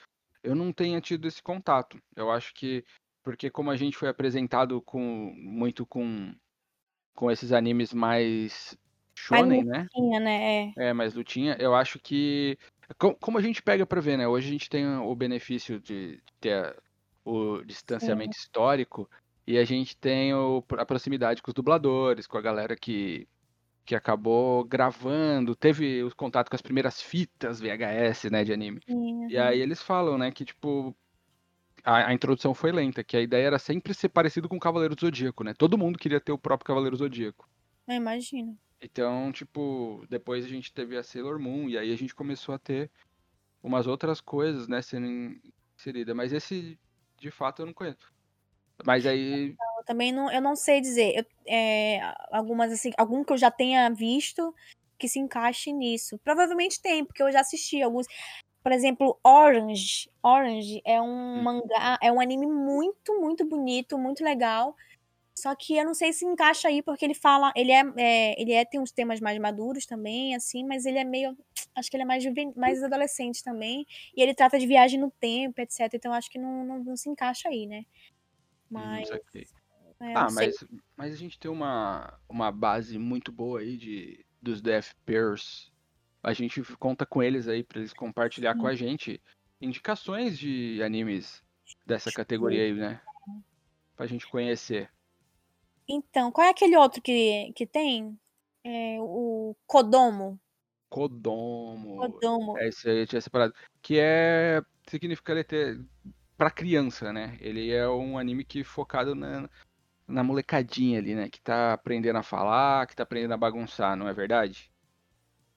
eu 0.43 0.55
não 0.55 0.71
tenha 0.71 0.99
tido 1.01 1.27
esse 1.27 1.41
contato. 1.41 2.01
Eu 2.15 2.31
acho 2.31 2.53
que, 2.53 2.83
porque 3.23 3.49
como 3.49 3.69
a 3.71 3.75
gente 3.77 3.97
foi 3.97 4.09
apresentado 4.09 4.81
com 4.81 5.33
muito 5.35 5.85
com, 5.85 6.33
com 7.15 7.31
esses 7.31 7.51
animes 7.51 7.93
mais 7.93 8.77
shonen, 9.17 9.63
né? 9.63 9.87
Tinha, 9.93 10.19
né? 10.19 10.73
É. 10.77 10.89
É, 10.89 10.93
mas 10.93 11.13
lutinha, 11.13 11.55
eu 11.59 11.75
acho 11.75 11.99
que. 11.99 12.57
co- 12.97 13.15
Como 13.15 13.37
a 13.37 13.41
gente 13.41 13.61
pega 13.63 13.85
pra 13.85 13.99
ver, 14.01 14.17
né? 14.17 14.27
Hoje 14.27 14.47
a 14.47 14.51
gente 14.51 14.69
tem 14.69 14.85
o 14.87 15.15
benefício 15.15 15.79
de 15.79 16.21
ter 16.39 16.75
o 17.25 17.61
distanciamento 17.63 18.37
histórico 18.37 19.09
e 19.45 19.57
a 19.57 19.65
gente 19.65 19.97
tem 19.97 20.33
o- 20.33 20.63
a 20.77 20.85
proximidade 20.85 21.41
com 21.41 21.49
os 21.49 21.55
dubladores, 21.55 22.27
com 22.27 22.37
a 22.37 22.41
galera 22.41 22.75
que, 22.75 23.27
que 23.87 23.95
acabou 23.95 24.65
gravando, 24.65 25.55
teve 25.55 26.03
o 26.03 26.13
contato 26.13 26.49
com 26.49 26.55
as 26.57 26.61
primeiras 26.61 27.01
fitas 27.01 27.61
VHS, 27.61 28.29
né, 28.29 28.43
de 28.43 28.51
anime. 28.51 28.81
Tinha. 28.81 29.27
E 29.29 29.37
aí 29.37 29.61
eles 29.61 29.81
falam, 29.81 30.17
né, 30.17 30.29
que 30.29 30.43
tipo. 30.43 30.95
A, 31.85 32.09
a 32.09 32.13
introdução 32.13 32.53
foi 32.53 32.73
lenta, 32.73 33.01
que 33.01 33.15
a 33.15 33.21
ideia 33.21 33.47
era 33.47 33.57
sempre 33.57 33.93
ser 33.93 34.09
parecido 34.09 34.49
com 34.49 34.57
o 34.57 34.59
Cavaleiro 34.59 34.93
do 34.93 34.99
Zodíaco, 34.99 35.41
né? 35.41 35.53
Todo 35.53 35.77
mundo 35.77 35.97
queria 35.97 36.19
ter 36.19 36.33
o 36.33 36.37
próprio 36.37 36.67
Cavaleiro 36.67 36.97
do 36.97 36.99
Zodíaco. 36.99 37.49
Eu 37.87 37.95
imagino. 37.95 38.57
Então, 38.81 39.31
tipo, 39.31 40.05
depois 40.09 40.43
a 40.43 40.49
gente 40.49 40.73
teve 40.73 40.97
a 40.97 41.03
Sailor 41.03 41.39
Moon, 41.39 41.69
e 41.69 41.77
aí 41.77 41.93
a 41.93 41.95
gente 41.95 42.13
começou 42.13 42.53
a 42.53 42.59
ter 42.59 42.91
umas 43.63 43.87
outras 43.87 44.19
coisas, 44.19 44.67
né, 44.67 44.81
sendo 44.81 45.39
inseridas. 45.77 46.13
Mas 46.13 46.33
esse, 46.33 46.77
de 47.17 47.31
fato, 47.31 47.61
eu 47.61 47.65
não 47.67 47.73
conheço. 47.73 48.11
Mas 48.85 49.05
aí, 49.05 49.55
também 49.87 50.11
não, 50.11 50.31
eu 50.31 50.41
não 50.41 50.55
sei 50.55 50.81
dizer. 50.81 51.15
Eu- 51.17 51.25
é, 51.47 51.99
algumas 52.31 52.71
assim, 52.71 52.91
algum 52.97 53.23
que 53.23 53.33
eu 53.33 53.37
já 53.37 53.49
tenha 53.49 53.89
visto 53.89 54.53
que 54.99 55.07
se 55.07 55.19
encaixe 55.19 55.71
nisso. 55.73 56.19
Provavelmente 56.23 56.81
tem, 56.81 57.05
porque 57.05 57.23
eu 57.23 57.31
já 57.31 57.39
assisti 57.41 57.81
alguns. 57.81 58.07
Por 58.63 58.71
exemplo, 58.71 59.17
Orange. 59.23 60.09
Orange 60.21 60.81
é 60.85 61.01
um 61.01 61.39
Hum. 61.39 61.43
mangá, 61.43 61.97
é 62.01 62.11
um 62.11 62.19
anime 62.19 62.47
muito, 62.47 63.19
muito 63.21 63.45
bonito, 63.45 63.97
muito 63.97 64.23
legal. 64.23 64.75
Só 65.37 65.55
que 65.55 65.77
eu 65.77 65.85
não 65.85 65.93
sei 65.93 66.11
se 66.13 66.25
encaixa 66.25 66.67
aí, 66.67 66.81
porque 66.81 67.05
ele 67.05 67.13
fala, 67.13 67.53
ele 67.55 67.71
é, 67.71 67.83
é, 67.97 68.41
ele 68.41 68.53
é 68.53 68.65
tem 68.65 68.79
uns 68.79 68.91
temas 68.91 69.19
mais 69.19 69.37
maduros 69.39 69.85
também, 69.85 70.35
assim, 70.35 70.63
mas 70.65 70.83
ele 70.85 70.97
é 70.97 71.03
meio, 71.03 71.37
acho 71.75 71.91
que 71.91 71.95
ele 71.95 72.03
é 72.03 72.05
mais 72.07 72.23
mais 72.55 72.83
adolescente 72.83 73.43
também, 73.43 73.85
e 74.15 74.21
ele 74.21 74.33
trata 74.33 74.57
de 74.57 74.65
viagem 74.65 74.99
no 74.99 75.11
tempo, 75.11 75.61
etc. 75.61 75.93
Então 75.93 76.11
acho 76.11 76.29
que 76.31 76.39
não, 76.39 76.65
não, 76.65 76.83
não 76.83 76.97
se 76.97 77.07
encaixa 77.07 77.49
aí, 77.49 77.67
né? 77.67 77.85
não 78.71 78.81
Mas. 78.81 79.09
É, 79.99 80.13
Ah, 80.15 80.29
sei. 80.29 80.47
mas, 80.47 80.65
mas 80.95 81.13
a 81.13 81.17
gente 81.17 81.39
tem 81.39 81.49
uma, 81.49 82.13
uma 82.27 82.51
base 82.51 82.97
muito 82.97 83.31
boa 83.31 83.59
aí 83.59 83.77
de, 83.77 84.25
dos 84.41 84.61
Death 84.61 84.93
Pairs. 85.05 85.71
A 86.23 86.33
gente 86.33 86.61
conta 86.77 87.05
com 87.05 87.23
eles 87.23 87.47
aí 87.47 87.63
pra 87.63 87.79
eles 87.79 87.93
compartilhar 87.93 88.55
com 88.55 88.67
a 88.67 88.75
gente 88.75 89.21
indicações 89.61 90.37
de 90.37 90.81
animes 90.83 91.43
dessa 91.85 92.11
categoria 92.11 92.63
aí, 92.63 92.73
né? 92.73 93.01
Pra 93.95 94.07
gente 94.07 94.27
conhecer. 94.27 94.89
Então, 95.87 96.31
qual 96.31 96.45
é 96.45 96.49
aquele 96.49 96.75
outro 96.75 97.01
que, 97.01 97.51
que 97.55 97.65
tem? 97.65 98.19
É, 98.63 98.97
o 98.99 99.55
Kodomo. 99.65 100.39
Kodomo. 100.89 101.97
Kodomo. 101.97 102.57
É 102.57 102.67
isso 102.67 102.89
aí, 102.89 102.99
eu 102.99 103.07
tinha 103.07 103.21
separado. 103.21 103.53
Que 103.81 103.99
é. 103.99 104.61
Significa 104.87 105.33
letra 105.33 105.79
pra 106.37 106.51
criança, 106.51 107.11
né? 107.11 107.37
Ele 107.41 107.71
é 107.71 107.87
um 107.89 108.17
anime 108.17 108.45
que 108.45 108.63
focado 108.63 109.15
na, 109.15 109.49
na 110.07 110.23
molecadinha 110.23 110.99
ali, 110.99 111.15
né? 111.15 111.29
Que 111.29 111.39
tá 111.41 111.73
aprendendo 111.73 112.17
a 112.17 112.23
falar, 112.23 112.87
que 112.87 112.95
tá 112.95 113.03
aprendendo 113.03 113.33
a 113.33 113.37
bagunçar, 113.37 113.95
não 113.95 114.07
é 114.07 114.13
verdade? 114.13 114.71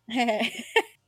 É. 0.08 0.40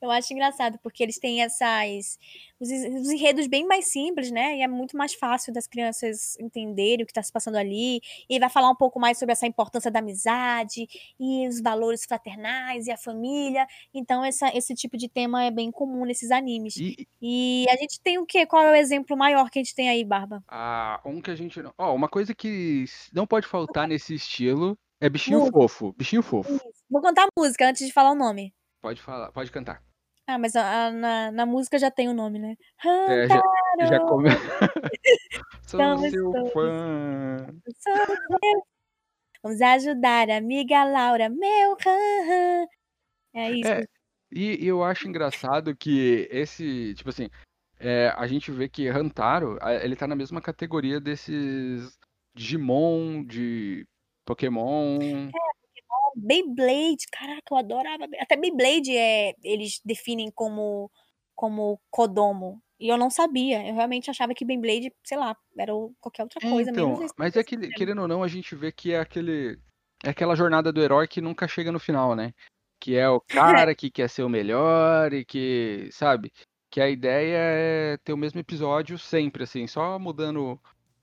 Eu 0.00 0.10
acho 0.10 0.32
engraçado, 0.32 0.78
porque 0.82 1.02
eles 1.02 1.18
têm 1.18 1.42
essas. 1.42 2.18
Os, 2.58 2.68
os 2.70 3.10
enredos 3.10 3.46
bem 3.46 3.66
mais 3.66 3.90
simples, 3.92 4.30
né? 4.30 4.56
E 4.56 4.62
é 4.62 4.68
muito 4.68 4.96
mais 4.96 5.12
fácil 5.14 5.52
das 5.52 5.66
crianças 5.66 6.36
entenderem 6.40 7.02
o 7.02 7.06
que 7.06 7.10
está 7.12 7.22
se 7.22 7.30
passando 7.32 7.56
ali. 7.56 8.00
E 8.28 8.38
vai 8.38 8.48
falar 8.48 8.70
um 8.70 8.74
pouco 8.74 8.98
mais 8.98 9.18
sobre 9.18 9.32
essa 9.32 9.46
importância 9.46 9.90
da 9.90 9.98
amizade 9.98 10.86
e 11.20 11.46
os 11.48 11.60
valores 11.60 12.04
fraternais 12.04 12.86
e 12.86 12.90
a 12.90 12.96
família. 12.96 13.66
Então, 13.92 14.24
essa, 14.24 14.48
esse 14.56 14.74
tipo 14.74 14.96
de 14.96 15.08
tema 15.08 15.44
é 15.44 15.50
bem 15.50 15.70
comum 15.70 16.04
nesses 16.04 16.30
animes. 16.30 16.76
E 16.76 17.06
E 17.20 17.66
a 17.68 17.76
gente 17.76 18.00
tem 18.00 18.18
o 18.18 18.24
quê? 18.26 18.46
Qual 18.46 18.62
é 18.62 18.70
o 18.72 18.74
exemplo 18.74 19.16
maior 19.16 19.50
que 19.50 19.58
a 19.58 19.62
gente 19.62 19.74
tem 19.74 19.88
aí, 19.88 20.04
Barba? 20.04 20.42
a, 20.48 21.00
um 21.04 21.20
que 21.20 21.30
a 21.30 21.36
gente. 21.36 21.60
não- 21.60 21.74
Ó, 21.76 21.94
uma 21.94 22.08
coisa 22.08 22.34
que 22.34 22.84
não 23.12 23.26
pode 23.26 23.46
faltar 23.46 23.86
nesse 23.86 24.14
estilo 24.14 24.78
é 25.00 25.08
bichinho 25.08 25.40
Música. 25.40 25.58
fofo. 25.60 25.92
Bichinho 25.92 26.22
fofo. 26.22 26.58
Vou 26.88 27.02
cantar 27.02 27.24
a 27.24 27.28
música 27.38 27.68
antes 27.68 27.86
de 27.86 27.92
falar 27.92 28.12
o 28.12 28.14
nome. 28.14 28.54
Pode 28.80 29.00
falar, 29.02 29.32
pode 29.32 29.50
cantar. 29.50 29.82
Ah, 30.26 30.38
mas 30.38 30.56
a- 30.56 30.86
a- 30.86 30.90
na, 30.90 31.30
na 31.30 31.46
música 31.46 31.78
já 31.78 31.90
tem 31.90 32.08
o 32.08 32.14
nome, 32.14 32.38
né? 32.38 32.56
É, 32.84 33.28
já, 33.28 33.42
já 33.88 34.00
come... 34.00 34.28
Sou 35.66 35.80
Então 35.80 36.10
seu 36.10 36.32
fã. 36.52 37.46
sou 37.78 37.94
seu. 37.96 38.66
Vamos 39.42 39.60
ajudar 39.60 40.28
a 40.30 40.36
amiga 40.36 40.84
Laura, 40.84 41.28
meu 41.28 41.76
É 43.34 43.50
isso. 43.52 43.68
É, 43.72 43.84
E, 44.32 44.64
e 44.64 44.66
eu 44.66 44.82
acho 44.82 45.06
engraçado 45.08 45.76
que 45.76 46.28
esse, 46.30 46.94
tipo 46.94 47.10
assim, 47.10 47.28
é, 47.78 48.08
a 48.16 48.26
gente 48.26 48.50
vê 48.50 48.68
que 48.68 48.88
Hantaro, 48.88 49.58
ele 49.82 49.94
tá 49.94 50.06
na 50.06 50.16
mesma 50.16 50.40
categoria 50.40 51.00
desses 51.00 51.96
Digimon, 52.34 53.24
de 53.24 53.86
Pokémon. 54.24 54.98
Beyblade, 56.16 57.06
caraca, 57.12 57.42
eu 57.50 57.56
adorava. 57.56 58.06
Até 58.18 58.36
Beyblade 58.36 58.96
é, 58.96 59.34
eles 59.44 59.80
definem 59.84 60.30
como, 60.34 60.90
como 61.34 61.78
Kodomo. 61.90 62.60
E 62.80 62.88
eu 62.88 62.96
não 62.96 63.10
sabia. 63.10 63.66
Eu 63.66 63.74
realmente 63.74 64.10
achava 64.10 64.34
que 64.34 64.44
Beyblade, 64.44 64.92
sei 65.04 65.18
lá, 65.18 65.36
era 65.58 65.72
qualquer 66.00 66.22
outra 66.22 66.40
É, 66.42 66.50
coisa. 66.50 66.70
então, 66.70 67.06
mas 67.16 67.36
é 67.36 67.44
que, 67.44 67.56
querendo 67.72 68.02
ou 68.02 68.08
não, 68.08 68.22
a 68.22 68.28
gente 68.28 68.54
vê 68.54 68.72
que 68.72 68.92
é 68.92 69.00
aquele, 69.00 69.58
é 70.04 70.10
aquela 70.10 70.34
jornada 70.34 70.72
do 70.72 70.82
herói 70.82 71.06
que 71.06 71.20
nunca 71.20 71.46
chega 71.46 71.70
no 71.70 71.78
final, 71.78 72.14
né? 72.16 72.32
que 72.78 72.96
é 72.96 73.08
o 73.08 73.20
cara 73.20 73.74
que 73.74 73.90
quer 73.90 74.08
ser 74.08 74.22
o 74.22 74.28
melhor 74.28 75.12
e 75.12 75.24
que, 75.24 75.88
sabe, 75.90 76.32
que 76.70 76.80
a 76.80 76.88
ideia 76.88 77.36
é 77.38 77.96
ter 77.98 78.12
o 78.12 78.16
mesmo 78.16 78.38
episódio 78.38 78.98
sempre, 78.98 79.44
assim, 79.44 79.66
só 79.66 79.98
mudando 79.98 80.60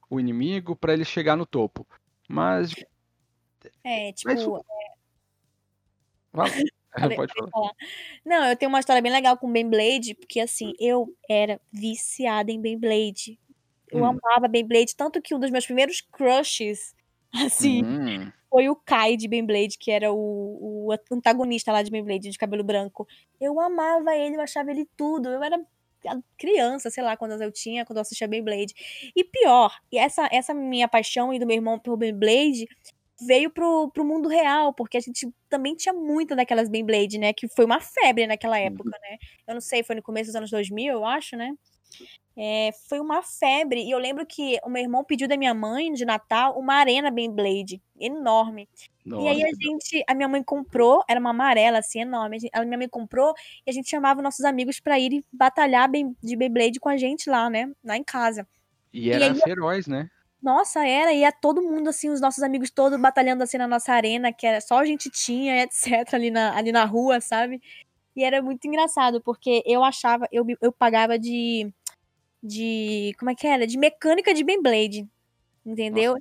o 0.10 0.20
inimigo 0.20 0.76
pra 0.76 0.94
ele 0.94 1.04
chegar 1.04 1.36
no 1.36 1.46
topo. 1.46 1.88
Mas, 2.30 2.74
É, 3.84 4.12
tipo. 4.14 4.32
Mas 4.32 4.44
Falei- 7.00 7.16
pode 7.18 7.34
falar. 7.52 7.72
Não, 8.26 8.46
eu 8.48 8.56
tenho 8.56 8.70
uma 8.70 8.80
história 8.80 9.02
bem 9.02 9.12
legal 9.12 9.38
com 9.38 9.52
Beyblade, 9.52 10.14
porque 10.16 10.40
assim, 10.40 10.74
eu 10.80 11.08
era 11.30 11.60
viciada 11.72 12.52
em 12.52 12.62
Beyblade. 12.62 13.40
Eu 13.92 14.04
Hum. 14.04 14.06
amava 14.06 14.48
Beyblade, 14.48 14.96
tanto 14.96 15.22
que 15.22 15.36
um 15.36 15.40
dos 15.40 15.52
meus 15.52 15.66
primeiros 15.66 16.02
crushes, 16.02 16.94
assim, 17.82 17.84
Hum, 17.84 18.32
foi 18.50 18.70
o 18.70 18.76
Kai 18.76 19.18
de 19.18 19.28
Beyblade, 19.28 19.78
que 19.80 19.92
era 19.92 20.12
o, 20.14 20.88
o 20.90 20.92
antagonista 21.12 21.72
lá 21.72 21.82
de 21.84 21.92
Beyblade, 21.92 22.30
de 22.30 22.38
cabelo 22.38 22.64
branco. 22.64 23.08
Eu 23.42 23.60
amava 23.60 24.16
ele, 24.16 24.36
eu 24.36 24.42
achava 24.42 24.72
ele 24.72 24.88
tudo. 24.98 25.30
Eu 25.30 25.44
era 25.44 25.60
criança, 26.38 26.90
sei 26.90 27.04
lá 27.04 27.16
quantas 27.18 27.40
eu 27.42 27.52
tinha 27.52 27.86
quando 27.86 27.98
eu 27.98 28.02
assistia 28.02 28.28
Beyblade. 28.28 28.74
E 29.16 29.24
pior, 29.24 29.76
e 29.92 29.98
essa, 29.98 30.28
essa 30.32 30.54
minha 30.54 30.88
paixão 30.88 31.34
e 31.34 31.40
do 31.40 31.46
meu 31.48 31.56
irmão 31.56 31.80
por 31.80 31.98
Beyblade 31.98 32.68
veio 33.26 33.50
pro, 33.50 33.90
pro 33.94 34.06
mundo 34.06 34.28
real, 34.28 34.74
porque 34.74 34.98
a 34.98 35.02
gente 35.02 35.28
também 35.50 35.76
tinha 35.76 35.94
muito 35.94 36.36
daquelas 36.36 36.70
Beyblade, 36.70 37.18
né? 37.18 37.34
Que 37.34 37.48
foi 37.48 37.66
uma 37.66 37.80
febre 37.80 38.28
naquela 38.28 38.58
época, 38.60 38.90
né? 39.02 39.18
Eu 39.48 39.54
não 39.54 39.62
sei, 39.62 39.84
foi 39.84 39.96
no 39.96 40.02
começo 40.02 40.28
dos 40.30 40.36
anos 40.36 40.52
2000, 40.52 40.94
eu 40.94 41.06
acho, 41.06 41.36
né? 41.36 41.54
É, 42.36 42.72
foi 42.90 43.00
uma 43.00 43.22
febre. 43.22 43.84
E 43.84 43.92
eu 43.92 44.00
lembro 44.00 44.26
que 44.26 44.58
o 44.64 44.70
meu 44.70 44.82
irmão 44.82 45.04
pediu 45.04 45.28
da 45.28 45.38
minha 45.38 45.54
mãe, 45.54 45.94
de 45.94 46.04
Natal, 46.04 46.58
uma 46.58 46.76
arena 46.76 47.12
Beyblade 47.12 47.80
enorme. 48.00 48.68
E 49.06 49.28
aí 49.28 49.44
a 49.44 49.46
nossa, 49.46 49.58
gente, 49.62 50.04
a 50.08 50.16
minha 50.16 50.28
mãe 50.28 50.42
comprou, 50.42 51.04
era 51.08 51.20
uma 51.20 51.30
amarela 51.30 51.80
assim, 51.80 52.02
enorme. 52.02 52.38
A 52.54 52.66
minha 52.66 52.78
mãe 52.78 52.90
comprou 52.90 53.34
e 53.66 53.70
a 53.70 53.74
gente 53.74 53.90
chamava 53.90 54.22
nossos 54.22 54.46
amigos 54.46 54.80
pra 54.80 54.98
ir 55.00 55.24
batalhar 55.32 55.90
de 56.24 56.36
Beyblade 56.36 56.80
com 56.80 56.90
a 56.90 56.98
gente 56.98 57.30
lá, 57.30 57.50
né? 57.50 57.72
Lá 57.84 57.98
em 57.98 58.04
casa. 58.04 58.48
e 58.92 59.10
era 59.12 59.32
aí- 59.32 59.40
feroz, 59.42 59.88
né? 59.88 60.10
Nossa, 60.44 60.86
era, 60.86 61.14
e 61.14 61.20
ia 61.22 61.32
todo 61.32 61.62
mundo, 61.62 61.88
assim, 61.90 62.10
os 62.10 62.20
nossos 62.20 62.44
amigos 62.44 62.70
todos 62.70 63.00
batalhando 63.00 63.42
assim 63.44 63.58
na 63.58 63.66
nossa 63.66 63.94
arena, 63.94 64.34
que 64.34 64.46
era 64.46 64.60
só 64.60 64.80
a 64.80 64.86
gente 64.86 65.10
tinha, 65.10 65.64
etc, 65.64 66.14
ali 66.14 66.30
na, 66.30 66.56
ali 66.58 66.72
na 66.74 66.84
rua, 66.84 67.22
sabe? 67.22 67.62
E 68.14 68.24
era 68.26 68.42
muito 68.42 68.68
engraçado, 68.68 69.22
porque 69.22 69.64
eu 69.66 69.84
achava, 69.84 70.28
eu, 70.32 70.46
eu 70.62 70.72
pagava 70.72 71.18
de. 71.18 71.74
De. 72.44 73.16
Como 73.18 73.32
é 73.32 73.36
que 73.36 73.48
era? 73.48 73.66
De 73.66 73.78
mecânica 73.78 74.34
de 74.34 74.44
Beyblade. 74.44 75.08
Entendeu? 75.66 76.16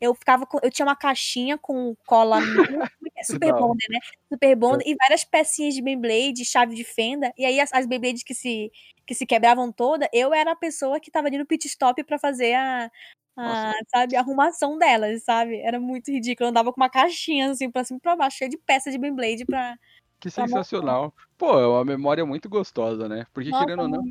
Eu 0.00 0.14
ficava 0.14 0.44
com. 0.44 0.58
Eu 0.62 0.70
tinha 0.72 0.84
uma 0.86 0.96
caixinha 0.96 1.56
com 1.56 1.94
cola. 2.04 2.38
é 3.16 3.20
é? 3.20 3.24
Super. 3.24 3.52
Bonder, 3.52 3.86
né? 3.90 3.98
Super 4.32 4.56
Bonder 4.56 4.86
e 4.86 4.96
várias 4.96 5.24
pecinhas 5.24 5.74
de 5.74 5.82
Beyblade, 5.82 6.44
chave 6.44 6.74
de 6.74 6.84
fenda. 6.84 7.32
E 7.38 7.44
aí 7.44 7.60
as, 7.60 7.72
as 7.72 7.86
Beyblades 7.86 8.24
que 8.24 8.34
se, 8.34 8.72
que 9.06 9.14
se 9.14 9.24
quebravam 9.24 9.72
toda, 9.72 10.08
eu 10.12 10.34
era 10.34 10.52
a 10.52 10.56
pessoa 10.56 11.00
que 11.00 11.10
tava 11.10 11.28
ali 11.28 11.38
no 11.38 11.46
pit 11.46 11.66
stop 11.66 12.02
pra 12.04 12.18
fazer 12.18 12.54
a, 12.54 12.90
a, 13.38 13.72
sabe, 13.88 14.16
a 14.16 14.20
arrumação 14.20 14.76
delas, 14.76 15.22
sabe? 15.22 15.60
Era 15.60 15.78
muito 15.78 16.10
ridículo. 16.10 16.46
Eu 16.46 16.50
andava 16.50 16.72
com 16.72 16.80
uma 16.80 16.90
caixinha 16.90 17.50
assim 17.50 17.70
pra 17.70 17.84
cima 17.84 17.98
e 17.98 18.00
pra 18.00 18.16
baixo, 18.16 18.38
cheia 18.38 18.50
de 18.50 18.58
peça 18.58 18.90
de 18.90 18.98
Beyblade 18.98 19.44
pra. 19.44 19.76
Que 20.20 20.28
sensacional. 20.30 21.14
Pô, 21.36 21.60
é 21.60 21.66
uma 21.66 21.84
memória 21.84 22.26
muito 22.26 22.48
gostosa, 22.48 23.08
né? 23.08 23.24
Porque 23.32 23.50
Nossa, 23.50 23.64
querendo 23.64 23.82
ou 23.82 23.88
não, 23.88 24.02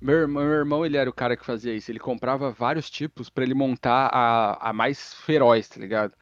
meu 0.00 0.16
irmão, 0.16 0.44
meu 0.44 0.52
irmão, 0.52 0.84
ele 0.84 0.98
era 0.98 1.08
o 1.08 1.14
cara 1.14 1.36
que 1.36 1.46
fazia 1.46 1.74
isso. 1.74 1.90
Ele 1.90 1.98
comprava 1.98 2.50
vários 2.50 2.90
tipos 2.90 3.30
pra 3.30 3.44
ele 3.44 3.54
montar 3.54 4.10
a, 4.12 4.68
a 4.68 4.72
mais 4.74 5.14
feroz, 5.14 5.66
tá 5.66 5.80
ligado? 5.80 6.12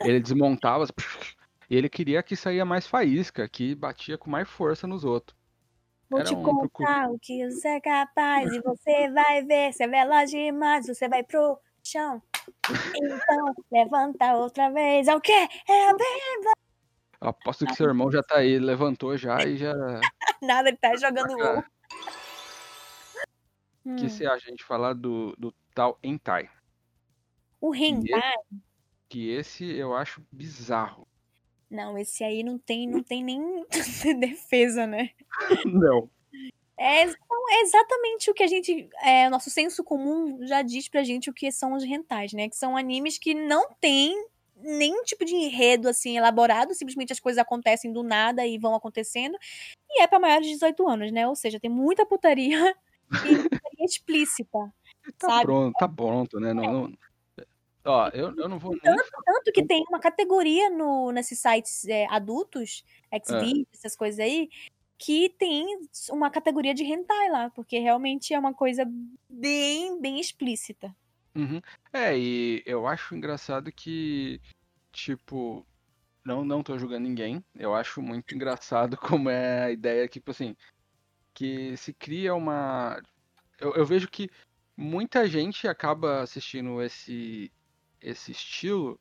Ele 0.00 0.20
desmontava 0.20 0.86
e 1.68 1.76
ele 1.76 1.88
queria 1.88 2.22
que 2.22 2.36
saía 2.36 2.64
mais 2.64 2.86
faísca, 2.86 3.48
que 3.48 3.74
batia 3.74 4.16
com 4.16 4.30
mais 4.30 4.48
força 4.48 4.86
nos 4.86 5.04
outros. 5.04 5.36
Vou 6.08 6.20
Era 6.20 6.28
te 6.28 6.34
um 6.36 6.42
contar 6.42 7.10
o 7.10 7.18
que 7.18 7.50
você 7.50 7.68
é 7.68 7.80
capaz 7.80 8.50
e 8.52 8.60
você 8.60 9.10
vai 9.10 9.44
ver. 9.44 9.72
Você 9.72 9.84
é 9.84 9.88
veloz 9.88 10.30
demais, 10.30 10.86
você 10.86 11.08
vai 11.08 11.22
pro 11.22 11.58
chão. 11.90 12.22
Então, 12.96 13.54
levanta 13.72 14.34
outra 14.34 14.70
vez. 14.70 15.08
É 15.08 15.14
o 15.14 15.20
quê? 15.20 15.48
É 15.68 15.90
a 15.90 15.92
vez. 15.94 16.52
Aposto 17.20 17.66
que 17.66 17.74
seu 17.74 17.86
irmão 17.86 18.10
já 18.12 18.22
tá 18.22 18.38
aí, 18.38 18.58
levantou 18.58 19.16
já 19.16 19.42
e 19.44 19.56
já. 19.56 19.72
Nada, 20.42 20.68
ele 20.68 20.76
tá 20.76 20.94
jogando. 20.96 21.34
Hum. 23.84 23.94
O 23.94 23.96
que 23.96 24.08
você 24.08 24.26
acha 24.26 24.46
a 24.46 24.50
gente 24.50 24.64
falar 24.64 24.92
do, 24.92 25.34
do 25.38 25.52
tal 25.74 25.98
Entai? 26.02 26.48
O 27.60 27.74
hentai. 27.74 28.34
Que 29.08 29.30
esse 29.30 29.64
eu 29.64 29.96
acho 29.96 30.22
bizarro. 30.30 31.08
Não, 31.70 31.98
esse 31.98 32.22
aí 32.22 32.44
não 32.44 32.58
tem, 32.58 32.86
não 32.86 33.02
tem 33.02 33.24
nem 33.24 33.66
defesa, 34.20 34.86
né? 34.86 35.10
Não. 35.66 36.08
É, 36.78 37.02
então, 37.02 37.50
é 37.50 37.60
exatamente 37.62 38.30
o 38.30 38.34
que 38.34 38.42
a 38.44 38.46
gente. 38.46 38.88
É, 39.02 39.28
nosso 39.28 39.50
senso 39.50 39.82
comum 39.82 40.46
já 40.46 40.62
diz 40.62 40.88
pra 40.88 41.02
gente 41.02 41.28
o 41.28 41.34
que 41.34 41.50
são 41.50 41.74
os 41.74 41.82
rentais, 41.82 42.32
né? 42.32 42.48
Que 42.48 42.56
são 42.56 42.76
animes 42.76 43.18
que 43.18 43.34
não 43.34 43.68
tem 43.80 44.14
nenhum 44.54 45.02
tipo 45.02 45.24
de 45.24 45.34
enredo 45.34 45.88
assim 45.88 46.16
elaborado, 46.16 46.74
simplesmente 46.74 47.12
as 47.12 47.20
coisas 47.20 47.38
acontecem 47.38 47.92
do 47.92 48.02
nada 48.02 48.46
e 48.46 48.58
vão 48.58 48.74
acontecendo. 48.74 49.36
E 49.90 50.02
é 50.02 50.06
pra 50.06 50.20
maiores 50.20 50.46
de 50.46 50.54
18 50.54 50.88
anos, 50.88 51.10
né? 51.12 51.26
Ou 51.26 51.34
seja, 51.34 51.58
tem 51.58 51.70
muita 51.70 52.06
putaria 52.06 52.76
e 53.26 53.36
putaria 53.36 53.84
explícita. 53.84 54.72
Tá 55.18 55.28
Sabe? 55.28 55.46
pronto, 55.46 55.74
tá 55.78 55.88
pronto, 55.88 56.40
né? 56.40 56.54
Não, 56.54 56.62
não- 56.62 56.92
Ó, 57.84 58.08
eu, 58.08 58.36
eu 58.36 58.48
não 58.48 58.58
vou 58.58 58.72
nem. 58.72 58.80
Tanto 58.82 59.52
que 59.52 59.64
tem 59.64 59.82
uma 59.88 59.98
categoria 59.98 60.68
no, 60.68 61.10
nesses 61.10 61.38
sites 61.38 61.86
é, 61.86 62.06
adultos, 62.10 62.84
Xvideos, 63.24 63.66
essas 63.72 63.96
coisas 63.96 64.20
aí, 64.20 64.50
que 64.98 65.28
tem 65.38 65.64
uma 66.10 66.28
categoria 66.28 66.74
de 66.74 66.82
hentai 66.82 67.30
lá, 67.30 67.50
porque 67.50 67.78
realmente 67.78 68.34
é 68.34 68.38
uma 68.38 68.52
coisa 68.52 68.84
bem, 69.30 70.00
bem 70.00 70.18
explícita. 70.18 70.94
Uhum. 71.36 71.60
É, 71.92 72.18
e 72.18 72.62
eu 72.66 72.86
acho 72.86 73.14
engraçado 73.14 73.70
que, 73.70 74.40
tipo, 74.90 75.64
não, 76.24 76.44
não 76.44 76.64
tô 76.64 76.76
julgando 76.76 77.06
ninguém. 77.06 77.44
Eu 77.54 77.74
acho 77.74 78.02
muito 78.02 78.34
engraçado 78.34 78.96
como 78.98 79.30
é 79.30 79.64
a 79.64 79.70
ideia 79.70 80.08
que, 80.08 80.14
tipo 80.14 80.32
assim, 80.32 80.56
que 81.32 81.76
se 81.76 81.92
cria 81.92 82.34
uma. 82.34 83.00
Eu, 83.60 83.74
eu 83.74 83.86
vejo 83.86 84.08
que 84.08 84.28
muita 84.76 85.28
gente 85.28 85.68
acaba 85.68 86.22
assistindo 86.22 86.82
esse, 86.82 87.52
esse 88.00 88.32
estilo 88.32 89.00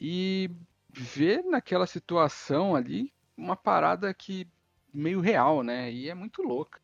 e 0.00 0.48
vê 0.88 1.42
naquela 1.42 1.86
situação 1.86 2.76
ali 2.76 3.12
uma 3.36 3.56
parada 3.56 4.14
que 4.14 4.46
meio 4.94 5.20
real, 5.20 5.62
né? 5.62 5.90
E 5.92 6.08
é 6.08 6.14
muito 6.14 6.42
louca. 6.42 6.80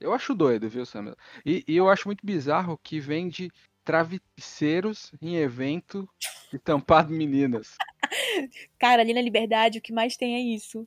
Eu 0.00 0.12
acho 0.12 0.34
doido, 0.34 0.68
viu, 0.68 0.84
Samuel? 0.86 1.16
E, 1.44 1.64
e 1.66 1.76
eu 1.76 1.88
acho 1.88 2.08
muito 2.08 2.24
bizarro 2.24 2.78
que 2.82 2.98
vende 3.00 3.50
travesseiros 3.84 5.12
em 5.20 5.36
evento 5.36 6.08
e 6.52 6.58
tampado 6.58 7.12
meninas. 7.12 7.76
Cara, 8.78 9.02
ali 9.02 9.14
na 9.14 9.20
Liberdade, 9.22 9.78
o 9.78 9.82
que 9.82 9.92
mais 9.92 10.16
tem 10.16 10.34
é 10.34 10.40
isso. 10.40 10.86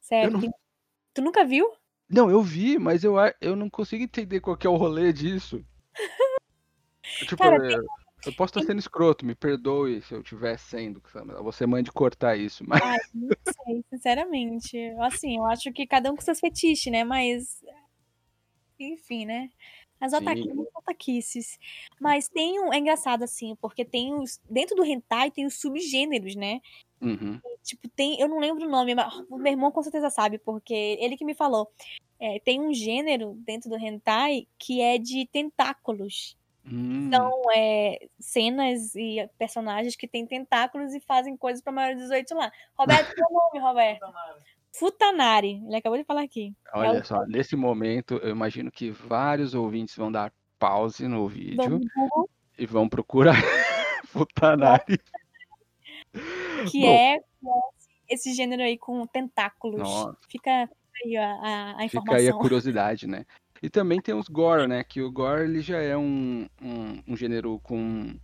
Sério. 0.00 0.32
Não- 0.32 0.40
tem- 0.40 0.52
Tu 1.14 1.22
nunca 1.22 1.44
viu? 1.44 1.72
Não, 2.08 2.30
eu 2.30 2.42
vi, 2.42 2.78
mas 2.78 3.02
eu, 3.02 3.14
eu 3.40 3.56
não 3.56 3.68
consigo 3.70 4.02
entender 4.04 4.40
qual 4.40 4.56
que 4.56 4.66
é 4.66 4.70
o 4.70 4.76
rolê 4.76 5.12
disso. 5.12 5.64
Tipo, 7.26 7.36
Cara, 7.36 7.56
eu, 7.72 7.86
eu 8.26 8.34
posso 8.34 8.50
estar 8.50 8.62
sendo 8.62 8.78
escroto, 8.78 9.24
me 9.24 9.34
perdoe 9.34 10.02
se 10.02 10.14
eu 10.14 10.20
estiver 10.20 10.58
sendo. 10.58 11.02
Você 11.42 11.66
mande 11.66 11.92
cortar 11.92 12.36
isso, 12.36 12.64
mas 12.66 12.82
Ai, 12.82 12.98
não 13.14 13.28
sei, 13.64 13.84
sinceramente. 13.90 14.78
Assim, 15.00 15.36
eu 15.36 15.44
acho 15.46 15.72
que 15.72 15.86
cada 15.86 16.10
um 16.10 16.16
com 16.16 16.22
seus 16.22 16.40
fetiches, 16.40 16.92
né? 16.92 17.04
Mas. 17.04 17.62
Enfim, 18.78 19.24
né? 19.24 19.50
As 20.00 20.12
otaquices. 20.12 21.58
Mas 22.00 22.28
tem 22.28 22.60
um. 22.60 22.72
É 22.72 22.78
engraçado, 22.78 23.22
assim, 23.22 23.56
porque 23.56 23.84
tem 23.84 24.14
os. 24.14 24.40
Dentro 24.48 24.76
do 24.76 24.84
hentai 24.84 25.30
tem 25.30 25.46
os 25.46 25.58
subgêneros, 25.58 26.34
né? 26.36 26.60
Uhum. 27.00 27.40
Tipo, 27.62 27.88
tem. 27.88 28.20
Eu 28.20 28.28
não 28.28 28.38
lembro 28.38 28.66
o 28.66 28.70
nome, 28.70 28.94
mas 28.94 29.14
o 29.30 29.38
meu 29.38 29.52
irmão 29.52 29.70
com 29.70 29.82
certeza 29.82 30.10
sabe, 30.10 30.38
porque 30.38 30.98
ele 31.00 31.16
que 31.16 31.24
me 31.24 31.34
falou. 31.34 31.70
É, 32.18 32.40
tem 32.40 32.60
um 32.60 32.72
gênero 32.72 33.34
dentro 33.44 33.68
do 33.68 33.76
hentai 33.76 34.46
que 34.58 34.80
é 34.80 34.96
de 34.96 35.26
tentáculos. 35.26 36.36
Hum, 36.70 37.10
São 37.12 37.42
é, 37.54 38.08
cenas 38.18 38.94
e 38.96 39.28
personagens 39.38 39.94
que 39.94 40.08
têm 40.08 40.26
tentáculos 40.26 40.92
e 40.94 41.00
fazem 41.00 41.36
coisas 41.36 41.62
para 41.62 41.72
maiores 41.72 41.96
de 41.98 42.02
18 42.04 42.34
lá. 42.34 42.50
Roberto, 42.76 43.14
qual 43.14 43.30
é 43.30 43.32
o 43.32 43.34
nome, 43.34 43.68
Roberto? 43.68 44.06
Futanari. 44.74 45.62
Ele 45.64 45.76
acabou 45.76 45.96
de 45.98 46.04
falar 46.04 46.22
aqui. 46.22 46.52
olha 46.74 46.98
é 46.98 47.00
o- 47.00 47.04
só, 47.04 47.24
nesse 47.26 47.54
momento 47.56 48.14
eu 48.16 48.30
imagino 48.30 48.70
que 48.70 48.90
vários 48.90 49.54
ouvintes 49.54 49.96
vão 49.96 50.10
dar 50.10 50.32
pause 50.58 51.06
no 51.06 51.28
vídeo 51.28 51.78
Do 51.78 51.88
Google, 51.94 52.30
e 52.58 52.66
vão 52.66 52.88
procurar 52.88 53.34
Futanari. 54.06 54.98
que 56.72 56.80
Bom. 56.80 56.92
é, 56.92 57.16
é 57.16 57.20
esse 58.08 58.32
gênero 58.34 58.62
aí 58.62 58.76
com 58.78 59.06
tentáculos. 59.06 59.80
Nossa. 59.80 60.16
Fica 60.28 60.68
aí 61.04 61.16
a, 61.16 61.30
a, 61.30 61.84
a 61.84 61.88
Fica 61.88 62.02
aí 62.14 62.16
a 62.16 62.22
informação. 62.22 62.38
curiosidade, 62.38 63.06
né? 63.06 63.24
E 63.62 63.70
também 63.70 64.00
tem 64.00 64.14
os 64.14 64.28
gore, 64.28 64.66
né? 64.66 64.84
Que 64.84 65.02
o 65.02 65.10
gore 65.10 65.44
ele 65.44 65.60
já 65.60 65.78
é 65.78 65.96
um, 65.96 66.48
um, 66.62 67.02
um 67.08 67.16
gênero 67.16 67.58
com. 67.60 68.18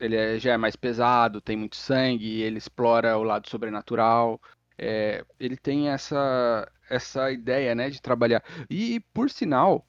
Ele 0.00 0.16
é- 0.16 0.38
já 0.38 0.52
é 0.54 0.56
mais 0.56 0.76
pesado, 0.76 1.40
tem 1.40 1.56
muito 1.56 1.76
sangue, 1.76 2.40
ele 2.42 2.58
explora 2.58 3.16
o 3.18 3.22
lado 3.22 3.48
sobrenatural. 3.48 4.40
é, 4.78 5.24
ele 5.38 5.56
tem 5.58 5.90
essa, 5.90 6.70
essa 6.88 7.30
ideia, 7.30 7.74
né, 7.74 7.90
de 7.90 8.00
trabalhar. 8.00 8.42
E, 8.70 9.00
por 9.12 9.30
sinal, 9.30 9.86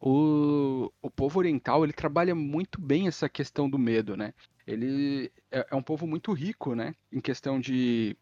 o, 0.00 0.92
o 1.02 1.10
povo 1.10 1.38
oriental, 1.38 1.84
ele 1.84 1.92
trabalha 1.94 2.34
muito 2.34 2.80
bem 2.80 3.08
essa 3.08 3.28
questão 3.28 3.70
do 3.70 3.78
medo, 3.78 4.16
né? 4.16 4.34
Ele 4.66 5.32
é, 5.50 5.66
é 5.70 5.74
um 5.74 5.82
povo 5.82 6.06
muito 6.06 6.32
rico, 6.34 6.74
né, 6.74 6.94
em 7.12 7.20
questão 7.20 7.58
de 7.60 8.16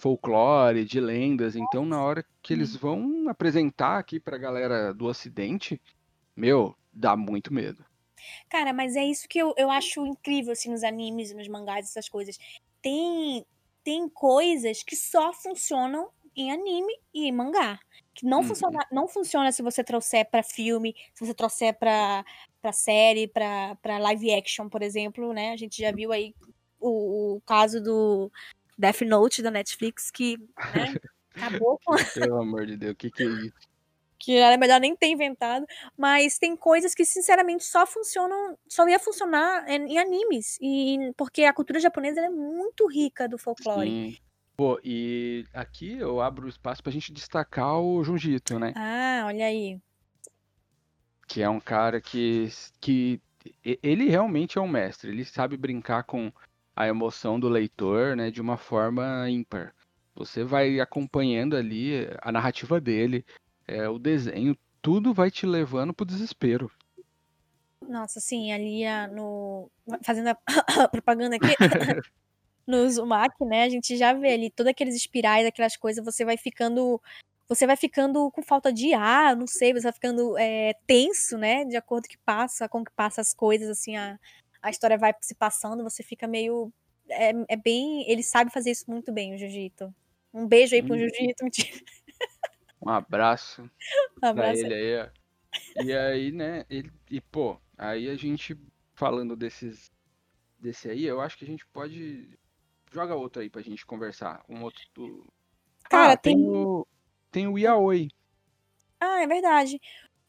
folclore, 0.00 0.84
de 0.84 1.00
lendas. 1.00 1.54
Então, 1.54 1.84
na 1.84 2.02
hora 2.02 2.24
que 2.42 2.52
eles 2.52 2.74
vão 2.74 3.28
apresentar 3.28 3.98
aqui 3.98 4.18
pra 4.18 4.38
galera 4.38 4.92
do 4.94 5.06
Ocidente, 5.06 5.80
meu, 6.34 6.74
dá 6.92 7.16
muito 7.16 7.52
medo. 7.52 7.84
Cara, 8.48 8.72
mas 8.72 8.96
é 8.96 9.04
isso 9.04 9.28
que 9.28 9.38
eu, 9.38 9.54
eu 9.56 9.70
acho 9.70 10.04
incrível, 10.06 10.52
assim, 10.52 10.70
nos 10.70 10.82
animes, 10.82 11.34
nos 11.34 11.48
mangás, 11.48 11.86
essas 11.88 12.08
coisas. 12.08 12.38
Tem, 12.82 13.44
tem 13.84 14.08
coisas 14.08 14.82
que 14.82 14.96
só 14.96 15.32
funcionam 15.32 16.10
em 16.36 16.50
anime 16.52 16.92
e 17.14 17.26
em 17.26 17.32
mangá. 17.32 17.78
Que 18.14 18.26
não, 18.26 18.38
Uhum. 18.38 18.44
funciona, 18.44 18.86
não 18.90 19.08
funciona 19.08 19.52
se 19.52 19.62
você 19.62 19.82
trouxer 19.84 20.28
pra 20.30 20.42
filme, 20.42 20.94
se 21.14 21.24
você 21.24 21.34
trouxer 21.34 21.78
pra, 21.78 22.24
pra 22.60 22.72
série, 22.72 23.28
pra, 23.28 23.76
pra 23.82 23.98
live 23.98 24.32
action, 24.34 24.68
por 24.68 24.82
exemplo, 24.82 25.32
né? 25.32 25.52
A 25.52 25.56
gente 25.56 25.80
já 25.80 25.92
viu 25.92 26.12
aí 26.12 26.34
o, 26.78 27.36
o 27.36 27.40
caso 27.42 27.82
do 27.82 28.30
Death 28.80 29.02
Note 29.02 29.42
da 29.42 29.50
Netflix, 29.50 30.10
que 30.10 30.38
né, 30.74 30.94
acabou 31.36 31.78
com 31.84 31.94
Pelo 32.14 32.40
amor 32.40 32.66
de 32.66 32.76
Deus, 32.76 32.92
o 32.92 32.96
que, 32.96 33.10
que 33.10 33.22
é 33.22 33.26
isso? 33.26 33.70
que 34.22 34.36
era 34.36 34.58
melhor 34.58 34.78
nem 34.78 34.94
ter 34.94 35.06
inventado, 35.06 35.66
mas 35.96 36.38
tem 36.38 36.54
coisas 36.54 36.94
que 36.94 37.06
sinceramente 37.06 37.64
só 37.64 37.86
funcionam, 37.86 38.56
só 38.68 38.86
ia 38.86 38.98
funcionar 38.98 39.66
em, 39.66 39.94
em 39.94 39.98
animes, 39.98 40.58
e 40.60 41.10
porque 41.16 41.44
a 41.44 41.54
cultura 41.54 41.80
japonesa 41.80 42.20
é 42.20 42.28
muito 42.28 42.86
rica 42.86 43.26
do 43.26 43.38
folclore. 43.38 43.88
Sim. 43.88 44.16
Pô, 44.54 44.78
e 44.84 45.46
aqui 45.54 45.96
eu 45.96 46.20
abro 46.20 46.46
espaço 46.46 46.82
pra 46.82 46.92
gente 46.92 47.14
destacar 47.14 47.80
o 47.80 48.04
Junji 48.04 48.34
Ito, 48.34 48.58
né? 48.58 48.74
Ah, 48.76 49.22
olha 49.24 49.46
aí. 49.46 49.80
Que 51.26 51.40
é 51.40 51.48
um 51.48 51.58
cara 51.60 51.98
que, 51.98 52.50
que 52.78 53.22
ele 53.64 54.10
realmente 54.10 54.58
é 54.58 54.60
um 54.60 54.68
mestre. 54.68 55.10
Ele 55.10 55.24
sabe 55.24 55.56
brincar 55.56 56.02
com 56.02 56.30
a 56.74 56.86
emoção 56.86 57.38
do 57.38 57.48
leitor, 57.48 58.16
né, 58.16 58.30
de 58.30 58.40
uma 58.40 58.56
forma 58.56 59.28
ímpar. 59.28 59.74
Você 60.14 60.44
vai 60.44 60.80
acompanhando 60.80 61.56
ali 61.56 62.08
a 62.20 62.32
narrativa 62.32 62.80
dele, 62.80 63.24
é, 63.66 63.88
o 63.88 63.98
desenho, 63.98 64.56
tudo 64.82 65.14
vai 65.14 65.30
te 65.30 65.46
levando 65.46 65.94
pro 65.94 66.06
desespero. 66.06 66.70
Nossa, 67.88 68.20
sim, 68.20 68.52
ali 68.52 68.84
ah, 68.84 69.08
no 69.08 69.70
fazendo 70.04 70.28
a 70.28 70.36
propaganda 70.88 71.36
aqui 71.36 71.46
no 72.66 72.84
Uzumaki, 72.84 73.44
né? 73.44 73.64
A 73.64 73.68
gente 73.68 73.96
já 73.96 74.12
vê 74.12 74.32
ali 74.32 74.50
todos 74.50 74.70
aqueles 74.70 74.94
espirais, 74.94 75.46
aquelas 75.46 75.76
coisas, 75.76 76.04
você 76.04 76.24
vai 76.24 76.36
ficando 76.36 77.00
você 77.48 77.66
vai 77.66 77.76
ficando 77.76 78.30
com 78.30 78.42
falta 78.44 78.72
de 78.72 78.94
ar, 78.94 79.34
não 79.34 79.46
sei, 79.46 79.72
você 79.72 79.82
vai 79.82 79.92
ficando 79.92 80.38
é, 80.38 80.72
tenso, 80.86 81.36
né? 81.36 81.64
De 81.64 81.76
acordo 81.76 82.06
que 82.06 82.16
passa, 82.18 82.68
com 82.68 82.84
que 82.84 82.92
passa 82.92 83.20
as 83.20 83.34
coisas, 83.34 83.68
assim, 83.68 83.96
a, 83.96 84.16
a 84.62 84.70
história 84.70 84.98
vai 84.98 85.14
se 85.20 85.34
passando, 85.34 85.82
você 85.82 86.02
fica 86.02 86.26
meio. 86.26 86.72
É, 87.08 87.32
é 87.48 87.56
bem. 87.56 88.08
Ele 88.10 88.22
sabe 88.22 88.52
fazer 88.52 88.70
isso 88.70 88.90
muito 88.90 89.12
bem, 89.12 89.34
o 89.34 89.38
Jiu-Jitsu. 89.38 89.92
Um 90.32 90.46
beijo 90.46 90.74
aí 90.74 90.82
pro 90.82 90.94
Hum. 90.94 90.98
Jiu-Jitsu. 90.98 91.44
mentira. 91.44 91.80
Um 92.82 92.88
abraço 92.90 93.62
Um 94.16 94.20
pra 94.20 94.28
abraço. 94.30 94.60
ele 94.64 94.74
aí. 94.74 95.10
E 95.84 95.92
aí, 95.92 96.30
né, 96.32 96.64
ele, 96.70 96.92
e 97.10 97.20
pô, 97.20 97.58
aí 97.76 98.08
a 98.08 98.14
gente 98.14 98.56
falando 98.94 99.34
desses, 99.34 99.90
desse 100.58 100.88
aí, 100.88 101.04
eu 101.04 101.20
acho 101.20 101.36
que 101.36 101.44
a 101.44 101.46
gente 101.48 101.66
pode, 101.66 102.38
joga 102.92 103.16
outro 103.16 103.42
aí 103.42 103.50
pra 103.50 103.60
gente 103.60 103.84
conversar, 103.84 104.44
um 104.48 104.62
outro 104.62 104.80
do... 104.94 105.26
Cara, 105.88 106.12
ah, 106.12 106.16
tem, 106.16 106.36
tem- 106.36 106.48
o, 106.48 106.86
tem 107.32 107.48
o 107.48 107.58
Yaoi, 107.58 108.08
Ah, 109.00 109.22
é 109.22 109.26
verdade. 109.26 109.80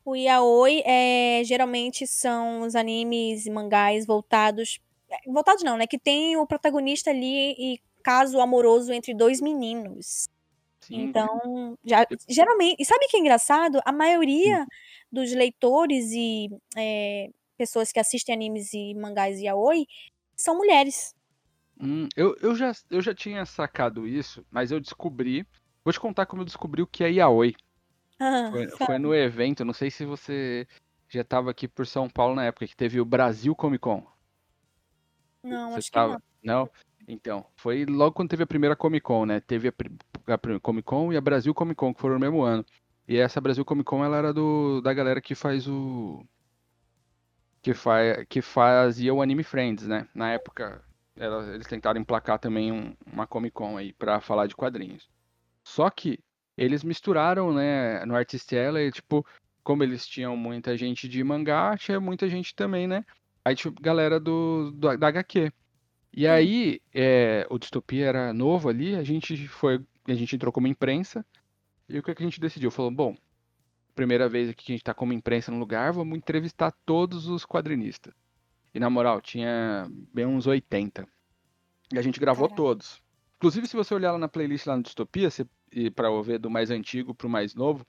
O 0.04 0.16
yaoi 0.16 0.82
é, 0.86 1.44
geralmente 1.44 2.08
são 2.08 2.62
os 2.62 2.76
animes 2.76 3.46
e 3.46 3.52
mangás 3.52 4.06
voltados. 4.06 4.80
é, 5.10 5.18
Voltados 5.32 5.64
não, 5.64 5.78
né? 5.78 5.86
Que 5.88 6.00
tem 6.00 6.38
o 6.38 6.48
protagonista 6.48 7.12
ali 7.12 7.52
e 7.58 7.80
caso 8.04 8.40
amoroso 8.40 8.92
entre 8.94 9.14
dois 9.14 9.40
meninos. 9.42 10.28
sim, 10.80 11.16
Então, 11.16 11.28
já, 11.86 12.06
geralmente. 12.30 12.78
E 12.82 12.86
sabe 12.86 13.06
o 13.06 13.10
que 13.10 13.18
é 13.18 13.20
engraçado? 13.22 13.82
A 13.86 13.92
Hum. 14.46 14.58
maioria 14.58 14.66
dos 15.12 15.32
leitores 15.34 16.12
e 16.14 16.50
é, 16.78 17.30
pessoas 17.58 17.92
que 17.92 18.00
assistem 18.00 18.36
animes 18.36 18.74
e 18.74 18.94
mangás 18.96 19.40
yaoi 19.42 19.86
são 20.38 20.58
mulheres. 20.58 21.14
Hum, 21.80 22.08
eu, 22.16 22.36
eu, 22.42 22.56
já, 22.56 22.72
eu 22.90 23.02
já 23.02 23.14
tinha 23.14 23.46
sacado 23.46 24.08
isso, 24.08 24.46
mas 24.52 24.72
eu 24.72 24.80
descobri, 24.80 25.46
vou 25.84 25.92
te 25.92 26.00
contar 26.00 26.26
como 26.26 26.42
eu 26.42 26.46
descobri 26.46 26.82
o 26.82 26.88
que 26.88 27.04
é 27.04 27.10
Yaoi, 27.12 27.56
Ah, 28.24 28.52
foi, 28.52 28.68
foi 28.86 29.00
no 29.00 29.16
evento, 29.16 29.66
não 29.66 29.74
sei 29.74 29.90
se 29.90 30.06
você 30.06 30.68
já 31.10 31.22
estava 31.22 31.50
aqui 31.50 31.68
por 31.68 31.88
São 31.88 32.08
Paulo 32.10 32.36
na 32.36 32.46
época 32.46 32.68
que 32.68 32.76
teve 32.76 33.02
o 33.02 33.06
Brasil 33.06 33.56
Comic 33.56 33.82
Con. 33.82 34.06
não, 35.44 35.72
Você 35.72 35.80
acho 35.80 35.92
tava- 35.92 36.16
que 36.18 36.24
não. 36.48 36.62
Não? 36.66 36.70
Então, 37.08 37.46
foi 37.56 37.86
logo 37.86 38.14
quando 38.16 38.30
teve 38.30 38.44
a 38.44 38.48
primeira 38.48 38.76
Comic 38.76 39.04
Con, 39.04 39.26
né? 39.26 39.40
Teve 39.42 39.70
a, 39.70 40.34
a 40.34 40.60
Comic 40.60 40.86
Con 40.86 41.12
e 41.12 41.18
a 41.18 41.22
Brasil 41.22 41.54
Comic 41.54 41.76
Con, 41.78 41.94
que 41.94 42.00
foram 42.00 42.14
no 42.16 42.20
mesmo 42.20 42.44
ano. 42.44 42.64
E 43.08 43.18
essa 43.18 43.42
Brasil 43.42 43.66
Comic 43.66 43.86
Con, 43.86 44.06
ela 44.06 44.18
era 44.18 44.32
do, 44.34 44.82
da 44.82 44.94
galera 44.94 45.20
que 45.20 45.34
faz 45.36 45.68
o... 45.68 46.24
Que, 47.62 47.74
fa, 47.74 48.24
que 48.30 48.42
fazia 48.42 49.14
o 49.14 49.22
Anime 49.22 49.44
Friends, 49.44 49.86
né? 49.88 50.08
Na 50.16 50.32
época, 50.32 50.84
ela- 51.16 51.54
eles 51.54 51.68
tentaram 51.68 52.00
emplacar 52.00 52.40
também 52.40 52.72
um- 52.72 52.96
uma 53.12 53.28
Comic 53.28 53.54
Con 53.54 53.78
aí 53.78 53.94
pra 53.94 54.22
falar 54.22 54.48
de 54.48 54.56
quadrinhos. 54.56 55.10
Só 55.64 55.90
que 55.90 56.20
eles 56.64 56.84
misturaram, 56.84 57.52
né, 57.54 58.06
no 58.06 58.16
Artistella, 58.16 58.82
e, 58.82 58.92
tipo, 58.92 59.26
como 59.64 59.84
eles 59.84 60.06
tinham 60.08 60.38
muita 60.38 60.78
gente 60.78 61.08
de 61.10 61.24
mangá, 61.24 61.76
tinha 61.78 62.00
muita 62.00 62.30
gente 62.30 62.54
também, 62.54 62.88
né? 62.88 63.04
Aí 63.44 63.56
tinha 63.56 63.74
galera 63.82 64.20
do, 64.20 64.72
do- 64.72 64.96
da 64.98 65.08
HQ. 65.08 65.52
E 66.14 66.28
aí, 66.28 66.80
é, 66.94 67.48
o 67.50 67.58
Distopia 67.58 68.06
era 68.06 68.34
novo 68.34 68.70
ali, 68.70 68.96
a 68.96 69.04
gente 69.04 69.48
foi, 69.48 69.84
a 70.08 70.14
gente 70.14 70.36
entrou 70.36 70.52
como 70.54 70.68
imprensa, 70.68 71.26
e 71.90 71.98
o 71.98 72.04
que, 72.04 72.14
que 72.14 72.22
a 72.22 72.26
gente 72.26 72.40
decidiu? 72.40 72.70
Falou, 72.70 72.92
bom, 72.92 73.16
primeira 73.96 74.30
vez 74.30 74.50
aqui 74.50 74.66
que 74.66 74.72
a 74.72 74.76
gente 74.76 74.84
tá 74.84 74.94
como 74.94 75.14
imprensa 75.14 75.52
no 75.52 75.58
lugar, 75.58 75.92
vamos 75.94 76.18
entrevistar 76.18 76.72
todos 76.86 77.28
os 77.28 77.44
quadrinistas. 77.46 78.14
E 78.74 78.80
na 78.80 78.90
moral, 78.90 79.20
tinha 79.20 79.88
bem 80.14 80.26
uns 80.26 80.46
80. 80.48 81.08
E 81.94 81.98
a 81.98 82.02
gente 82.02 82.20
gravou 82.20 82.48
Caraca. 82.48 82.56
todos. 82.56 83.02
Inclusive, 83.42 83.66
se 83.66 83.76
você 83.76 83.92
olhar 83.96 84.12
lá 84.12 84.20
na 84.20 84.28
playlist 84.28 84.68
lá 84.68 84.78
no 84.78 84.84
Distopia, 84.84 85.28
você, 85.28 85.48
e 85.72 85.90
para 85.90 86.12
ver 86.22 86.38
do 86.38 86.48
mais 86.48 86.70
antigo 86.70 87.16
pro 87.16 87.28
mais 87.28 87.56
novo, 87.56 87.84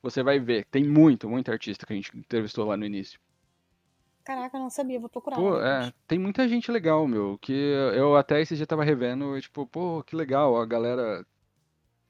você 0.00 0.22
vai 0.22 0.38
ver, 0.38 0.64
tem 0.70 0.84
muito, 0.84 1.28
muito 1.28 1.50
artista 1.50 1.84
que 1.84 1.92
a 1.92 1.96
gente 1.96 2.16
entrevistou 2.16 2.64
lá 2.64 2.76
no 2.76 2.86
início. 2.86 3.18
Caraca, 4.24 4.56
eu 4.56 4.60
não 4.62 4.70
sabia, 4.70 5.00
vou 5.00 5.08
procurar. 5.08 5.34
Pô, 5.34 5.60
é, 5.60 5.92
tem 6.06 6.20
muita 6.20 6.46
gente 6.46 6.70
legal, 6.70 7.04
meu, 7.08 7.36
que 7.42 7.52
eu 7.52 8.16
até 8.16 8.40
esse 8.40 8.54
dia 8.54 8.64
tava 8.64 8.84
revendo, 8.84 9.36
e, 9.36 9.40
tipo, 9.40 9.66
pô, 9.66 10.04
que 10.04 10.14
legal, 10.14 10.56
a 10.56 10.64
galera 10.64 11.26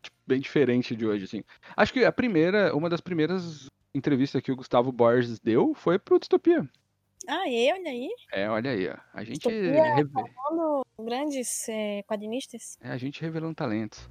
tipo, 0.03 0.17
bem 0.27 0.39
diferente 0.39 0.95
de 0.95 1.07
hoje, 1.07 1.25
assim. 1.25 1.43
Acho 1.75 1.95
que 1.95 2.05
a 2.05 2.13
primeira, 2.13 2.77
uma 2.77 2.91
das 2.91 3.01
primeiras 3.01 3.69
entrevistas 3.95 4.43
que 4.43 4.53
o 4.53 4.57
Gustavo 4.57 4.93
Borges 4.93 5.41
deu 5.41 5.73
foi 5.75 5.99
pro 5.99 6.19
Distopia. 6.19 6.69
Ah, 7.27 7.49
e 7.49 7.73
olha 7.73 7.91
aí. 7.91 8.11
É, 8.33 8.51
olha 8.51 8.71
aí, 8.71 8.87
ó, 8.87 8.97
a 9.15 9.25
gente, 9.25 9.37
Distopia, 9.39 9.95
reve- 9.95 10.13
Falando 10.35 10.82
grandes 10.99 11.69
é, 11.69 12.03
quadrinistas. 12.03 12.77
é, 12.81 12.91
a 12.91 12.97
gente 12.97 13.21
revelando 13.21 13.55
talentos. 13.55 14.09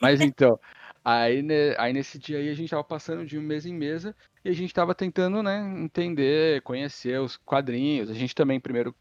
Mas 0.00 0.20
então, 0.20 0.58
aí, 1.04 1.42
né, 1.42 1.74
aí 1.78 1.92
nesse 1.92 2.18
dia 2.18 2.38
aí 2.38 2.48
a 2.48 2.54
gente 2.54 2.70
tava 2.70 2.84
passando 2.84 3.24
de 3.24 3.38
um 3.38 3.42
mesa 3.42 3.68
em 3.68 3.74
mesa 3.74 4.14
e 4.44 4.48
a 4.48 4.52
gente 4.52 4.72
tava 4.72 4.94
tentando, 4.94 5.42
né, 5.42 5.60
entender, 5.78 6.62
conhecer 6.62 7.20
os 7.20 7.36
quadrinhos. 7.36 8.10
A 8.10 8.14
gente 8.14 8.34
também, 8.34 8.60
primeiro, 8.60 8.94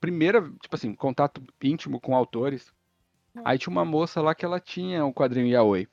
primeira, 0.00 0.42
tipo 0.60 0.74
assim, 0.74 0.94
contato 0.94 1.42
íntimo 1.62 2.00
com 2.00 2.14
autores. 2.14 2.72
Aí 3.44 3.58
tinha 3.58 3.70
uma 3.70 3.84
moça 3.84 4.22
lá 4.22 4.34
que 4.34 4.44
ela 4.44 4.58
tinha 4.58 5.04
o 5.04 5.12
quadrinho 5.12 5.48
Yaoi. 5.48 5.86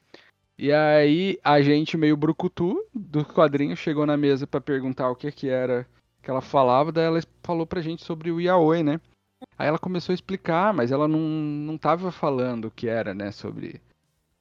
E 0.58 0.72
aí 0.72 1.38
a 1.44 1.62
gente, 1.62 1.98
meio 1.98 2.16
brucutu 2.16 2.88
do 2.94 3.26
quadrinho, 3.26 3.76
chegou 3.76 4.06
na 4.06 4.16
mesa 4.16 4.48
pra 4.48 4.62
perguntar 4.62 5.10
o 5.10 5.16
que 5.16 5.32
que 5.32 5.50
era 5.50 5.86
que 6.22 6.30
ela 6.30 6.40
falava, 6.40 6.90
daí 6.90 7.04
ela 7.04 7.20
falou 7.44 7.68
pra 7.68 7.82
gente 7.82 8.02
sobre 8.06 8.32
o 8.32 8.40
Yaoi, 8.40 8.82
né? 8.82 9.02
Aí 9.58 9.68
ela 9.68 9.80
começou 9.80 10.14
a 10.14 10.16
explicar, 10.16 10.74
mas 10.74 10.92
ela 10.92 11.08
não, 11.08 11.20
não 11.20 11.78
tava 11.78 12.12
falando 12.12 12.66
o 12.66 12.72
que 12.72 12.88
era, 12.88 13.14
né, 13.14 13.32
sobre, 13.32 13.82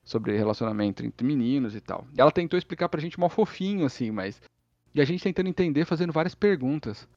sobre 0.03 0.37
relacionamento 0.37 1.05
entre 1.05 1.27
meninos 1.27 1.75
e 1.75 1.81
tal. 1.81 2.07
E 2.17 2.21
ela 2.21 2.33
tentou 2.33 2.59
explicar 2.59 2.89
pra 2.89 3.01
gente 3.01 3.21
mal 3.21 3.29
fofinho, 3.29 3.87
assim, 3.87 4.11
mas... 4.11 4.41
E 4.95 5.01
a 5.01 5.05
gente 5.05 5.23
tentando 5.25 5.49
entender, 5.49 5.87
fazendo 5.87 6.13
várias 6.13 6.35
perguntas. 6.35 7.09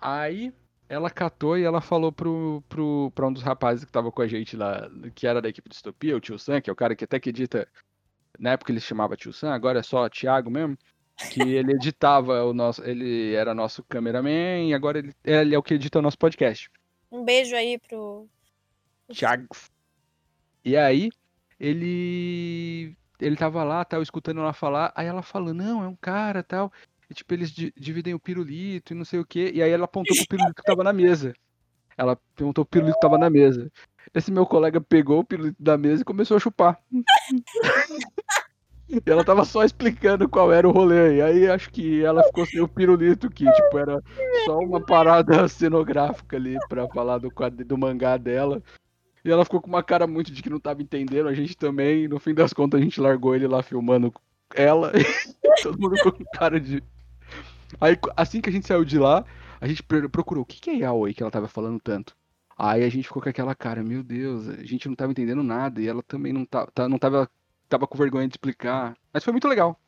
Aí 0.00 0.52
ela 0.88 1.10
catou 1.10 1.58
e 1.58 1.64
ela 1.64 1.80
falou 1.80 2.12
pro, 2.12 2.62
pro, 2.68 3.10
pra 3.14 3.26
um 3.26 3.32
dos 3.32 3.42
rapazes 3.42 3.84
que 3.84 3.92
tava 3.92 4.12
com 4.12 4.22
a 4.22 4.26
gente 4.26 4.56
lá, 4.56 4.90
que 5.14 5.26
era 5.26 5.40
da 5.40 5.48
equipe 5.48 5.68
de 5.68 5.74
Distopia, 5.74 6.16
o 6.16 6.20
Tio 6.20 6.38
Sam, 6.38 6.60
que 6.60 6.70
é 6.70 6.72
o 6.72 6.76
cara 6.76 6.94
que 6.94 7.04
até 7.04 7.18
que 7.18 7.30
edita. 7.30 7.66
Na 8.38 8.50
época 8.50 8.72
ele 8.72 8.80
se 8.80 8.86
chamava 8.86 9.16
Tio 9.16 9.32
Sam, 9.32 9.52
agora 9.52 9.78
é 9.78 9.82
só 9.82 10.08
Thiago 10.08 10.50
mesmo. 10.50 10.76
Que 11.30 11.40
ele 11.54 11.72
editava 11.72 12.44
o 12.44 12.52
nosso. 12.52 12.82
Ele 12.84 13.34
era 13.34 13.54
nosso 13.54 13.82
cameraman 13.84 14.68
e 14.68 14.74
agora 14.74 14.98
ele, 14.98 15.14
ele 15.24 15.54
é 15.54 15.58
o 15.58 15.62
que 15.62 15.74
edita 15.74 15.98
o 15.98 16.02
nosso 16.02 16.18
podcast. 16.18 16.70
Um 17.14 17.24
beijo 17.24 17.54
aí 17.54 17.78
pro. 17.78 18.28
Thiago. 19.08 19.46
E 20.64 20.76
aí, 20.76 21.10
ele 21.60 22.96
ele 23.20 23.36
tava 23.36 23.62
lá, 23.62 23.84
tal, 23.84 24.02
escutando 24.02 24.40
ela 24.40 24.52
falar, 24.52 24.92
aí 24.96 25.06
ela 25.06 25.22
falou, 25.22 25.54
não, 25.54 25.84
é 25.84 25.86
um 25.86 25.94
cara, 25.94 26.42
tal. 26.42 26.72
E, 27.08 27.14
tipo, 27.14 27.32
eles 27.32 27.50
di- 27.52 27.72
dividem 27.76 28.14
o 28.14 28.18
pirulito 28.18 28.92
e 28.92 28.96
não 28.96 29.04
sei 29.04 29.20
o 29.20 29.24
quê. 29.24 29.52
E 29.54 29.62
aí 29.62 29.70
ela 29.70 29.84
apontou 29.84 30.16
pro 30.16 30.26
pirulito 30.26 30.54
que 30.56 30.62
tava 30.62 30.82
na 30.82 30.92
mesa. 30.92 31.32
Ela 31.96 32.18
perguntou 32.34 32.64
pro 32.64 32.72
pirulito 32.72 32.96
que 32.96 33.00
tava 33.00 33.16
na 33.16 33.30
mesa. 33.30 33.70
Esse 34.12 34.32
meu 34.32 34.44
colega 34.44 34.80
pegou 34.80 35.20
o 35.20 35.24
pirulito 35.24 35.62
da 35.62 35.78
mesa 35.78 36.02
e 36.02 36.04
começou 36.04 36.36
a 36.36 36.40
chupar. 36.40 36.82
E 39.04 39.10
ela 39.10 39.24
tava 39.24 39.44
só 39.44 39.64
explicando 39.64 40.28
qual 40.28 40.52
era 40.52 40.68
o 40.68 40.72
rolê. 40.72 41.16
E 41.16 41.22
aí 41.22 41.48
acho 41.48 41.70
que 41.70 42.02
ela 42.04 42.22
ficou 42.24 42.46
sem 42.46 42.60
o 42.60 42.68
pirulito, 42.68 43.30
que 43.30 43.50
tipo, 43.50 43.78
era 43.78 44.02
só 44.44 44.58
uma 44.58 44.80
parada 44.80 45.46
cenográfica 45.48 46.36
ali 46.36 46.56
pra 46.68 46.88
falar 46.88 47.18
do, 47.18 47.30
quadro, 47.30 47.64
do 47.64 47.78
mangá 47.78 48.16
dela. 48.16 48.62
E 49.24 49.30
ela 49.30 49.44
ficou 49.44 49.60
com 49.60 49.68
uma 49.68 49.82
cara 49.82 50.06
muito 50.06 50.30
de 50.32 50.42
que 50.42 50.50
não 50.50 50.60
tava 50.60 50.82
entendendo, 50.82 51.28
a 51.28 51.34
gente 51.34 51.56
também. 51.56 52.06
No 52.08 52.18
fim 52.20 52.34
das 52.34 52.52
contas, 52.52 52.80
a 52.80 52.84
gente 52.84 53.00
largou 53.00 53.34
ele 53.34 53.46
lá 53.46 53.62
filmando 53.62 54.12
ela. 54.54 54.92
Todo 55.62 55.80
mundo 55.80 55.96
ficou 55.96 56.12
com 56.12 56.24
cara 56.36 56.60
de. 56.60 56.82
Aí, 57.80 57.98
assim 58.16 58.40
que 58.40 58.48
a 58.50 58.52
gente 58.52 58.66
saiu 58.66 58.84
de 58.84 58.98
lá, 58.98 59.24
a 59.60 59.66
gente 59.66 59.82
procurou 59.82 60.42
o 60.42 60.46
que, 60.46 60.60
que 60.60 60.70
é 60.70 60.76
Yaoi 60.78 61.14
que 61.14 61.22
ela 61.22 61.30
tava 61.30 61.48
falando 61.48 61.80
tanto. 61.80 62.14
Aí 62.56 62.84
a 62.84 62.88
gente 62.88 63.06
ficou 63.08 63.22
com 63.22 63.28
aquela 63.28 63.54
cara, 63.54 63.82
meu 63.82 64.02
Deus, 64.02 64.48
a 64.48 64.64
gente 64.64 64.88
não 64.88 64.94
tava 64.94 65.12
entendendo 65.12 65.42
nada. 65.42 65.80
E 65.80 65.88
ela 65.88 66.02
também 66.02 66.32
não, 66.32 66.44
tá- 66.44 66.68
não 66.88 66.98
tava, 66.98 67.28
tava 67.74 67.86
com 67.88 67.98
vergonha 67.98 68.28
de 68.28 68.34
explicar. 68.34 68.96
Mas 69.12 69.24
foi 69.24 69.32
muito 69.32 69.48
legal. 69.48 69.78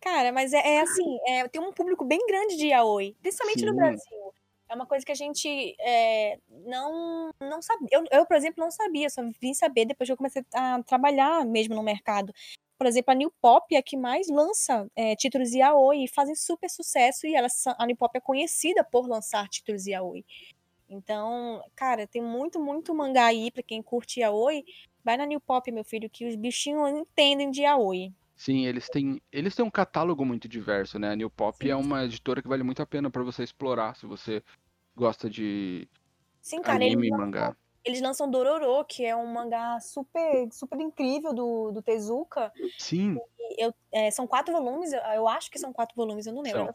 Cara, 0.00 0.32
mas 0.32 0.52
é, 0.52 0.58
é 0.58 0.80
assim, 0.80 1.18
é, 1.26 1.48
tem 1.48 1.60
um 1.60 1.72
público 1.72 2.04
bem 2.04 2.24
grande 2.26 2.56
de 2.56 2.68
yaoi, 2.68 3.16
principalmente 3.22 3.64
no 3.64 3.72
Sim. 3.72 3.76
Brasil. 3.76 4.34
É 4.68 4.74
uma 4.74 4.86
coisa 4.86 5.06
que 5.06 5.12
a 5.12 5.16
gente 5.16 5.76
é, 5.80 6.38
não, 6.66 7.30
não 7.40 7.62
sabia. 7.62 7.88
Eu, 7.92 8.04
eu, 8.10 8.26
por 8.26 8.36
exemplo, 8.36 8.62
não 8.62 8.70
sabia, 8.70 9.08
só 9.08 9.22
vim 9.40 9.54
saber 9.54 9.84
depois 9.84 10.08
que 10.08 10.12
eu 10.12 10.16
comecei 10.16 10.44
a 10.52 10.82
trabalhar 10.82 11.44
mesmo 11.44 11.74
no 11.74 11.82
mercado. 11.82 12.32
Por 12.76 12.86
exemplo, 12.86 13.12
a 13.12 13.14
New 13.14 13.32
Pop 13.40 13.74
é 13.74 13.78
a 13.78 13.82
que 13.82 13.96
mais 13.96 14.28
lança 14.28 14.86
é, 14.94 15.14
títulos 15.16 15.54
yaoi 15.54 16.04
e 16.04 16.08
fazem 16.08 16.34
super 16.34 16.68
sucesso. 16.68 17.26
E 17.26 17.34
ela, 17.34 17.48
a 17.78 17.86
New 17.86 17.96
Pop 17.96 18.16
é 18.16 18.20
conhecida 18.20 18.84
por 18.84 19.08
lançar 19.08 19.48
títulos 19.48 19.86
yaoi. 19.86 20.24
Então, 20.88 21.62
cara, 21.74 22.06
tem 22.06 22.22
muito, 22.22 22.60
muito 22.60 22.94
mangá 22.94 23.26
aí 23.26 23.50
pra 23.50 23.62
quem 23.62 23.82
curte 23.82 24.20
yaoi. 24.20 24.64
Vai 25.04 25.16
na 25.16 25.26
New 25.26 25.40
Pop, 25.40 25.70
meu 25.70 25.84
filho, 25.84 26.08
que 26.10 26.26
os 26.26 26.36
bichinhos 26.36 26.90
entendem 26.90 27.50
de 27.50 27.62
yaoi. 27.62 28.12
Sim, 28.36 28.66
eles 28.66 28.88
têm, 28.88 29.20
eles 29.32 29.54
têm 29.54 29.64
um 29.64 29.70
catálogo 29.70 30.24
muito 30.24 30.48
diverso, 30.48 30.98
né? 30.98 31.10
A 31.10 31.16
New 31.16 31.30
Pop 31.30 31.56
Sim, 31.62 31.70
é 31.70 31.76
uma 31.76 32.04
editora 32.04 32.42
que 32.42 32.48
vale 32.48 32.62
muito 32.62 32.82
a 32.82 32.86
pena 32.86 33.10
pra 33.10 33.22
você 33.22 33.42
explorar, 33.42 33.96
se 33.96 34.04
você 34.06 34.42
gosta 34.94 35.28
de 35.28 35.88
Sim, 36.42 36.60
cara, 36.62 36.84
eles 36.84 36.94
anime 36.94 37.08
e 37.08 37.10
lançam, 37.10 37.26
mangá. 37.26 37.56
eles 37.84 38.00
lançam 38.00 38.30
Dororo, 38.30 38.84
que 38.84 39.04
é 39.04 39.16
um 39.16 39.26
mangá 39.26 39.80
super, 39.80 40.48
super 40.52 40.78
incrível 40.80 41.32
do, 41.32 41.72
do 41.72 41.82
Tezuka. 41.82 42.52
Sim, 42.78 43.18
eu, 43.58 43.74
é, 43.92 44.10
são 44.10 44.26
quatro 44.26 44.52
volumes, 44.52 44.92
eu, 44.92 45.00
eu 45.00 45.28
acho 45.28 45.50
que 45.50 45.58
são 45.58 45.72
quatro 45.72 45.96
volumes, 45.96 46.26
eu 46.26 46.32
não 46.32 46.42
lembro. 46.42 46.64
São. 46.64 46.74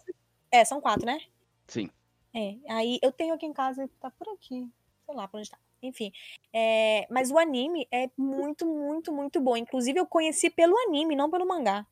É, 0.52 0.66
são 0.66 0.82
quatro, 0.82 1.06
né? 1.06 1.20
sim. 1.68 1.90
É, 2.34 2.56
aí 2.70 3.00
eu 3.02 3.12
tenho 3.12 3.34
aqui 3.34 3.46
em 3.46 3.54
casa, 3.54 3.90
tá 4.00 4.10
por 4.12 4.28
aqui. 4.34 4.68
Sei 5.06 5.16
lá 5.16 5.28
pra 5.28 5.40
onde 5.40 5.50
tá. 5.50 5.58
Enfim. 5.84 6.12
É, 6.54 7.08
mas 7.10 7.32
o 7.32 7.38
anime 7.40 7.88
é 7.92 8.10
muito, 8.18 8.66
muito, 8.66 9.12
muito 9.12 9.42
bom. 9.42 9.58
Inclusive, 9.58 10.00
eu 10.00 10.06
conheci 10.06 10.50
pelo 10.50 10.78
anime, 10.88 11.16
não 11.16 11.30
pelo 11.30 11.46
mangá. 11.48 11.86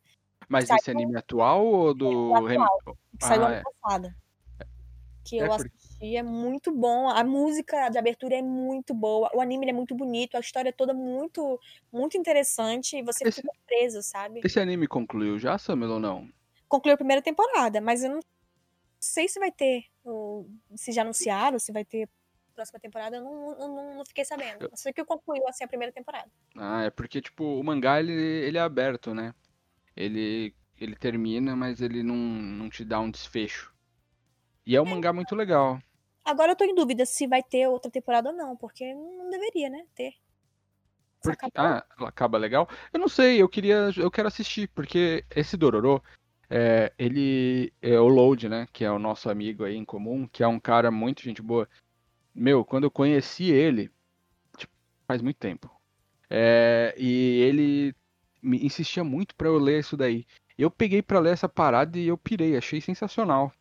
Mas 0.47 0.67
Saiu- 0.67 0.77
esse 0.79 0.91
anime 0.91 1.15
atual 1.17 1.65
ou 1.65 1.93
do 1.93 2.33
atual. 2.35 2.43
rem- 2.45 2.59
Que 3.19 3.25
saiu 3.25 3.43
Ah, 3.43 3.47
ano 3.47 3.55
é. 3.55 3.63
passado. 3.81 4.15
Que 5.25 5.39
É, 5.39 5.43
eu 5.43 5.47
porque- 5.49 5.69
assisti, 5.75 6.15
é 6.15 6.23
muito 6.23 6.71
bom. 6.71 7.09
A 7.09 7.23
música 7.23 7.89
de 7.89 7.97
abertura 7.97 8.35
é 8.35 8.41
muito 8.41 8.93
boa. 8.93 9.29
O 9.33 9.41
anime 9.41 9.69
é 9.69 9.73
muito 9.73 9.93
bonito, 9.93 10.35
a 10.35 10.39
história 10.39 10.69
é 10.69 10.71
toda 10.71 10.93
muito, 10.93 11.59
muito 11.91 12.17
interessante. 12.17 12.95
E 12.97 13.01
você 13.03 13.27
Esse- 13.27 13.41
fica 13.41 13.53
preso, 13.67 14.01
sabe? 14.01 14.39
Esse 14.43 14.59
anime 14.59 14.87
concluiu 14.87 15.37
já, 15.37 15.57
Samuel, 15.57 15.91
ou 15.93 15.99
não? 15.99 16.29
Concluiu 16.67 16.93
a 16.93 16.97
primeira 16.97 17.21
temporada, 17.21 17.81
mas 17.81 18.03
eu 18.03 18.11
não 18.11 18.19
sei 18.99 19.27
se 19.27 19.39
vai 19.39 19.51
ter. 19.51 19.85
Se 20.75 20.91
já 20.91 21.01
anunciaram, 21.01 21.59
se 21.59 21.71
vai 21.71 21.85
ter 21.85 22.09
próxima 22.59 22.79
temporada, 22.79 23.15
eu 23.15 23.23
não, 23.23 23.57
não, 23.57 23.95
não 23.97 24.05
fiquei 24.05 24.25
sabendo. 24.25 24.65
Eu 24.65 24.75
sei 24.75 24.91
que 24.91 25.05
concluiu 25.05 25.47
assim 25.47 25.63
a 25.63 25.67
primeira 25.67 25.93
temporada. 25.93 26.29
Ah, 26.57 26.83
é 26.83 26.89
porque, 26.89 27.21
tipo, 27.21 27.43
o 27.43 27.63
mangá, 27.63 27.99
ele, 27.99 28.11
ele 28.11 28.57
é 28.57 28.61
aberto, 28.61 29.13
né? 29.13 29.33
Ele, 29.95 30.53
ele 30.77 30.95
termina, 30.95 31.55
mas 31.55 31.79
ele 31.79 32.03
não, 32.03 32.15
não 32.15 32.69
te 32.69 32.83
dá 32.83 32.99
um 32.99 33.09
desfecho. 33.09 33.73
E 34.65 34.75
é 34.75 34.81
um 34.81 34.85
mangá 34.85 35.13
muito 35.13 35.35
legal. 35.35 35.79
Agora 36.25 36.51
eu 36.51 36.55
tô 36.55 36.65
em 36.65 36.75
dúvida 36.75 37.05
se 37.05 37.25
vai 37.27 37.41
ter 37.41 37.67
outra 37.67 37.89
temporada 37.89 38.29
ou 38.29 38.35
não, 38.35 38.57
porque 38.57 38.93
não 38.93 39.29
deveria, 39.29 39.69
né? 39.69 39.85
Ter. 39.95 40.13
Porque, 41.21 41.47
ah, 41.55 41.85
ela 41.97 42.09
acaba 42.09 42.37
legal? 42.37 42.67
Eu 42.93 42.99
não 42.99 43.07
sei, 43.07 43.41
eu 43.41 43.49
queria, 43.49 43.89
eu 43.97 44.11
quero 44.11 44.27
assistir, 44.27 44.67
porque 44.69 45.25
esse 45.33 45.57
Dororo, 45.57 46.03
é, 46.49 46.91
ele 46.97 47.71
é 47.81 47.99
o 47.99 48.07
Load, 48.07 48.49
né, 48.49 48.67
que 48.73 48.83
é 48.83 48.91
o 48.91 48.99
nosso 48.99 49.29
amigo 49.29 49.63
aí 49.63 49.75
em 49.75 49.85
comum, 49.85 50.27
que 50.27 50.43
é 50.43 50.47
um 50.47 50.59
cara 50.59 50.89
muito 50.89 51.21
gente 51.21 51.41
boa. 51.41 51.69
Meu, 52.33 52.65
quando 52.65 52.85
eu 52.85 52.91
conheci 52.91 53.51
ele, 53.51 53.91
tipo, 54.57 54.73
faz 55.07 55.21
muito 55.21 55.37
tempo, 55.37 55.69
é, 56.29 56.95
e 56.97 57.41
ele 57.41 57.95
me 58.41 58.65
insistia 58.65 59.03
muito 59.03 59.35
pra 59.35 59.47
eu 59.47 59.57
ler 59.57 59.79
isso 59.79 59.97
daí. 59.97 60.25
Eu 60.57 60.71
peguei 60.71 61.01
pra 61.01 61.19
ler 61.19 61.33
essa 61.33 61.47
parada 61.47 61.97
e 61.97 62.07
eu 62.07 62.17
pirei, 62.17 62.57
achei 62.57 62.81
sensacional. 62.81 63.51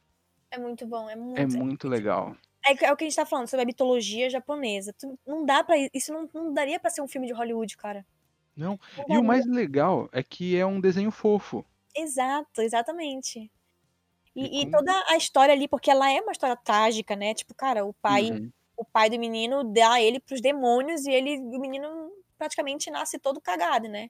É 0.51 0.59
muito 0.59 0.87
bom, 0.87 1.09
é 1.11 1.17
muito. 1.17 1.39
É 1.41 1.47
muito 1.47 1.89
legal. 1.89 2.37
É, 2.67 2.87
é 2.87 2.93
o 2.93 2.97
que 2.97 3.05
a 3.05 3.07
gente 3.07 3.17
tá 3.17 3.25
falando 3.27 3.47
sobre 3.47 3.63
a 3.63 3.67
mitologia 3.67 4.29
japonesa. 4.29 4.93
Tu- 4.99 5.19
não 5.27 5.45
dá 5.45 5.63
para 5.63 5.77
Isso 5.95 6.13
não, 6.13 6.29
não 6.35 6.53
daria 6.53 6.79
pra 6.81 6.91
ser 6.91 7.01
um 7.01 7.09
filme 7.09 7.27
de 7.27 7.33
Hollywood, 7.33 7.77
cara. 7.77 8.05
Não, 8.57 8.79
Não 9.09 9.17
e 9.17 9.19
o 9.19 9.25
mais 9.25 9.47
legal 9.47 10.09
é 10.11 10.23
que 10.23 10.57
é 10.57 10.67
um 10.67 10.81
desenho 10.81 11.11
fofo. 11.11 11.65
Exato, 12.01 12.63
exatamente. 12.63 13.51
E 14.37 14.61
E, 14.61 14.63
e 14.63 14.71
toda 14.71 14.93
a 15.09 15.17
história 15.17 15.53
ali, 15.55 15.69
porque 15.69 15.91
ela 15.91 16.11
é 16.11 16.21
uma 16.21 16.33
história 16.33 16.57
trágica, 16.57 17.17
né? 17.17 17.35
Tipo, 17.35 17.55
cara, 17.55 17.85
o 17.85 17.93
pai, 17.95 18.31
Uhum. 18.31 18.51
o 18.77 18.85
pai 18.85 19.11
do 19.11 19.19
menino 19.19 19.65
dá 19.65 20.01
ele 20.01 20.21
pros 20.21 20.41
demônios 20.41 21.07
e 21.07 21.11
ele, 21.13 21.39
o 21.39 21.59
menino 21.61 21.89
praticamente 22.39 22.91
nasce 22.91 23.19
todo 23.19 23.41
cagado, 23.41 23.89
né? 23.89 24.09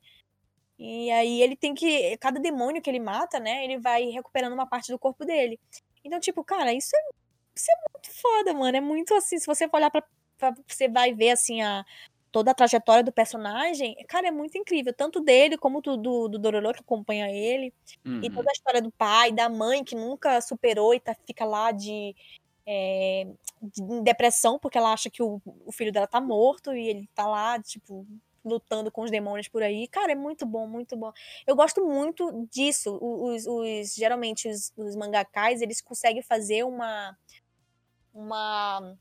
E 0.79 1.11
aí 1.11 1.43
ele 1.43 1.57
tem 1.57 1.75
que, 1.75 2.17
cada 2.19 2.41
demônio 2.41 2.83
que 2.83 2.91
ele 2.91 3.01
mata, 3.01 3.41
né? 3.41 3.65
Ele 3.65 3.79
vai 3.81 4.05
recuperando 4.07 4.53
uma 4.55 4.67
parte 4.69 4.93
do 4.93 4.99
corpo 4.99 5.25
dele. 5.25 5.59
Então, 6.05 6.21
tipo, 6.21 6.45
cara, 6.45 6.73
isso 6.75 6.95
é, 6.97 7.01
isso 7.57 7.71
é 7.71 7.77
muito 7.95 8.11
foda, 8.21 8.55
mano. 8.55 8.77
É 8.77 8.81
muito 8.81 9.15
assim, 9.15 9.39
se 9.39 9.47
você 9.47 9.69
for 9.69 9.79
olhar 9.79 9.91
pra, 9.91 10.03
pra- 10.39 10.55
você 10.69 10.89
vai 10.89 11.15
ver 11.15 11.31
assim 11.31 11.63
a 11.63 11.85
toda 12.31 12.51
a 12.51 12.55
trajetória 12.55 13.03
do 13.05 13.13
personagem, 13.13 13.95
cara, 14.09 14.29
é 14.29 14.31
muito 14.31 14.57
incrível, 14.59 14.93
tanto 14.95 15.21
dele 15.21 15.57
como 15.59 15.81
do, 15.81 15.97
do, 15.97 16.29
do 16.29 16.39
Dororo 16.39 16.75
que 16.75 16.81
acompanha 16.81 17.31
ele. 17.31 17.73
E 18.23 18.29
Uhum. 18.29 18.31
toda 18.35 18.51
a 18.51 18.53
história 18.53 18.83
do 18.83 18.91
pai, 18.93 19.33
da 19.33 19.49
mãe 19.49 19.85
que 19.85 19.95
nunca 19.95 20.41
superou 20.41 20.95
e 20.95 21.01
tá, 21.01 21.15
fica 21.27 21.45
lá 21.45 21.71
de, 21.73 22.15
é, 22.67 23.27
de- 23.63 24.01
depressão 24.03 24.59
porque 24.59 24.77
ela 24.79 24.93
acha 24.93 25.09
que 25.11 25.23
o, 25.23 25.41
o 25.67 25.73
filho 25.73 25.93
dela 25.93 26.07
tá 26.07 26.21
morto 26.21 26.75
e 26.75 26.89
ele 26.89 27.09
tá 27.15 27.27
lá, 27.27 27.61
tipo, 27.63 28.07
lutando 28.45 28.91
com 28.91 29.03
os 29.03 29.11
demônios 29.11 29.49
por 29.49 29.63
aí. 29.63 29.87
Cara, 29.89 30.13
é 30.13 30.15
muito 30.15 30.45
bom, 30.47 30.67
muito 30.67 30.97
bom. 30.97 31.13
Eu 31.47 31.55
gosto 31.57 31.85
muito 31.87 32.47
disso. 32.51 32.99
Os, 33.01 33.47
os- 33.47 33.95
geralmente 33.95 34.49
os, 34.49 34.73
os 34.77 34.97
mangakais, 34.97 35.61
eles 35.63 35.81
conseguem 35.81 36.23
fazer 36.23 36.65
uma 36.65 37.17
uma 38.13 38.97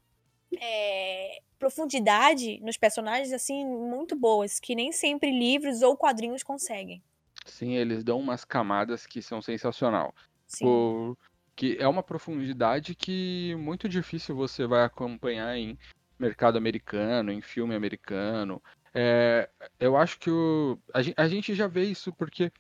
é, 0.61 1.41
profundidade 1.59 2.59
nos 2.61 2.77
personagens 2.77 3.33
assim 3.33 3.65
muito 3.65 4.15
boas, 4.15 4.59
que 4.59 4.75
nem 4.75 4.91
sempre 4.91 5.31
livros 5.31 5.81
ou 5.81 5.97
quadrinhos 5.97 6.43
conseguem. 6.43 7.01
Sim, 7.45 7.73
eles 7.75 8.03
dão 8.03 8.19
umas 8.19 8.43
camadas 8.43 9.05
que 9.05 9.21
são 9.21 9.41
sensacional. 9.41 10.13
Sim. 10.47 10.65
Tipo, 10.65 11.17
que 11.55 11.77
é 11.79 11.87
uma 11.87 12.03
profundidade 12.03 12.93
que 12.93 13.55
muito 13.57 13.89
difícil 13.89 14.35
você 14.35 14.67
vai 14.67 14.83
acompanhar 14.83 15.57
em 15.57 15.77
mercado 16.19 16.57
americano, 16.57 17.31
em 17.31 17.41
filme 17.41 17.73
americano. 17.75 18.61
É, 18.93 19.49
eu 19.79 19.95
acho 19.97 20.19
que 20.19 20.29
o, 20.29 20.77
a, 20.93 21.01
gen- 21.01 21.13
a 21.17 21.27
gente 21.27 21.55
já 21.55 21.67
vê 21.67 21.83
isso 21.85 22.13
porque 22.13 22.51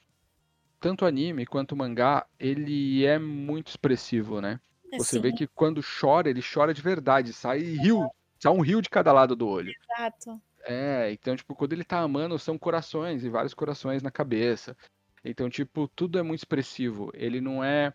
tanto 0.79 1.05
anime 1.05 1.45
quanto 1.45 1.75
mangá, 1.75 2.25
ele 2.39 3.05
é 3.05 3.17
muito 3.19 3.67
expressivo, 3.67 4.39
né? 4.41 4.59
Você 4.95 5.17
Assim, 5.17 5.21
vê 5.21 5.33
que 5.33 5.47
quando 5.47 5.81
chora, 5.81 6.29
ele 6.29 6.41
chora 6.41 6.73
de 6.73 6.81
verdade, 6.81 7.33
sai 7.33 7.59
rio, 7.59 8.09
sai 8.39 8.51
um 8.51 8.61
rio 8.61 8.81
de 8.81 8.89
cada 8.89 9.11
lado 9.11 9.35
do 9.35 9.47
olho. 9.47 9.73
exato. 9.91 10.41
É, 10.65 11.11
então, 11.13 11.35
tipo, 11.35 11.55
quando 11.55 11.73
ele 11.73 11.83
tá 11.83 11.99
amando, 11.99 12.37
são 12.37 12.57
corações 12.57 13.23
e 13.23 13.29
vários 13.29 13.53
corações 13.53 14.03
na 14.03 14.11
cabeça. 14.11 14.75
Então, 15.23 15.49
tipo, 15.49 15.87
tudo 15.89 16.19
é 16.19 16.21
muito 16.21 16.39
expressivo. 16.41 17.09
Ele 17.13 17.39
não 17.41 17.63
é, 17.63 17.93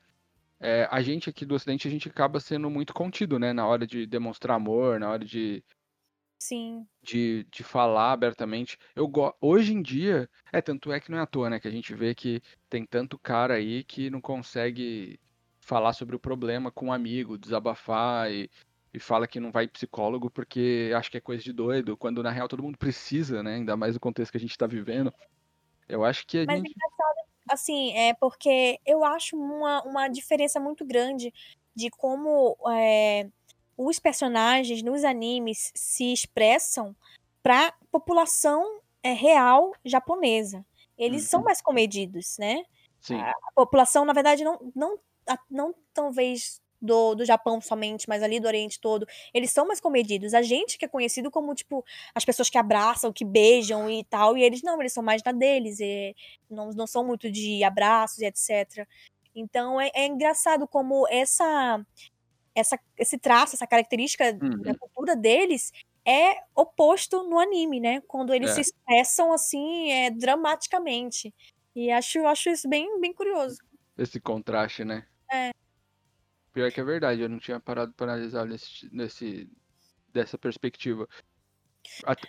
é, 0.61 0.89
A 0.91 1.03
gente 1.03 1.29
aqui 1.29 1.45
do 1.45 1.55
Ocidente, 1.55 1.87
a 1.89 1.91
gente 1.91 2.09
acaba 2.09 2.41
sendo 2.41 2.71
muito 2.71 2.95
contido, 2.95 3.39
né? 3.39 3.53
Na 3.53 3.67
hora 3.67 3.87
de 3.87 4.07
demonstrar 4.07 4.57
amor, 4.57 4.99
na 4.99 5.11
hora 5.11 5.25
de, 5.25 5.63
Sim. 6.39 6.87
de, 7.03 7.47
de 7.51 7.63
falar 7.63 8.13
abertamente. 8.13 8.79
Eu 8.97 9.07
go... 9.07 9.35
Hoje 9.41 9.75
em 9.75 9.83
dia, 9.83 10.29
é, 10.53 10.61
tanto 10.63 10.93
é 10.93 10.99
que 11.01 11.11
não 11.11 11.19
é 11.19 11.23
à 11.23 11.27
toa, 11.27 11.51
né? 11.51 11.61
Que 11.61 11.69
a 11.69 11.71
gente 11.71 11.95
vê 11.95 12.15
que 12.15 12.43
tem 12.71 12.87
tanto 12.87 13.19
cara 13.19 13.55
aí 13.55 13.85
que 13.85 14.11
não 14.11 14.21
consegue 14.21 15.21
falar 15.73 15.95
sobre 15.95 16.15
o 16.15 16.21
problema 16.21 16.71
com 16.71 16.87
um 16.87 16.93
amigo, 16.93 17.39
desabafar 17.39 18.31
e 18.31 18.51
e 18.95 19.01
fala 19.01 19.27
que 19.27 19.41
não 19.41 19.51
vai 19.51 19.67
psicólogo 19.67 20.29
porque 20.31 20.93
acha 20.95 21.11
que 21.11 21.17
é 21.17 21.21
coisa 21.21 21.43
de 21.43 21.51
doido, 21.51 21.97
quando 21.97 22.23
na 22.23 22.31
real 22.31 22.47
todo 22.47 22.63
mundo 22.63 22.77
precisa, 22.77 23.43
né? 23.43 23.55
Ainda 23.55 23.75
mais 23.75 23.95
no 23.95 24.01
contexto 24.01 24.31
que 24.33 24.37
a 24.37 24.41
gente 24.41 24.59
tá 24.59 24.67
vivendo. 24.67 25.11
Eu 25.89 26.05
acho 26.05 26.27
que 26.27 26.37
a 26.37 26.45
Mas 26.45 26.57
é 26.57 26.59
gente. 26.59 26.75
engraçado, 26.77 27.27
assim, 27.51 27.97
é 27.97 28.13
porque 28.13 28.79
eu 28.85 29.03
acho 29.03 29.35
uma, 29.35 29.83
uma 29.85 30.09
diferença 30.09 30.61
muito 30.61 30.85
grande 30.85 31.33
de 31.75 31.89
como 31.89 32.55
é, 32.71 33.31
os 33.79 33.99
personagens 33.99 34.83
nos 34.83 35.05
animes 35.05 35.73
se 35.75 36.13
expressam 36.13 36.95
pra 37.43 37.73
população 37.91 38.81
é, 39.03 39.15
real 39.15 39.73
japonesa. 39.83 40.67
Eles 40.99 41.25
são 41.25 41.41
Uhum. 41.41 41.47
mais 41.47 41.63
comedidos, 41.63 42.37
né? 42.39 42.63
Sim, 43.01 43.17
a 43.17 43.35
população, 43.55 44.05
na 44.05 44.13
verdade, 44.13 44.45
não, 44.45 44.71
não, 44.77 44.99
não 45.51 45.75
talvez 45.95 46.61
do, 46.81 47.15
do 47.15 47.25
Japão 47.25 47.61
somente, 47.61 48.09
mas 48.09 48.23
ali 48.25 48.41
do 48.41 48.47
Oriente 48.49 48.81
todo, 48.81 49.07
eles 49.33 49.51
são 49.53 49.67
mais 49.67 49.81
comedidos. 49.81 50.35
A 50.35 50.43
gente 50.43 50.77
que 50.79 50.85
é 50.85 50.89
conhecido 50.89 51.31
como, 51.31 51.55
tipo, 51.55 51.85
as 52.15 52.25
pessoas 52.25 52.51
que 52.51 52.59
abraçam, 52.59 53.13
que 53.13 53.25
beijam 53.25 53.89
e 53.91 54.03
tal, 54.05 54.37
e 54.37 54.43
eles 54.43 54.63
não, 54.63 54.81
eles 54.81 54.93
são 54.93 55.03
mais 55.03 55.23
na 55.25 55.31
deles, 55.33 55.79
e 55.81 56.15
não, 56.51 56.71
não 56.71 56.87
são 56.87 57.05
muito 57.05 57.31
de 57.31 57.63
abraços 57.65 58.19
e 58.19 58.25
etc. 58.27 58.87
Então 59.35 59.81
é, 59.81 59.91
é 59.95 60.07
engraçado 60.07 60.67
como 60.69 61.07
essa, 61.09 61.85
essa, 62.55 62.79
esse 62.99 63.19
traço, 63.19 63.55
essa 63.57 63.67
característica 63.67 64.33
da 64.35 64.41
Uhum. 64.43 64.75
cultura 64.75 65.17
deles 65.17 65.73
é 66.07 66.37
oposto 66.55 67.23
no 67.29 67.39
anime, 67.39 67.81
né? 67.81 68.01
Quando 68.09 68.35
eles 68.35 68.51
É. 68.51 68.55
se 68.55 68.61
expressam 68.63 69.33
assim, 69.33 69.91
é, 69.93 70.11
dramaticamente. 70.11 71.35
E 71.75 71.91
acho, 71.91 72.27
acho 72.27 72.51
isso 72.51 72.69
bem, 72.69 73.01
bem 73.01 73.13
curioso. 73.15 73.59
esse 73.97 74.21
contraste, 74.21 74.85
né? 74.85 75.07
É. 75.33 75.51
Pior 76.53 76.71
que 76.71 76.81
é 76.81 76.85
verdade, 76.85 77.23
eu 77.23 77.29
não 77.29 77.39
tinha 77.39 77.59
parado 77.59 77.93
para 77.95 78.13
analisar 78.13 78.45
nesse, 78.45 78.89
nesse, 78.95 79.51
dessa 80.13 80.37
perspectiva. 80.37 81.09
Até- 82.05 82.29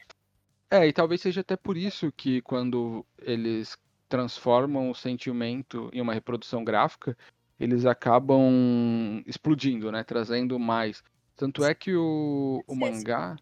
É, 0.72 0.88
e 0.88 0.94
talvez 0.94 1.22
seja 1.22 1.42
até 1.42 1.58
por 1.58 1.78
isso 1.78 2.12
que 2.12 2.42
quando 2.42 3.06
eles 3.20 3.78
transformam 4.08 4.90
o 4.90 4.96
sentimento 4.96 5.90
em 5.92 6.00
uma 6.02 6.14
reprodução 6.14 6.64
gráfica, 6.64 7.18
eles 7.60 7.86
acabam 7.86 9.22
explodindo, 9.28 9.92
né? 9.92 10.04
Trazendo 10.04 10.58
mais. 10.58 11.04
Tanto 11.36 11.64
é 11.64 11.74
que 11.76 11.96
o, 11.96 12.64
o 12.66 12.76
mangá, 12.76 13.36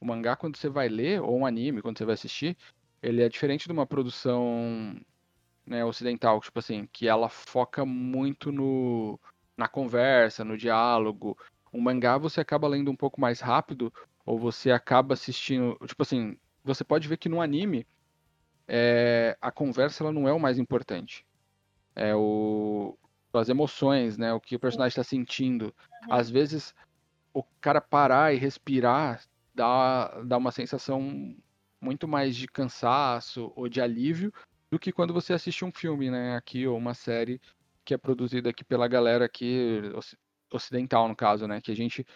o 0.00 0.06
mangá 0.06 0.34
quando 0.34 0.56
você 0.56 0.68
vai 0.68 0.88
ler, 0.88 1.20
ou 1.20 1.38
um 1.38 1.46
anime 1.46 1.82
quando 1.82 1.98
você 1.98 2.04
vai 2.04 2.14
assistir, 2.14 2.56
ele 3.02 3.22
é 3.22 3.28
diferente 3.28 3.66
de 3.66 3.72
uma 3.72 3.86
produção 3.86 4.96
né, 5.66 5.84
ocidental, 5.84 6.40
tipo 6.40 6.58
assim, 6.58 6.88
que 6.92 7.08
ela 7.08 7.28
foca 7.28 7.84
muito 7.84 8.50
no, 8.50 9.18
na 9.56 9.68
conversa, 9.68 10.44
no 10.44 10.56
diálogo. 10.56 11.36
Um 11.72 11.80
mangá 11.80 12.18
você 12.18 12.40
acaba 12.40 12.68
lendo 12.68 12.90
um 12.90 12.96
pouco 12.96 13.20
mais 13.20 13.40
rápido, 13.40 13.92
ou 14.24 14.38
você 14.38 14.70
acaba 14.70 15.14
assistindo, 15.14 15.78
tipo 15.86 16.02
assim, 16.02 16.36
você 16.64 16.84
pode 16.84 17.08
ver 17.08 17.16
que 17.16 17.28
no 17.28 17.40
anime 17.40 17.86
é, 18.68 19.36
a 19.40 19.50
conversa 19.50 20.04
ela 20.04 20.12
não 20.12 20.28
é 20.28 20.32
o 20.32 20.40
mais 20.40 20.58
importante. 20.58 21.26
É 21.94 22.14
o 22.14 22.96
as 23.34 23.48
emoções, 23.48 24.18
né, 24.18 24.30
o 24.34 24.40
que 24.40 24.54
o 24.54 24.60
personagem 24.60 24.90
está 24.90 25.02
sentindo. 25.02 25.74
Às 26.10 26.28
vezes 26.28 26.74
o 27.32 27.42
cara 27.62 27.80
parar 27.80 28.34
e 28.34 28.38
respirar 28.38 29.24
dá, 29.54 30.20
dá 30.22 30.36
uma 30.36 30.52
sensação 30.52 31.34
muito 31.80 32.06
mais 32.06 32.36
de 32.36 32.46
cansaço 32.46 33.50
ou 33.56 33.70
de 33.70 33.80
alívio 33.80 34.32
do 34.72 34.78
que 34.78 34.90
quando 34.90 35.12
você 35.12 35.34
assiste 35.34 35.66
um 35.66 35.70
filme, 35.70 36.10
né, 36.10 36.34
aqui 36.34 36.66
ou 36.66 36.78
uma 36.78 36.94
série 36.94 37.38
que 37.84 37.92
é 37.92 37.98
produzida 37.98 38.48
aqui 38.48 38.64
pela 38.64 38.88
galera 38.88 39.26
aqui 39.26 39.82
oci- 39.94 40.16
ocidental 40.50 41.06
no 41.06 41.14
caso, 41.14 41.46
né, 41.46 41.60
que 41.60 41.70
a 41.70 41.76
gente 41.76 42.06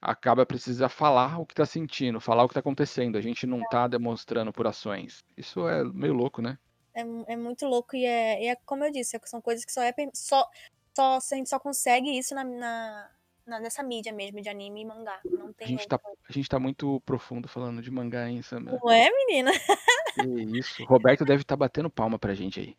acaba 0.00 0.46
precisa 0.46 0.88
falar 0.88 1.40
o 1.40 1.44
que 1.46 1.54
tá 1.56 1.66
sentindo, 1.66 2.20
falar 2.20 2.44
o 2.44 2.48
que 2.48 2.54
tá 2.54 2.60
acontecendo, 2.60 3.18
a 3.18 3.20
gente 3.20 3.48
não 3.48 3.66
tá 3.68 3.88
demonstrando 3.88 4.52
por 4.52 4.64
ações. 4.64 5.24
Isso 5.36 5.66
é 5.66 5.82
meio 5.82 6.12
louco, 6.14 6.40
né? 6.40 6.56
É, 6.94 7.00
é 7.00 7.36
muito 7.36 7.66
louco 7.66 7.96
e 7.96 8.04
é, 8.06 8.46
é 8.46 8.56
como 8.64 8.84
eu 8.84 8.92
disse, 8.92 9.18
são 9.24 9.40
coisas 9.40 9.64
que 9.64 9.72
só 9.72 9.82
é 9.82 9.92
só, 10.14 10.48
só 10.96 11.16
a 11.16 11.34
gente 11.36 11.48
só 11.48 11.58
consegue 11.58 12.16
isso 12.16 12.32
na, 12.32 12.44
na, 12.44 13.10
na- 13.44 13.58
nessa 13.60 13.82
mídia 13.82 14.12
mesmo 14.12 14.40
de 14.40 14.48
anime 14.48 14.82
e 14.82 14.84
mangá. 14.84 15.18
Não 15.24 15.48
A 15.48 15.52
tem 15.54 15.66
gente 15.66 15.82
outra. 15.82 15.98
tá, 15.98 16.08
a 16.28 16.32
gente 16.32 16.48
tá 16.48 16.60
muito 16.60 17.00
profundo 17.00 17.48
falando 17.48 17.82
de 17.82 17.90
mangá, 17.90 18.28
hein, 18.28 18.40
Samia? 18.42 18.78
Não 18.80 18.88
é, 18.92 19.10
menina? 19.10 19.50
Que 20.14 20.58
isso. 20.58 20.84
Roberto 20.84 21.24
deve 21.24 21.42
estar 21.42 21.56
batendo 21.56 21.90
palma 21.90 22.18
pra 22.18 22.34
gente 22.34 22.60
aí. 22.60 22.76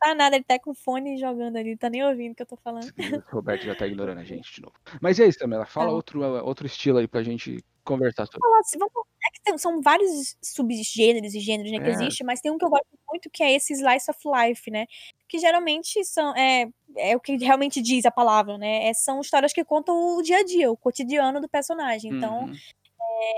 Tá 0.00 0.14
nada, 0.16 0.34
ele 0.34 0.44
tá 0.44 0.58
com 0.58 0.74
fone 0.74 1.16
jogando 1.16 1.56
ali, 1.56 1.76
tá 1.76 1.88
nem 1.88 2.04
ouvindo 2.04 2.32
o 2.32 2.34
que 2.34 2.42
eu 2.42 2.46
tô 2.46 2.56
falando. 2.56 2.86
O 2.88 2.92
Roberto 3.36 3.62
já 3.62 3.74
tá 3.74 3.86
ignorando 3.86 4.18
a 4.18 4.24
gente 4.24 4.52
de 4.52 4.60
novo. 4.60 4.74
Mas 5.00 5.18
e 5.18 5.22
aí, 5.22 5.32
Samela, 5.32 5.64
fala 5.64 5.90
Tá. 5.90 5.94
outro, 5.94 6.20
outro 6.44 6.66
estilo 6.66 6.98
aí 6.98 7.06
pra 7.06 7.22
gente 7.22 7.64
conversar 7.84 8.26
sobre. 8.26 8.40
falar 8.40 8.60
vamos- 8.78 9.06
é 9.24 9.30
que 9.32 9.42
tem- 9.42 9.58
são 9.58 9.80
vários 9.80 10.36
subgêneros 10.42 11.34
e 11.34 11.40
gêneros 11.40 11.70
né, 11.70 11.78
que 11.78 11.86
É. 11.88 11.92
existe, 11.92 12.24
mas 12.24 12.40
tem 12.40 12.50
um 12.50 12.58
que 12.58 12.64
eu 12.64 12.70
gosto 12.70 12.86
muito 13.08 13.30
que 13.30 13.42
é 13.44 13.52
esse 13.54 13.72
slice 13.74 14.10
of 14.10 14.18
life, 14.26 14.68
né? 14.72 14.86
Que 15.28 15.38
geralmente 15.38 16.04
são 16.04 16.34
é, 16.36 16.68
é 16.96 17.16
o 17.16 17.20
que 17.20 17.36
realmente 17.36 17.80
diz 17.80 18.04
a 18.04 18.10
palavra, 18.10 18.58
né? 18.58 18.88
É, 18.88 18.94
são 18.94 19.20
histórias 19.20 19.52
que 19.52 19.64
contam 19.64 20.16
o 20.16 20.22
dia 20.22 20.38
a 20.38 20.44
dia, 20.44 20.70
o 20.70 20.76
cotidiano 20.76 21.40
do 21.40 21.48
personagem. 21.48 22.12
Então, 22.12 22.46
Uhum. 22.46 22.52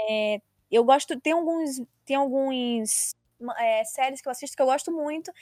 é, 0.09 0.41
eu 0.75 0.85
gosto, 0.85 1.19
tem 1.21 1.33
alguns, 1.33 1.83
tem 2.05 2.17
alguns 2.17 3.15
é, 3.59 3.85
séries 3.85 4.21
que 4.21 4.29
eu 4.29 4.33
assisto 4.33 4.57
que 4.57 4.63
eu 4.63 4.67
gosto 4.67 4.91
muito. 4.93 5.33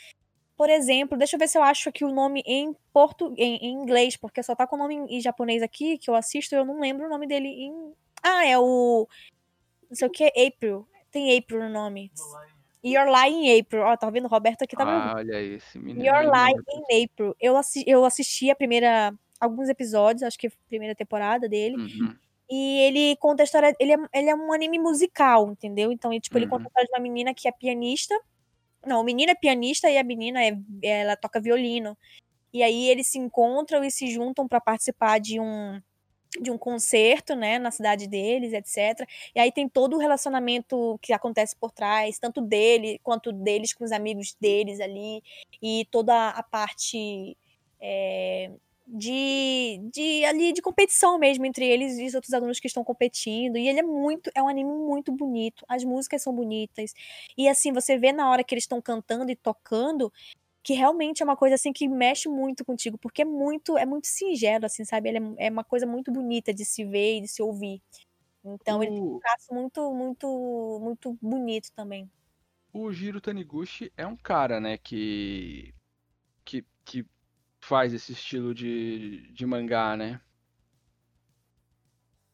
Por 0.56 0.68
exemplo, 0.68 1.16
deixa 1.16 1.36
eu 1.36 1.40
ver 1.40 1.48
se 1.48 1.58
eu 1.58 1.62
acho 1.62 1.88
aqui 1.88 2.04
o 2.04 2.12
nome 2.12 2.42
em 2.46 2.76
portu, 2.92 3.34
em, 3.36 3.56
em 3.56 3.72
inglês, 3.72 4.16
porque 4.16 4.42
só 4.42 4.54
tá 4.54 4.66
com 4.66 4.76
o 4.76 4.78
nome 4.78 4.94
em, 5.08 5.20
japonês 5.20 5.62
aqui 5.62 5.98
que 5.98 6.08
eu 6.10 6.14
assisto, 6.14 6.54
eu 6.54 6.64
não 6.64 6.80
lembro 6.80 7.06
o 7.06 7.10
nome 7.10 7.26
dele 7.26 7.48
em. 7.48 7.92
Ah, 8.22 8.46
é 8.46 8.58
o 8.58 9.08
não 9.92 9.96
sei 9.96 10.08
o 10.08 10.10
que, 10.10 10.24
April. 10.24 10.88
Tem 11.10 11.36
April 11.36 11.60
no 11.60 11.68
nome. 11.68 12.10
You're 12.82 13.10
Lying 13.10 13.46
in 13.46 13.60
April. 13.60 13.82
Ó, 13.82 13.94
tá 13.94 14.08
vendo? 14.08 14.24
O 14.24 14.28
Roberto 14.28 14.62
aqui 14.62 14.74
tá. 14.74 14.84
Ah, 14.84 15.16
olha 15.16 15.36
aí, 15.36 15.56
esse 15.56 15.78
menino. 15.78 16.02
You're 16.02 16.30
aí, 16.30 16.54
Lying 16.54 16.62
in 16.90 17.04
April. 17.04 17.36
Eu, 17.38 17.56
assi 17.58 17.84
eu 17.86 18.02
assisti 18.04 18.50
a 18.50 18.56
primeira. 18.56 19.14
Alguns 19.38 19.68
episódios, 19.68 20.22
acho 20.22 20.38
que 20.38 20.46
a 20.46 20.52
primeira 20.66 20.94
temporada 20.94 21.46
dele. 21.46 21.76
Uhum. 21.76 22.16
E 22.54 22.80
ele 22.80 23.16
conta 23.16 23.42
a 23.42 23.44
história. 23.44 23.74
Ele 23.80 23.94
é, 23.94 23.96
ele 24.12 24.28
é 24.28 24.34
um 24.34 24.52
anime 24.52 24.78
musical, 24.78 25.50
entendeu? 25.50 25.90
Então, 25.90 26.12
ele, 26.12 26.20
tipo, 26.20 26.36
ele 26.36 26.44
Uhum. 26.44 26.50
conta 26.50 26.64
a 26.64 26.68
história 26.68 26.86
de 26.86 26.92
uma 26.92 27.00
menina 27.00 27.32
que 27.32 27.48
é 27.48 27.52
pianista. 27.52 28.14
Não, 28.86 29.00
o 29.00 29.04
menino 29.04 29.32
é 29.32 29.34
pianista 29.34 29.88
e 29.88 29.96
a 29.96 30.04
menina 30.04 30.44
é, 30.44 30.58
ela 30.82 31.16
toca 31.16 31.40
violino. 31.40 31.96
E 32.52 32.62
aí 32.62 32.90
eles 32.90 33.06
se 33.08 33.18
encontram 33.18 33.82
e 33.82 33.90
se 33.90 34.06
juntam 34.10 34.46
para 34.46 34.60
participar 34.60 35.18
de 35.18 35.40
um 35.40 35.80
de 36.40 36.50
um 36.50 36.56
concerto, 36.56 37.34
né, 37.36 37.58
na 37.58 37.70
cidade 37.70 38.06
deles, 38.08 38.54
etc. 38.54 39.06
E 39.34 39.40
aí 39.40 39.52
tem 39.52 39.68
todo 39.68 39.96
o 39.96 39.98
relacionamento 39.98 40.98
que 41.02 41.12
acontece 41.12 41.54
por 41.54 41.70
trás, 41.70 42.18
tanto 42.18 42.40
dele 42.40 42.98
quanto 43.02 43.32
deles 43.32 43.74
com 43.74 43.84
os 43.84 43.92
amigos 43.92 44.34
deles 44.40 44.80
ali, 44.80 45.22
e 45.62 45.86
toda 45.90 46.30
a 46.30 46.42
parte 46.42 47.36
é, 47.78 48.50
de, 48.86 49.80
de 49.92 50.24
ali 50.24 50.52
de 50.52 50.60
competição 50.60 51.18
mesmo 51.18 51.46
entre 51.46 51.66
eles 51.66 51.98
e 51.98 52.06
os 52.06 52.14
outros 52.14 52.32
alunos 52.32 52.60
que 52.60 52.66
estão 52.66 52.84
competindo. 52.84 53.56
E 53.56 53.68
ele 53.68 53.80
é 53.80 53.82
muito, 53.82 54.30
é 54.34 54.42
um 54.42 54.48
anime 54.48 54.70
muito 54.70 55.12
bonito. 55.12 55.64
As 55.68 55.84
músicas 55.84 56.22
são 56.22 56.34
bonitas. 56.34 56.92
E 57.36 57.48
assim, 57.48 57.72
você 57.72 57.96
vê 57.96 58.12
na 58.12 58.30
hora 58.30 58.44
que 58.44 58.54
eles 58.54 58.64
estão 58.64 58.80
cantando 58.80 59.30
e 59.30 59.36
tocando 59.36 60.12
que 60.62 60.74
realmente 60.74 61.22
é 61.22 61.24
uma 61.24 61.36
coisa 61.36 61.56
assim 61.56 61.72
que 61.72 61.88
mexe 61.88 62.28
muito 62.28 62.64
contigo, 62.64 62.96
porque 62.96 63.22
é 63.22 63.24
muito, 63.24 63.76
é 63.76 63.84
muito 63.84 64.06
singelo, 64.06 64.66
assim, 64.66 64.84
sabe? 64.84 65.08
Ele 65.08 65.18
é, 65.18 65.46
é 65.46 65.50
uma 65.50 65.64
coisa 65.64 65.86
muito 65.86 66.12
bonita 66.12 66.54
de 66.54 66.64
se 66.64 66.84
ver 66.84 67.18
e 67.18 67.20
de 67.22 67.28
se 67.28 67.42
ouvir. 67.42 67.82
Então 68.44 68.82
ele 68.82 68.92
tem 68.92 69.02
um 69.02 69.18
traço 69.18 69.52
muito, 69.52 69.92
muito, 69.92 70.78
muito 70.80 71.18
bonito 71.20 71.70
também. 71.74 72.10
o 72.72 72.92
Jiro 72.92 73.20
Taniguchi 73.20 73.92
é 73.96 74.06
um 74.06 74.16
cara, 74.16 74.60
né, 74.60 74.78
que, 74.78 75.74
que, 76.44 76.64
que 76.84 77.06
faz 77.62 77.94
esse 77.94 78.12
estilo 78.12 78.54
de, 78.54 79.32
de 79.32 79.46
mangá, 79.46 79.96
né? 79.96 80.20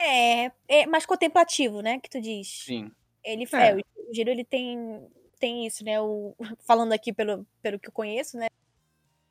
É, 0.01 0.51
é 0.67 0.87
mais 0.87 1.05
contemplativo, 1.05 1.83
né? 1.83 2.01
Que 2.01 2.09
tu 2.09 2.21
diz. 2.21 2.65
Sim. 2.65 2.91
Ele 3.23 3.45
É. 3.53 3.71
é, 3.71 3.77
o 3.77 4.15
Giro 4.15 4.31
ele 4.31 4.45
tem 4.45 5.07
tem 5.39 5.67
isso, 5.67 5.85
né? 5.85 6.01
O, 6.01 6.35
falando 6.67 6.93
aqui 6.93 7.13
pelo, 7.13 7.47
pelo 7.63 7.79
que 7.79 7.89
eu 7.89 7.93
conheço, 7.93 8.37
né? 8.37 8.47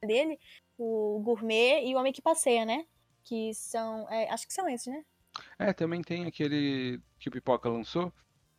Dele, 0.06 0.39
o 0.78 1.20
Gourmet 1.24 1.84
e 1.84 1.95
o 1.95 1.98
Homem 1.98 2.14
que 2.14 2.22
Passeia, 2.22 2.64
né? 2.64 2.86
Que 3.24 3.54
são. 3.54 4.08
é, 4.10 4.30
acho 4.30 4.48
que 4.48 4.54
são 4.54 4.70
esses, 4.70 4.88
né? 4.88 5.04
É, 5.58 5.74
também 5.74 6.02
tem 6.02 6.26
aquele 6.26 7.02
que 7.20 7.30
o 7.30 7.32
Pipoca 7.32 7.68
lançou, 7.68 8.14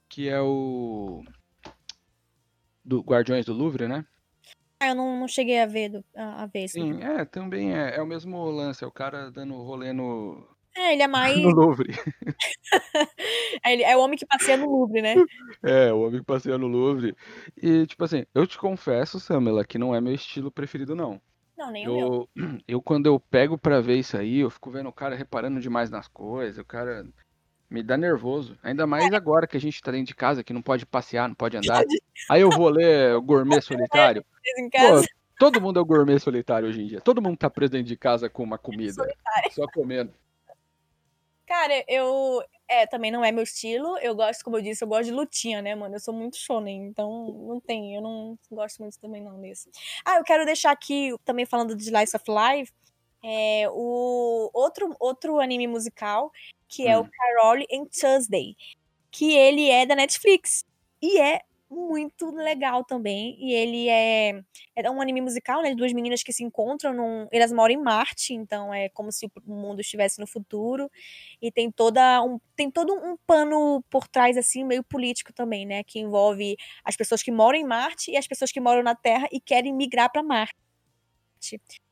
que 0.09 0.29
é 0.29 0.41
o. 0.41 1.23
Do 2.85 3.01
Guardiões 3.01 3.45
do 3.45 3.53
Louvre, 3.53 3.87
né? 3.87 4.05
Ah, 4.81 4.89
eu 4.89 4.95
não, 4.95 5.19
não 5.19 5.29
cheguei 5.29 5.61
a 5.61 5.67
ver, 5.67 5.89
do, 5.89 6.05
a, 6.15 6.45
a 6.45 6.47
ver. 6.47 6.69
Sim, 6.69 7.03
é, 7.03 7.25
também 7.25 7.75
é, 7.75 7.97
é 7.97 8.03
o 8.03 8.07
mesmo 8.07 8.45
lance, 8.51 8.85
é 8.85 8.87
o 8.87 8.93
cara 8.93 9.31
dando 9.31 9.55
rolê 9.55 9.93
no, 9.93 10.47
É, 10.77 10.93
ele 10.93 11.03
é 11.03 11.09
mais. 11.09 11.37
no 11.37 11.51
Louvre. 11.51 11.93
é, 13.65 13.73
ele 13.73 13.83
é 13.83 13.97
o 13.97 14.01
homem 14.01 14.17
que 14.17 14.27
passeia 14.27 14.57
no 14.57 14.71
Louvre, 14.71 15.03
né? 15.03 15.15
É, 15.65 15.93
o 15.93 16.03
homem 16.03 16.21
que 16.21 16.27
passeia 16.27 16.57
no 16.57 16.69
Louvre. 16.69 17.17
E, 17.61 17.87
tipo 17.87 18.05
assim, 18.05 18.25
eu 18.33 18.47
te 18.47 18.57
confesso, 18.57 19.19
Samela, 19.19 19.65
que 19.65 19.79
não 19.79 19.95
é 19.95 20.01
meu 20.01 20.15
estilo 20.15 20.53
preferido, 20.53 20.95
não. 20.95 21.21
Não, 21.57 21.73
nem 21.73 21.89
o 21.89 21.93
meu. 21.93 22.07
Eu, 22.07 22.29
eu, 22.69 22.83
quando 22.83 23.07
eu 23.07 23.19
pego 23.19 23.59
pra 23.59 23.81
ver 23.81 23.97
isso 23.97 24.17
aí, 24.17 24.39
eu 24.39 24.51
fico 24.51 24.71
vendo 24.71 24.89
o 24.89 24.93
cara 24.93 25.17
reparando 25.17 25.61
demais 25.61 25.91
nas 25.91 26.07
coisas, 26.07 26.59
o 26.59 26.65
cara 26.65 27.05
Me 27.71 27.83
dá 27.83 27.97
nervoso. 27.97 28.59
Ainda 28.63 28.87
mais 28.87 29.13
agora 29.13 29.47
que 29.47 29.57
a 29.57 29.61
gente 29.61 29.83
tá 29.83 29.91
dentro 29.91 30.07
de 30.07 30.15
casa, 30.15 30.43
que 30.43 30.53
não 30.53 30.63
pode 30.63 30.87
passear, 30.87 31.29
não 31.29 31.35
pode 31.35 31.57
andar. 31.57 31.85
Aí 32.31 32.41
eu 32.41 32.51
vou 32.51 32.69
ler 32.71 33.15
o 33.15 33.23
Gourmet 33.23 33.61
Solitário. 33.61 34.25
Pô, 34.73 35.03
todo 35.39 35.61
mundo 35.61 35.79
é 35.79 35.83
o 35.83 35.85
gourmet 35.85 36.19
solitário 36.19 36.69
hoje 36.69 36.83
em 36.83 36.87
dia. 36.87 37.01
Todo 37.01 37.23
mundo 37.23 37.37
tá 37.37 37.49
preso 37.49 37.73
dentro 37.73 37.87
de 37.87 37.97
casa 37.97 38.29
com 38.29 38.43
uma 38.43 38.59
comida. 38.59 39.07
Só 39.53 39.67
comendo. 39.73 40.13
Cara, 41.47 41.83
eu. 41.89 42.43
É, 42.71 42.87
também 42.87 43.11
não 43.11 43.25
é 43.25 43.33
meu 43.33 43.45
estilo. 43.45 43.97
Eu 43.99 44.15
gosto, 44.15 44.45
como 44.45 44.59
eu 44.59 44.63
disse, 44.63 44.85
eu 44.85 44.89
gosto 44.89 45.05
de 45.05 45.13
lutinha, 45.13 45.63
né, 45.63 45.75
mano? 45.75 45.95
Eu 45.95 46.01
sou 46.01 46.13
muito 46.13 46.37
shonen, 46.37 46.89
então 46.89 47.33
não 47.49 47.59
tem. 47.59 47.95
Eu 47.95 48.03
não 48.03 48.39
gosto 48.51 48.83
muito 48.83 48.99
também 49.01 49.23
não 49.23 49.41
desse. 49.41 49.71
Ah, 50.05 50.17
eu 50.17 50.25
quero 50.25 50.45
deixar 50.45 50.73
aqui, 50.73 51.15
também 51.25 51.47
falando 51.47 51.75
de 51.75 51.83
Slice 51.83 52.15
of 52.15 52.25
Life, 52.29 52.71
é, 53.23 53.69
o 53.71 54.51
outro, 54.53 54.95
outro 55.01 55.41
anime 55.41 55.67
musical, 55.67 56.31
que 56.69 56.87
é 56.87 56.97
o 56.99 57.03
Hum. 57.03 57.09
Carol 57.11 57.65
and 57.73 57.87
Tuesday, 57.87 58.57
que 59.11 59.35
ele 59.35 59.71
é 59.71 59.87
da 59.87 59.97
Netflix. 59.97 60.65
E 61.01 61.19
é 61.21 61.43
muito 61.71 62.31
legal 62.31 62.85
também. 62.85 63.37
E 63.39 63.53
ele 63.53 63.89
é, 63.89 64.43
é 64.75 64.91
um 64.91 65.01
anime 65.01 65.21
musical, 65.21 65.63
né? 65.63 65.71
De 65.71 65.77
duas 65.77 65.93
meninas 65.93 66.23
que 66.23 66.33
se 66.33 66.43
encontram 66.43 66.95
num. 66.95 67.29
Elas 67.31 67.53
moram 67.53 67.75
em 67.75 67.83
Marte, 67.83 68.35
então 68.35 68.73
é 68.73 68.89
como 68.89 69.13
se 69.13 69.27
o 69.27 69.31
mundo 69.47 69.81
estivesse 69.81 70.19
no 70.21 70.27
futuro. 70.27 70.91
E 71.41 71.53
tem 71.53 71.71
toda 71.71 72.23
um, 72.23 72.41
tem 72.57 72.71
todo 72.71 72.95
um 72.95 73.17
pano 73.27 73.83
por 73.91 74.09
trás, 74.09 74.37
assim, 74.37 74.65
meio 74.65 74.83
político 74.83 75.33
também, 75.33 75.67
né? 75.67 75.83
Que 75.85 75.99
envolve 76.01 76.57
as 76.85 76.97
pessoas 76.97 77.23
que 77.23 77.31
moram 77.31 77.59
em 77.59 77.65
Marte 77.65 78.11
e 78.11 78.17
as 78.17 78.27
pessoas 78.27 78.51
que 78.51 78.61
moram 78.61 78.83
na 78.83 78.95
Terra 78.95 79.29
e 79.31 79.41
querem 79.41 79.73
migrar 79.75 80.11
para 80.11 80.23
Marte. 80.23 80.55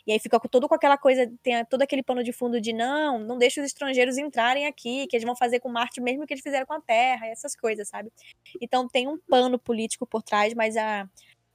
E 0.07 0.13
aí 0.13 0.19
fica 0.21 0.39
todo 0.41 0.69
com 0.69 0.75
aquela 0.75 0.97
coisa, 0.97 1.31
tem 1.43 1.65
todo 1.65 1.83
aquele 1.83 2.03
pano 2.03 2.23
de 2.23 2.33
fundo 2.33 2.61
de 2.61 2.73
não, 2.73 3.19
não 3.19 3.37
deixa 3.39 3.61
os 3.61 3.67
estrangeiros 3.67 4.17
entrarem 4.19 4.67
aqui, 4.67 5.07
que 5.09 5.17
eles 5.17 5.25
vão 5.27 5.35
fazer 5.37 5.59
com 5.61 5.69
Marte 5.69 6.01
mesmo 6.01 6.27
que 6.27 6.33
eles 6.35 6.43
fizeram 6.43 6.65
com 6.67 6.75
a 6.75 6.81
Terra, 6.81 7.27
essas 7.27 7.57
coisas, 7.57 7.89
sabe? 7.89 8.13
Então 8.61 8.89
tem 8.89 9.09
um 9.09 9.19
pano 9.19 9.59
político 9.59 10.07
por 10.07 10.23
trás, 10.23 10.55
mas 10.55 10.77
a, 10.77 11.09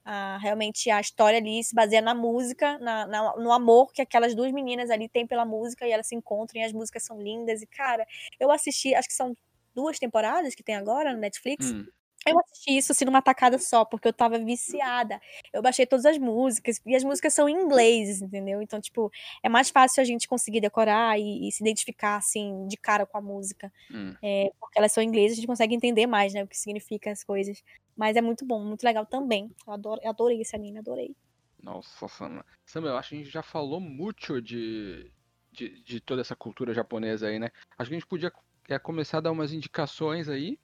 a- 0.03 0.37
realmente 0.41 0.89
a 0.89 0.99
história 0.99 1.39
ali 1.39 1.63
se 1.63 1.73
baseia 1.75 2.01
na 2.01 2.13
música, 2.13 2.77
na, 2.79 3.07
na- 3.07 3.35
no 3.37 3.51
amor 3.51 3.91
que 3.93 4.01
aquelas 4.01 4.35
duas 4.35 4.51
meninas 4.51 4.89
ali 4.89 5.07
têm 5.07 5.25
pela 5.25 5.45
música 5.45 5.87
e 5.87 5.91
elas 5.91 6.07
se 6.07 6.15
encontram 6.15 6.61
e 6.61 6.65
as 6.65 6.73
músicas 6.73 7.03
são 7.03 7.21
lindas. 7.21 7.61
E, 7.61 7.67
cara, 7.67 8.05
eu 8.39 8.51
assisti, 8.51 8.93
acho 8.95 9.07
que 9.07 9.13
são 9.13 9.35
duas 9.73 9.97
temporadas 9.99 10.53
que 10.55 10.63
tem 10.63 10.75
agora 10.75 11.13
no 11.13 11.19
Netflix. 11.19 11.71
Hum. 11.71 11.87
Eu 12.25 12.39
assisti 12.39 12.77
isso 12.77 12.91
assim 12.91 13.05
numa 13.05 13.21
tacada 13.21 13.57
só, 13.57 13.83
porque 13.83 14.07
eu 14.07 14.13
tava 14.13 14.37
viciada. 14.37 15.19
Eu 15.51 15.61
baixei 15.61 15.87
todas 15.87 16.05
as 16.05 16.17
músicas, 16.17 16.79
e 16.85 16.95
as 16.95 17.03
músicas 17.03 17.33
são 17.33 17.49
em 17.49 17.55
inglês, 17.55 18.21
entendeu? 18.21 18.61
Então, 18.61 18.79
tipo, 18.79 19.11
é 19.41 19.49
mais 19.49 19.71
fácil 19.71 20.01
a 20.01 20.03
gente 20.03 20.27
conseguir 20.27 20.61
decorar 20.61 21.19
e, 21.19 21.47
e 21.47 21.51
se 21.51 21.63
identificar, 21.63 22.17
assim, 22.17 22.67
de 22.67 22.77
cara 22.77 23.05
com 23.07 23.17
a 23.17 23.21
música. 23.21 23.73
Hum. 23.89 24.15
É, 24.21 24.51
porque 24.59 24.77
elas 24.77 24.91
são 24.91 25.03
em 25.03 25.07
inglês, 25.07 25.31
a 25.31 25.35
gente 25.35 25.47
consegue 25.47 25.73
entender 25.73 26.05
mais, 26.05 26.33
né, 26.33 26.43
o 26.43 26.47
que 26.47 26.57
significa 26.57 27.11
as 27.11 27.23
coisas. 27.23 27.63
Mas 27.97 28.15
é 28.15 28.21
muito 28.21 28.45
bom, 28.45 28.63
muito 28.63 28.83
legal 28.83 29.05
também. 29.05 29.51
Eu, 29.65 29.73
adoro, 29.73 29.99
eu 30.03 30.09
adorei 30.09 30.41
esse 30.41 30.55
anime, 30.55 30.77
adorei. 30.77 31.15
Nossa, 31.61 32.07
Sam. 32.07 32.43
Sam, 32.65 32.81
eu 32.81 32.97
acho 32.97 33.09
que 33.09 33.15
a 33.15 33.17
gente 33.17 33.29
já 33.29 33.43
falou 33.43 33.79
muito 33.79 34.39
de, 34.41 35.11
de, 35.51 35.81
de 35.81 35.99
toda 35.99 36.21
essa 36.21 36.35
cultura 36.35 36.73
japonesa 36.73 37.27
aí, 37.27 37.39
né? 37.39 37.49
Acho 37.77 37.89
que 37.89 37.95
a 37.95 37.99
gente 37.99 38.07
podia 38.07 38.31
é, 38.69 38.77
começar 38.77 39.17
a 39.17 39.21
dar 39.21 39.31
umas 39.31 39.51
indicações 39.51 40.29
aí 40.29 40.59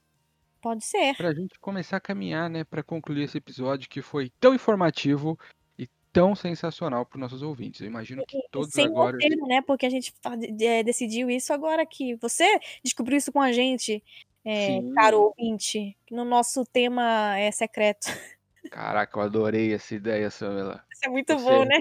Pode 0.68 0.84
ser. 0.86 1.16
pra 1.16 1.34
gente 1.34 1.58
começar 1.60 1.98
a 1.98 2.00
caminhar, 2.02 2.50
né? 2.50 2.64
Pra 2.64 2.84
concluir 2.84 3.24
esse 3.24 3.38
episódio 3.38 3.88
que 3.90 4.02
foi 4.02 4.32
tão 4.40 4.54
informativo 4.54 5.38
e 5.80 5.88
tão 6.12 6.36
sensacional 6.36 7.06
pros 7.06 7.22
nossos 7.22 7.42
ouvintes. 7.42 7.80
Eu 7.82 7.88
imagino 7.88 8.26
que 8.28 8.38
todos 8.52 8.72
Sem 8.74 8.86
agora. 8.88 9.14
roteiro, 9.14 9.46
né? 9.48 9.62
Porque 9.62 9.86
a 9.86 9.90
gente 9.90 10.14
é, 10.62 10.84
decidiu 10.84 11.30
isso 11.30 11.54
agora 11.54 11.82
aqui. 11.84 12.16
Você 12.16 12.60
descobriu 12.84 13.18
isso 13.18 13.32
com 13.32 13.40
a 13.42 13.52
gente, 13.52 14.04
é, 14.44 14.80
caro 14.96 15.22
ouvinte, 15.22 15.96
no 16.12 16.26
nosso 16.26 16.66
tema 16.66 17.38
é 17.38 17.50
secreto. 17.52 18.08
Caraca, 18.72 19.18
eu 19.18 19.24
adorei 19.24 19.74
essa 19.74 19.96
ideia, 19.96 20.30
Samela. 20.30 20.84
Isso 20.92 21.06
é 21.06 21.10
muito 21.10 21.34
Você- 21.34 21.50
bom, 21.50 21.64
né? 21.64 21.80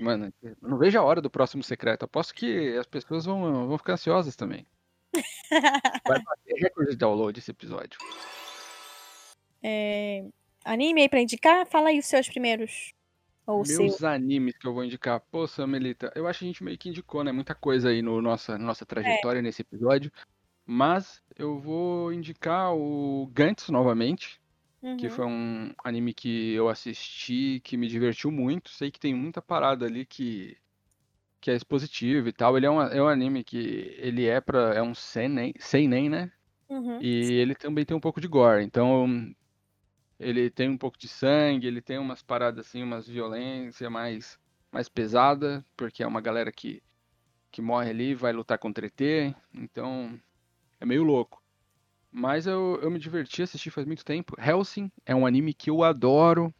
Mano, 0.00 0.30
não 0.60 0.76
vejo 0.76 0.98
a 0.98 1.02
hora 1.02 1.22
do 1.22 1.30
próximo 1.30 1.62
secreto. 1.62 2.02
Aposto 2.04 2.34
que 2.34 2.76
as 2.76 2.86
pessoas 2.86 3.24
vão, 3.24 3.66
vão 3.66 3.78
ficar 3.78 3.94
ansiosas 3.94 4.36
também. 4.36 4.66
Vai 6.06 6.22
bater 6.22 6.54
recorde 6.58 6.90
de 6.92 6.96
download 6.96 7.38
esse 7.38 7.50
episódio. 7.50 7.98
É, 9.62 10.24
anime 10.64 11.02
aí 11.02 11.08
pra 11.08 11.20
indicar? 11.20 11.66
Fala 11.66 11.88
aí 11.88 11.98
os 11.98 12.06
seus 12.06 12.28
primeiros. 12.28 12.92
Ou 13.46 13.60
o 13.60 13.64
seu. 13.64 13.82
Meus 13.82 14.02
animes 14.02 14.56
que 14.56 14.66
eu 14.66 14.74
vou 14.74 14.84
indicar. 14.84 15.20
Pô, 15.30 15.46
Samelita, 15.46 16.12
eu 16.14 16.26
acho 16.26 16.40
que 16.40 16.44
a 16.44 16.48
gente 16.48 16.64
meio 16.64 16.78
que 16.78 16.88
indicou, 16.88 17.22
né? 17.22 17.32
Muita 17.32 17.54
coisa 17.54 17.90
aí 17.90 18.02
no 18.02 18.20
nossa, 18.20 18.58
na 18.58 18.64
nossa 18.64 18.86
trajetória 18.86 19.42
nesse 19.42 19.62
episódio. 19.62 20.10
Mas 20.66 21.22
eu 21.36 21.58
vou 21.58 22.12
indicar 22.12 22.74
o 22.74 23.30
Gantz 23.34 23.68
novamente, 23.68 24.40
que 24.98 25.06
Uhum. 25.06 25.10
foi 25.10 25.26
um 25.26 25.74
anime 25.84 26.14
que 26.14 26.54
eu 26.54 26.68
assisti, 26.70 27.60
que 27.62 27.76
me 27.76 27.86
divertiu 27.86 28.30
muito. 28.30 28.70
Sei 28.70 28.90
que 28.90 28.98
tem 28.98 29.14
muita 29.14 29.42
parada 29.42 29.84
ali 29.84 30.06
que, 30.06 30.56
que 31.44 31.50
é 31.50 31.54
expositivo 31.54 32.26
e 32.26 32.32
tal. 32.32 32.56
Ele 32.56 32.64
é 32.64 32.70
um, 32.70 32.80
é 32.80 33.02
um 33.02 33.06
anime 33.06 33.44
que 33.44 33.94
ele 33.98 34.24
é 34.26 34.40
para 34.40 34.72
é 34.72 34.82
um 34.82 34.94
seinen, 34.94 35.52
seinen, 35.58 36.08
né? 36.08 36.32
Uhum. 36.70 36.98
E 37.02 37.34
ele 37.34 37.54
também 37.54 37.84
tem 37.84 37.94
um 37.94 38.00
pouco 38.00 38.18
de 38.18 38.26
gore. 38.26 38.64
Então, 38.64 39.30
ele 40.18 40.48
tem 40.48 40.70
um 40.70 40.78
pouco 40.78 40.96
de 40.96 41.06
sangue, 41.06 41.66
ele 41.66 41.82
tem 41.82 41.98
umas 41.98 42.22
paradas 42.22 42.66
assim, 42.66 42.82
umas 42.82 43.06
violência 43.06 43.90
mais 43.90 44.38
mais 44.72 44.88
pesada, 44.88 45.62
porque 45.76 46.02
é 46.02 46.06
uma 46.06 46.22
galera 46.22 46.50
que 46.50 46.82
que 47.52 47.60
morre 47.60 47.90
ali, 47.90 48.10
e 48.12 48.14
vai 48.14 48.32
lutar 48.32 48.58
contra 48.58 48.86
ET. 48.86 49.36
Então, 49.52 50.18
é 50.80 50.86
meio 50.86 51.02
louco. 51.02 51.42
Mas 52.10 52.46
eu, 52.46 52.78
eu 52.82 52.90
me 52.90 52.98
diverti, 52.98 53.42
assisti 53.42 53.70
faz 53.70 53.86
muito 53.86 54.02
tempo. 54.02 54.34
Hellsing 54.40 54.90
é 55.04 55.14
um 55.14 55.26
anime 55.26 55.52
que 55.52 55.68
eu 55.68 55.84
adoro. 55.84 56.54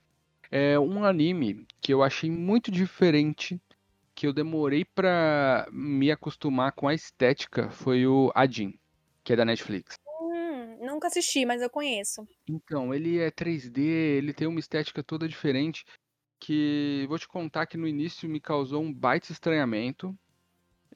É 0.50 0.78
um 0.78 1.02
anime 1.04 1.66
que 1.80 1.92
eu 1.92 2.02
achei 2.02 2.30
muito 2.30 2.70
diferente, 2.70 3.58
que 4.24 4.28
eu 4.28 4.32
demorei 4.32 4.86
pra 4.86 5.68
me 5.70 6.10
acostumar 6.10 6.72
com 6.72 6.88
a 6.88 6.94
estética, 6.94 7.68
foi 7.68 8.06
o 8.06 8.32
Adin, 8.34 8.72
que 9.22 9.34
é 9.34 9.36
da 9.36 9.44
Netflix. 9.44 9.98
Hum, 10.18 10.78
nunca 10.80 11.08
assisti, 11.08 11.44
mas 11.44 11.60
eu 11.60 11.68
conheço. 11.68 12.26
Então, 12.48 12.94
ele 12.94 13.18
é 13.18 13.30
3D, 13.30 13.82
ele 13.82 14.32
tem 14.32 14.48
uma 14.48 14.58
estética 14.58 15.02
toda 15.02 15.28
diferente, 15.28 15.84
que 16.40 17.04
vou 17.06 17.18
te 17.18 17.28
contar 17.28 17.66
que 17.66 17.76
no 17.76 17.86
início 17.86 18.26
me 18.26 18.40
causou 18.40 18.82
um 18.82 18.90
baita 18.90 19.30
estranhamento. 19.30 20.18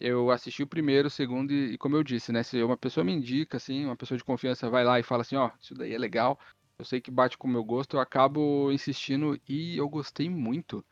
Eu 0.00 0.30
assisti 0.30 0.62
o 0.62 0.66
primeiro, 0.66 1.08
o 1.08 1.10
segundo, 1.10 1.52
e, 1.52 1.76
como 1.76 1.96
eu 1.96 2.02
disse, 2.02 2.32
né? 2.32 2.42
Se 2.42 2.62
uma 2.62 2.78
pessoa 2.78 3.04
me 3.04 3.12
indica, 3.12 3.58
assim, 3.58 3.84
uma 3.84 3.96
pessoa 3.96 4.16
de 4.16 4.24
confiança 4.24 4.70
vai 4.70 4.84
lá 4.84 4.98
e 4.98 5.02
fala 5.02 5.20
assim, 5.20 5.36
ó, 5.36 5.50
isso 5.60 5.74
daí 5.74 5.92
é 5.92 5.98
legal, 5.98 6.40
eu 6.78 6.84
sei 6.86 6.98
que 6.98 7.10
bate 7.10 7.36
com 7.36 7.46
o 7.46 7.50
meu 7.50 7.62
gosto, 7.62 7.98
eu 7.98 8.00
acabo 8.00 8.72
insistindo 8.72 9.38
e 9.46 9.76
eu 9.76 9.86
gostei 9.86 10.30
muito. 10.30 10.82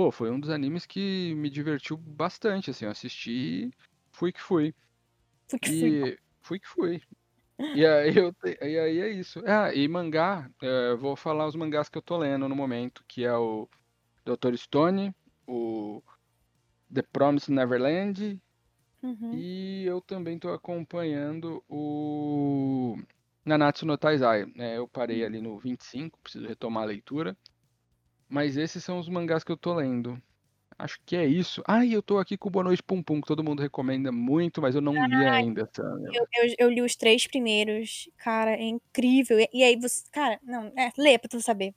Pô, 0.00 0.10
foi 0.10 0.30
um 0.30 0.40
dos 0.40 0.48
animes 0.48 0.86
que 0.86 1.34
me 1.34 1.50
divertiu 1.50 1.94
bastante, 1.94 2.70
assim, 2.70 2.86
eu 2.86 2.90
assisti, 2.90 3.70
fui 4.14 4.32
que 4.32 4.40
fui. 4.40 4.74
Fui 5.50 5.58
que 5.60 5.68
fui. 5.68 5.90
E 6.14 6.18
fui 6.40 6.58
que 6.58 6.66
fui. 6.66 7.02
E 7.74 7.84
aí, 7.84 8.16
eu 8.16 8.32
te- 8.32 8.56
e 8.62 8.78
aí 8.78 8.98
é 8.98 9.10
isso. 9.10 9.42
Ah, 9.46 9.74
e 9.74 9.86
mangá, 9.86 10.50
é, 10.62 10.94
vou 10.94 11.14
falar 11.16 11.46
os 11.46 11.54
mangás 11.54 11.90
que 11.90 11.98
eu 11.98 12.02
tô 12.02 12.16
lendo 12.16 12.48
no 12.48 12.56
momento, 12.56 13.04
que 13.06 13.26
é 13.26 13.36
o 13.36 13.68
Dr. 14.24 14.56
Stone, 14.56 15.14
o 15.46 16.02
The 16.90 17.02
Promised 17.02 17.52
Neverland, 17.54 18.40
Uhum. 19.02 19.34
e 19.34 19.84
eu 19.84 20.00
também 20.00 20.38
tô 20.38 20.48
acompanhando 20.50 21.62
o 21.68 22.96
Nanatsu 23.44 23.84
no 23.84 23.98
Taizai. 23.98 24.46
né? 24.56 24.78
eu 24.78 24.88
parei 24.88 25.22
ali 25.26 25.42
no 25.42 25.58
25, 25.58 26.18
preciso 26.22 26.46
retomar 26.46 26.84
a 26.84 26.86
leitura. 26.86 27.36
Mas 28.30 28.56
esses 28.56 28.82
são 28.84 28.98
os 28.98 29.08
mangás 29.08 29.42
que 29.44 29.52
eu 29.52 29.56
tô 29.56 29.74
lendo. 29.74 30.20
Acho 30.78 30.98
que 31.04 31.14
é 31.14 31.26
isso. 31.26 31.62
Ah, 31.66 31.84
e 31.84 31.92
eu 31.92 32.00
tô 32.02 32.18
aqui 32.18 32.38
com 32.38 32.48
o 32.48 32.50
Boa 32.50 32.64
Noite 32.64 32.82
Pum 32.82 33.02
Pum, 33.02 33.20
que 33.20 33.26
todo 33.26 33.44
mundo 33.44 33.60
recomenda 33.60 34.10
muito, 34.10 34.62
mas 34.62 34.74
eu 34.74 34.80
não 34.80 34.94
li 34.94 35.26
ainda? 35.26 35.68
Eu, 35.78 36.26
eu, 36.34 36.54
eu 36.58 36.70
li 36.70 36.80
os 36.80 36.96
três 36.96 37.26
primeiros. 37.26 38.08
Cara, 38.16 38.52
é 38.52 38.62
incrível. 38.62 39.38
E, 39.38 39.48
e 39.52 39.62
aí 39.62 39.76
você. 39.76 40.04
Cara, 40.10 40.38
não, 40.42 40.72
é, 40.78 40.90
lê 40.96 41.18
pra 41.18 41.28
tu 41.28 41.40
saber. 41.42 41.74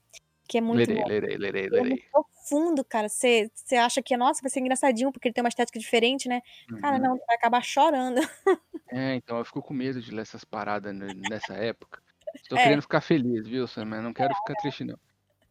Que 0.47 0.57
é 0.57 0.61
muito 0.61 0.77
Lerei, 0.77 0.95
bom. 1.01 1.07
lerei, 1.07 1.37
lerei, 1.37 1.65
É 1.65 1.69
lerei. 1.69 1.89
muito 1.89 2.03
profundo, 2.11 2.83
cara. 2.85 3.09
Você 3.09 3.49
acha 3.77 4.01
que, 4.01 4.15
nossa, 4.15 4.41
vai 4.41 4.49
ser 4.51 4.59
engraçadinho 4.59 5.11
porque 5.11 5.27
ele 5.27 5.33
tem 5.33 5.43
uma 5.43 5.49
estética 5.49 5.79
diferente, 5.79 6.29
né? 6.29 6.41
Cara, 6.79 6.95
Uhum. 6.97 7.01
não, 7.03 7.17
vai 7.27 7.35
acabar 7.35 7.61
chorando. 7.63 8.21
É, 8.91 9.15
então 9.15 9.39
eu 9.39 9.45
fico 9.45 9.59
com 9.61 9.73
medo 9.73 9.99
de 9.99 10.11
ler 10.11 10.21
essas 10.21 10.43
paradas 10.45 10.93
nessa 10.95 11.55
época. 11.55 11.99
Estou 12.35 12.59
É. 12.59 12.63
querendo 12.63 12.81
ficar 12.83 13.01
feliz, 13.01 13.47
viu, 13.47 13.65
Sam? 13.67 13.89
Eu 13.95 14.03
não 14.03 14.13
quero 14.13 14.35
ficar 14.35 14.53
triste, 14.61 14.83
não. 14.83 14.99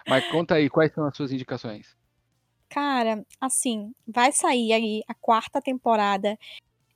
Mas 0.07 0.25
conta 0.27 0.55
aí, 0.57 0.69
quais 0.71 0.93
são 0.93 1.05
as 1.07 1.17
suas 1.17 1.33
indicações? 1.33 1.97
Cara, 2.71 3.25
assim, 3.41 3.93
vai 4.07 4.33
sair 4.33 4.73
aí 4.73 5.03
a 5.07 5.15
quarta 5.15 5.61
temporada 5.61 6.39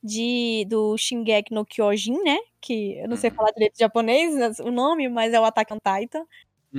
de 0.03 0.65
do 0.69 0.97
Shingeki 0.99 1.55
no 1.55 1.67
Kyojin, 1.67 2.23
né? 2.25 2.39
Que 2.61 2.99
eu 2.99 3.09
não 3.09 3.17
sei 3.17 3.31
Uhum. 3.31 3.37
falar 3.37 3.51
direito 3.53 3.79
japonês 3.79 4.59
o 4.61 4.71
nome, 4.73 5.09
mas 5.09 5.33
é 5.35 5.41
o 5.41 5.45
Attack 5.45 5.73
on 5.75 5.79
Titan. 5.79 6.27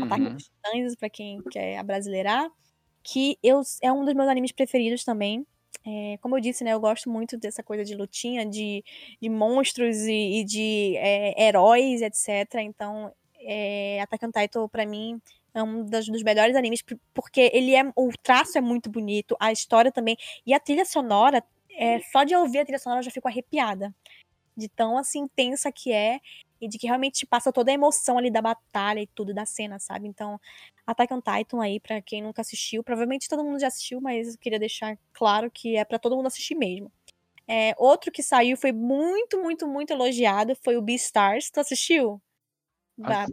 Ataque 0.02 0.30
Uhum. 0.30 0.34
dos 0.36 0.44
Titãs, 0.46 0.96
pra 0.98 1.10
quem 1.10 1.44
quer 1.52 1.78
abrasileirar. 1.80 2.50
Que 3.04 3.38
eu, 3.44 3.62
é 3.84 3.92
um 3.94 4.06
dos 4.06 4.14
meus 4.16 4.30
animes 4.30 4.52
preferidos 4.54 5.04
também. 5.06 5.46
é, 5.86 6.18
como 6.20 6.38
eu 6.38 6.42
disse, 6.42 6.64
né, 6.66 6.74
eu 6.74 6.80
gosto 6.82 7.10
muito 7.10 7.38
dessa 7.38 7.64
coisa 7.64 7.86
de 7.86 7.96
lutinha, 7.96 8.46
de, 8.46 8.84
de 9.22 9.30
monstros 9.30 9.98
e, 10.00 10.42
e 10.42 10.46
de 10.46 10.96
é, 10.98 11.48
heróis, 11.48 12.02
etc. 12.02 12.62
Então, 12.64 13.14
é, 13.40 14.02
Attack 14.02 14.26
on 14.26 14.32
Titan, 14.32 14.68
pra 14.70 14.86
mim, 14.86 15.22
é 15.60 15.64
um 15.64 15.84
dos, 15.84 16.08
dos 16.08 16.24
melhores 16.24 16.56
animes, 16.56 16.84
porque 17.14 17.52
ele 17.54 17.76
é. 17.76 17.84
O 17.96 18.10
traço 18.22 18.58
é 18.58 18.62
muito 18.62 18.90
bonito, 18.90 19.36
a 19.40 19.52
história 19.52 19.92
também. 19.92 20.18
E 20.46 20.54
a 20.54 20.60
trilha 20.60 20.86
sonora, 20.86 21.44
é, 21.78 22.00
só 22.12 22.24
de 22.24 22.36
ouvir 22.36 22.60
a 22.60 22.66
trilha 22.66 22.80
sonora 22.80 23.00
eu 23.00 23.06
já 23.06 23.12
fico 23.12 23.28
arrepiada. 23.28 23.94
De 24.56 24.68
tão 24.70 24.98
assim 24.98 25.20
intensa 25.20 25.72
que 25.72 25.92
é 25.92 26.20
e 26.60 26.68
de 26.68 26.78
que 26.78 26.88
realmente 26.88 27.26
passa 27.26 27.52
toda 27.52 27.72
a 27.72 27.74
emoção 27.74 28.18
ali 28.18 28.32
da 28.32 28.42
batalha 28.42 29.00
e 29.00 29.08
tudo 29.08 29.34
da 29.34 29.46
cena, 29.46 29.80
sabe? 29.80 30.08
Então, 30.08 30.40
Attack 30.86 31.14
on 31.14 31.22
Titan 31.22 31.62
aí 31.62 31.80
para 31.80 32.02
quem 32.02 32.24
nunca 32.24 32.42
assistiu, 32.42 32.84
provavelmente 32.84 33.30
todo 33.30 33.44
mundo 33.44 33.60
já 33.60 33.68
assistiu, 33.68 34.02
mas 34.02 34.34
eu 34.34 34.40
queria 34.40 34.60
deixar 34.60 34.98
claro 35.14 35.52
que 35.52 35.78
é 35.78 35.86
para 35.86 36.00
todo 36.00 36.16
mundo 36.16 36.28
assistir 36.28 36.56
mesmo. 36.56 36.92
É, 37.48 37.74
outro 37.78 38.12
que 38.12 38.22
saiu 38.22 38.58
foi 38.58 38.74
muito, 38.74 39.42
muito, 39.42 39.68
muito 39.68 39.92
elogiado 39.92 40.56
foi 40.64 40.76
o 40.76 40.82
Beastars. 40.82 41.50
Tu 41.50 41.60
assistiu? 41.60 42.22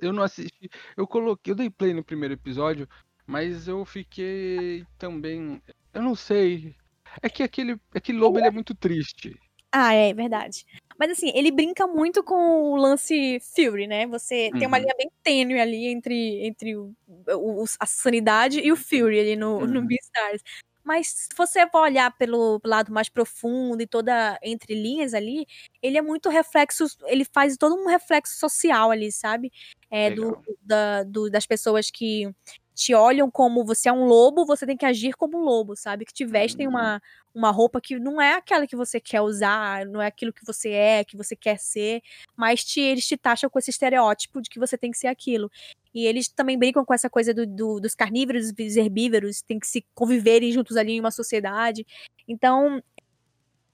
Eu 0.01 0.13
não 0.13 0.23
assisti. 0.23 0.71
Eu 0.97 1.07
coloquei, 1.07 1.53
eu 1.53 1.57
dei 1.57 1.71
play 1.71 1.95
no 1.95 2.05
primeiro 2.05 2.35
episódio, 2.35 2.89
mas 3.27 3.67
eu 3.69 3.85
fiquei 3.85 4.85
também, 4.99 5.63
eu 5.93 6.03
não 6.03 6.15
sei. 6.15 6.75
É 7.23 7.29
que 7.29 7.43
aquele, 7.43 7.81
aquele 7.95 8.19
lobo 8.19 8.39
ele 8.39 8.49
é 8.49 8.51
muito 8.51 8.75
triste. 8.75 9.39
Ah, 9.71 9.93
é 9.93 10.15
verdade. 10.15 10.65
Mas 10.97 11.11
assim, 11.11 11.33
ele 11.35 11.51
brinca 11.51 11.87
muito 11.87 12.23
com 12.23 12.35
o 12.35 12.77
lance 12.77 13.41
Fury, 13.41 13.89
né? 13.89 14.07
Você 14.07 14.51
uhum. 14.53 14.59
tem 14.59 14.69
uma 14.69 14.77
uhum. 14.77 14.85
linha 14.85 14.95
bem 14.97 15.11
tênue 15.23 15.61
ali 15.61 15.87
entre, 15.87 16.47
entre 16.47 16.77
o, 16.77 16.95
o, 17.29 17.65
a 17.81 17.87
sanidade 17.87 18.61
e 18.61 18.71
o 18.71 18.77
Fury 18.77 19.19
ali 19.19 19.37
no, 19.37 19.59
uhum. 19.59 19.67
no 19.67 19.83
Beastars. 19.83 20.43
Mas 20.85 21.09
se 21.09 21.29
você 21.37 21.67
for 21.71 21.81
olhar 21.81 22.11
pelo 22.17 22.61
lado 22.65 22.93
mais 22.93 23.09
profundo 23.09 23.81
e 23.83 23.87
toda 23.87 24.39
entre 24.43 24.75
linhas 24.75 25.15
ali, 25.15 25.47
ele 25.83 25.97
é 25.97 26.03
muito 26.03 26.29
reflexo, 26.29 26.85
ele 27.07 27.25
faz 27.25 27.57
todo 27.57 27.75
um 27.75 27.87
reflexo 27.87 28.39
social 28.39 28.91
ali, 28.91 29.11
sabe? 29.11 29.51
É, 29.91 30.11
do, 30.11 30.39
da, 30.61 31.03
do, 31.03 31.31
das 31.31 31.47
pessoas 31.47 31.91
que 31.91 32.31
te 32.75 32.93
olham 32.93 33.31
como 33.31 33.65
você 33.65 33.89
é 33.89 33.93
um 33.93 34.05
lobo, 34.05 34.45
você 34.45 34.67
tem 34.67 34.77
que 34.77 34.85
agir 34.85 35.15
como 35.15 35.39
um 35.39 35.43
lobo, 35.43 35.77
sabe? 35.77 36.05
Que 36.05 36.13
te 36.13 36.25
vestem 36.25 36.67
uhum. 36.67 36.73
uma, 36.73 37.03
uma 37.35 37.51
roupa 37.51 37.81
que 37.81 37.99
não 37.99 38.21
é 38.21 38.35
aquela 38.35 38.67
que 38.67 38.75
você 38.75 39.01
quer 39.01 39.21
usar, 39.21 39.87
não 39.87 40.03
é 40.03 40.07
aquilo 40.07 40.33
que 40.33 40.45
você 40.45 40.71
é, 40.71 41.05
que 41.05 41.17
você 41.17 41.37
quer 41.37 41.59
ser, 41.59 42.03
mas 42.37 42.65
te, 42.65 42.81
eles 42.81 43.07
te 43.07 43.17
taxam 43.17 43.49
com 43.49 43.59
esse 43.59 43.71
estereótipo 43.71 44.43
de 44.43 44.51
que 44.51 44.59
você 44.59 44.77
tem 44.77 44.91
que 44.91 44.99
ser 44.99 45.07
aquilo. 45.07 45.51
E 45.95 46.05
eles 46.07 46.29
também 46.29 46.59
brincam 46.59 46.85
com 46.85 46.93
essa 46.93 47.09
coisa 47.09 47.33
do, 47.33 47.47
do, 47.47 47.79
dos 47.79 47.95
carnívoros 47.95 48.49
e 48.49 48.53
dos 48.53 48.77
herbívoros, 48.77 49.43
tem 49.43 49.61
que 49.61 49.67
se 49.69 49.87
conviverem 49.95 50.51
juntos 50.51 50.77
ali 50.77 50.95
em 50.95 51.01
uma 51.01 51.13
sociedade. 51.13 51.87
Então, 52.27 52.83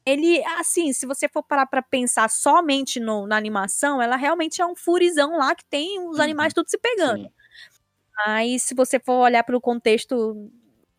ele, 0.04 0.44
assim, 0.58 0.92
se 0.92 1.06
você 1.06 1.28
for 1.28 1.42
parar 1.42 1.66
pra 1.66 1.80
pensar 1.80 2.28
somente 2.28 3.00
no, 3.00 3.26
na 3.26 3.36
animação, 3.36 4.02
ela 4.02 4.16
realmente 4.16 4.60
é 4.60 4.66
um 4.66 4.76
furizão 4.76 5.38
lá 5.38 5.54
que 5.54 5.64
tem 5.64 6.06
os 6.06 6.20
animais 6.20 6.50
uhum. 6.50 6.62
tudo 6.62 6.70
se 6.70 6.78
pegando. 6.78 7.24
Sim. 7.24 7.32
Mas 8.26 8.62
se 8.62 8.74
você 8.74 8.98
for 8.98 9.14
olhar 9.14 9.42
pelo 9.44 9.60
contexto 9.60 10.50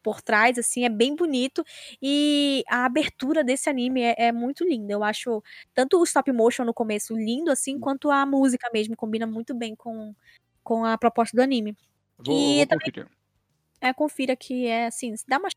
por 0.03 0.21
trás, 0.21 0.57
assim, 0.57 0.83
é 0.83 0.89
bem 0.89 1.15
bonito. 1.15 1.63
E 2.01 2.63
a 2.67 2.85
abertura 2.85 3.43
desse 3.43 3.69
anime 3.69 4.01
é, 4.01 4.15
é, 4.17 4.31
muito 4.31 4.63
linda. 4.63 4.93
Eu 4.93 5.03
acho 5.03 5.43
tanto 5.73 5.99
o 5.99 6.03
stop 6.03 6.31
motion 6.31 6.65
no 6.65 6.73
começo 6.73 7.15
lindo, 7.15 7.51
assim, 7.51 7.79
quanto 7.79 8.09
a 8.09 8.25
música 8.25 8.69
mesmo. 8.73 8.95
Combina 8.95 9.27
muito 9.27 9.53
bem 9.53 9.75
com, 9.75 10.15
com 10.63 10.85
a 10.85 10.97
proposta 10.97 11.35
do 11.35 11.43
anime. 11.43 11.75
Vou, 12.17 12.35
e 12.35 12.57
vou 12.57 12.67
também, 12.67 12.91
conferir. 12.91 13.07
É, 13.81 13.93
confira 13.93 14.35
que 14.35 14.67
é 14.67 14.87
assim, 14.87 15.13
dá 15.27 15.39
uma 15.39 15.49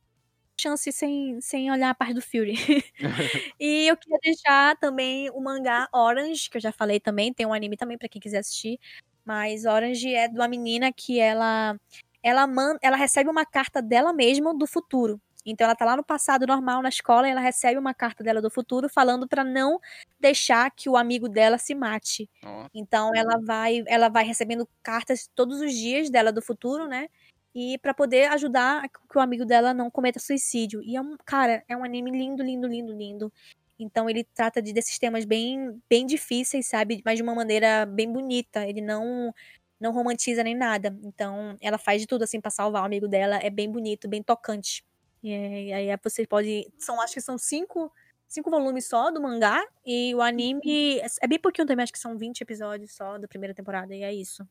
chance 0.59 0.91
sem, 0.93 1.41
sem 1.41 1.71
olhar 1.71 1.91
a 1.91 1.95
parte 1.95 2.15
do 2.15 2.23
Fury. 2.23 2.55
e 3.61 3.87
eu 3.87 3.97
queria 3.97 4.19
deixar 4.23 4.77
também 4.79 5.31
o 5.31 5.41
mangá 5.41 5.89
Orange, 5.93 6.49
que 6.49 6.57
eu 6.57 6.61
já 6.61 6.73
falei 6.73 7.01
também, 7.01 7.33
tem 7.35 7.47
um 7.47 7.53
anime 7.53 7.77
também 7.77 7.99
para 7.99 8.09
quem 8.09 8.21
quiser 8.21 8.39
assistir. 8.39 8.79
Mas 9.25 9.65
Orange 9.65 10.15
é 10.15 10.29
de 10.29 10.35
uma 10.37 10.49
menina 10.49 10.93
que 10.93 11.19
ela 11.21 11.77
ela 12.23 12.47
man, 12.47 12.77
ela 12.83 12.97
recebe 12.97 13.29
uma 13.31 13.45
carta 13.45 13.83
dela 13.83 14.13
mesma 14.13 14.55
do 14.57 14.67
futuro. 14.67 15.21
Então 15.47 15.67
ela 15.67 15.77
tá 15.77 15.85
lá 15.85 15.97
no 15.97 16.05
passado 16.05 16.47
normal 16.47 16.83
na 16.83 16.89
escola 16.89 17.29
e 17.29 17.31
ela 17.31 17.41
recebe 17.41 17.79
uma 17.79 17.93
carta 17.95 18.25
dela 18.25 18.41
do 18.41 18.51
futuro 18.51 18.89
falando 18.89 19.29
para 19.29 19.45
não 19.45 19.79
deixar 20.19 20.71
que 20.71 20.89
o 20.89 20.97
amigo 20.97 21.29
dela 21.29 21.59
se 21.59 21.75
mate. 21.75 22.31
Então 22.75 23.11
ela 23.15 23.39
vai 23.45 23.85
ela 23.87 24.09
vai 24.09 24.25
recebendo 24.25 24.69
cartas 24.83 25.29
todos 25.35 25.61
os 25.61 25.73
dias 25.75 26.11
dela 26.11 26.33
do 26.33 26.41
futuro, 26.43 26.89
né? 26.89 27.09
E 27.55 27.79
para 27.79 27.95
poder 27.95 28.27
ajudar 28.33 28.89
que 28.89 29.19
o 29.19 29.21
amigo 29.21 29.45
dela 29.45 29.73
não 29.75 29.91
cometa 29.91 30.19
suicídio. 30.19 30.83
E 30.83 30.97
é 30.97 31.01
um, 31.01 31.17
cara, 31.25 31.63
é 31.69 31.77
um 31.77 31.85
anime 31.85 32.11
lindo, 32.11 32.43
lindo, 32.43 32.67
lindo, 32.67 32.93
lindo. 32.93 33.33
Então 33.79 34.09
ele 34.09 34.25
trata 34.25 34.63
de 34.63 34.73
desses 34.73 34.99
temas 34.99 35.25
bem, 35.25 35.81
bem 35.89 36.07
difíceis, 36.07 36.67
sabe? 36.67 37.03
Mas 37.05 37.17
de 37.17 37.23
uma 37.23 37.35
maneira 37.35 37.87
bem 37.87 38.11
bonita. 38.13 38.67
Ele 38.67 38.81
não 38.81 39.35
não 39.81 39.93
romantiza 39.93 40.43
nem 40.43 40.55
nada. 40.55 40.97
Então 41.03 41.57
ela 41.61 41.79
faz 41.79 42.01
de 42.01 42.07
tudo 42.07 42.25
assim 42.25 42.41
para 42.41 42.51
salvar 42.51 42.83
o 42.83 42.87
amigo 42.87 43.09
dela. 43.09 43.37
É 43.37 43.51
bem 43.51 43.71
bonito, 43.71 44.09
bem 44.09 44.23
tocante. 44.23 44.85
E 45.23 45.73
aí 45.73 45.89
você 46.03 46.27
pode, 46.27 46.71
são 46.79 47.01
acho 47.01 47.15
que 47.15 47.21
são 47.21 47.39
cinco, 47.39 47.91
cinco 48.29 48.51
volumes 48.51 48.87
só 48.87 49.11
do 49.11 49.23
mangá 49.23 49.65
e 49.85 50.15
o 50.15 50.21
anime 50.21 51.01
é 51.23 51.27
bem 51.27 51.39
pouquinho 51.39 51.67
também, 51.67 51.83
acho 51.83 51.93
que 51.93 51.99
são 51.99 52.19
20 52.19 52.43
episódios 52.43 52.93
só 52.93 53.17
da 53.17 53.27
primeira 53.27 53.55
temporada 53.55 53.95
e 53.95 54.03
é 54.03 54.13
isso. 54.13 54.47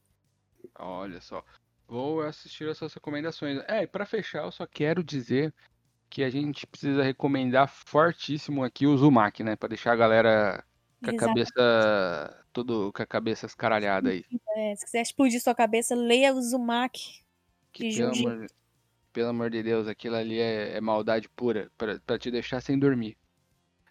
Olha 0.79 1.21
só. 1.21 1.45
Vou 1.87 2.21
assistir 2.21 2.67
essas 2.67 2.91
recomendações. 2.91 3.61
É, 3.67 3.83
e 3.83 3.87
para 3.87 4.03
fechar, 4.03 4.45
eu 4.45 4.51
só 4.51 4.65
quero 4.65 5.03
dizer 5.03 5.53
que 6.13 6.23
a 6.23 6.29
gente 6.29 6.67
precisa 6.67 7.01
recomendar 7.01 7.67
fortíssimo 7.67 8.63
aqui 8.63 8.85
o 8.85 8.95
Zumak, 8.95 9.43
né? 9.43 9.55
Pra 9.55 9.67
deixar 9.67 9.93
a 9.93 9.95
galera 9.95 10.63
com 11.03 11.09
a 11.09 11.17
cabeça. 11.17 12.45
Tudo 12.53 12.93
com 12.93 13.01
a 13.01 13.05
cabeça 13.07 13.47
escaralhada 13.47 14.11
aí. 14.11 14.23
É, 14.55 14.75
se 14.75 14.85
quiser 14.85 15.01
explodir 15.01 15.41
sua 15.41 15.55
cabeça, 15.55 15.95
leia 15.95 16.31
o 16.31 16.39
Zumak. 16.39 17.23
Que, 17.71 17.95
pelo, 17.95 18.11
amor, 18.11 18.47
pelo 19.11 19.29
amor 19.29 19.49
de 19.49 19.63
Deus, 19.63 19.87
aquilo 19.87 20.15
ali 20.15 20.39
é, 20.39 20.77
é 20.77 20.79
maldade 20.79 21.27
pura 21.29 21.71
pra 21.75 22.19
te 22.19 22.29
deixar 22.29 22.61
sem 22.61 22.77
dormir. 22.77 23.17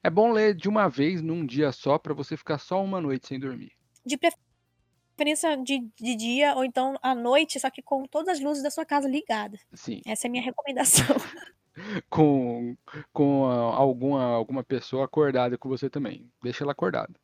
É 0.01 0.09
bom 0.09 0.31
ler 0.31 0.55
de 0.55 0.69
uma 0.69 0.89
vez 0.89 1.21
num 1.21 1.45
dia 1.45 1.73
só 1.73 1.99
para 1.99 2.15
você 2.15 2.37
ficar 2.37 2.59
só 2.59 2.81
uma 2.85 3.01
noite 3.01 3.27
sem 3.27 3.41
dormir. 3.41 3.73
De 4.07 4.17
preferência 4.17 5.57
de, 5.57 5.81
de 6.01 6.15
dia 6.15 6.55
ou 6.55 6.65
então 6.65 6.97
à 7.03 7.17
noite, 7.17 7.59
só 7.59 7.69
que 7.69 7.83
com 7.83 8.05
todas 8.05 8.37
as 8.37 8.41
luzes 8.41 8.63
da 8.63 8.71
sua 8.71 8.87
casa 8.87 9.09
ligadas. 9.09 9.61
Sim. 9.75 10.01
Essa 10.07 10.29
é 10.29 10.29
a 10.29 10.31
minha 10.31 10.45
recomendação. 10.45 11.17
com, 12.09 12.77
com 13.13 13.45
alguma, 13.45 14.25
alguma 14.25 14.63
pessoa 14.63 15.05
acordada 15.05 15.57
com 15.59 15.69
você 15.69 15.89
também. 15.89 16.31
Deixa 16.43 16.65
ela 16.65 16.73
acordada. 16.73 17.15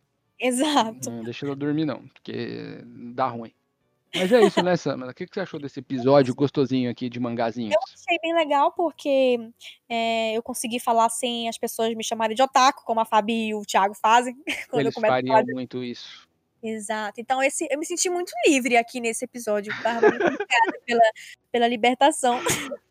Exato. 0.40 1.11
Não 1.11 1.24
deixa 1.24 1.46
ela 1.46 1.57
dormir, 1.57 1.84
não, 1.84 2.07
porque 2.09 2.82
dá 3.14 3.26
ruim. 3.26 3.53
Mas 4.14 4.32
é 4.32 4.40
isso, 4.40 4.62
né, 4.62 4.74
Samara? 4.76 5.11
O 5.11 5.14
que, 5.14 5.26
você 5.30 5.40
achou 5.40 5.61
desse 5.61 5.80
episódio 5.80 6.34
gostosinho 6.34 6.90
aqui 6.90 7.11
de 7.11 7.20
mangazinhos? 7.20 7.74
Eu 7.74 7.80
achei 7.94 8.18
bem 8.22 8.34
legal 8.34 8.72
porque 8.72 9.38
é, 9.88 10.34
eu 10.34 10.42
consegui 10.42 10.80
falar 10.80 11.11
sem 11.11 11.49
as 11.49 11.59
pessoas 11.59 11.94
me 11.94 12.03
chamarem 12.03 12.34
de 12.34 12.42
otaku, 12.42 12.84
como 12.84 13.01
a 13.01 13.05
Fabi 13.05 13.49
e 13.49 13.55
o 13.55 13.62
Thiago 13.62 13.94
fazem. 13.94 14.34
Quando 14.70 14.80
Eles 14.80 14.94
fariam 14.94 15.44
muito 15.53 15.84
isso. 15.84 16.26
Exato. 16.62 17.20
Então, 17.20 17.42
esse, 17.42 17.68
eu 17.70 17.78
me 17.78 17.86
senti 17.86 18.11
muito 18.11 18.32
livre 18.46 18.76
aqui 18.76 19.01
nesse 19.01 19.24
episódio. 19.24 19.72
Muito 19.72 19.86
obrigada 20.24 20.80
pela, 20.84 21.11
pela 21.53 21.68
libertação. 21.68 22.40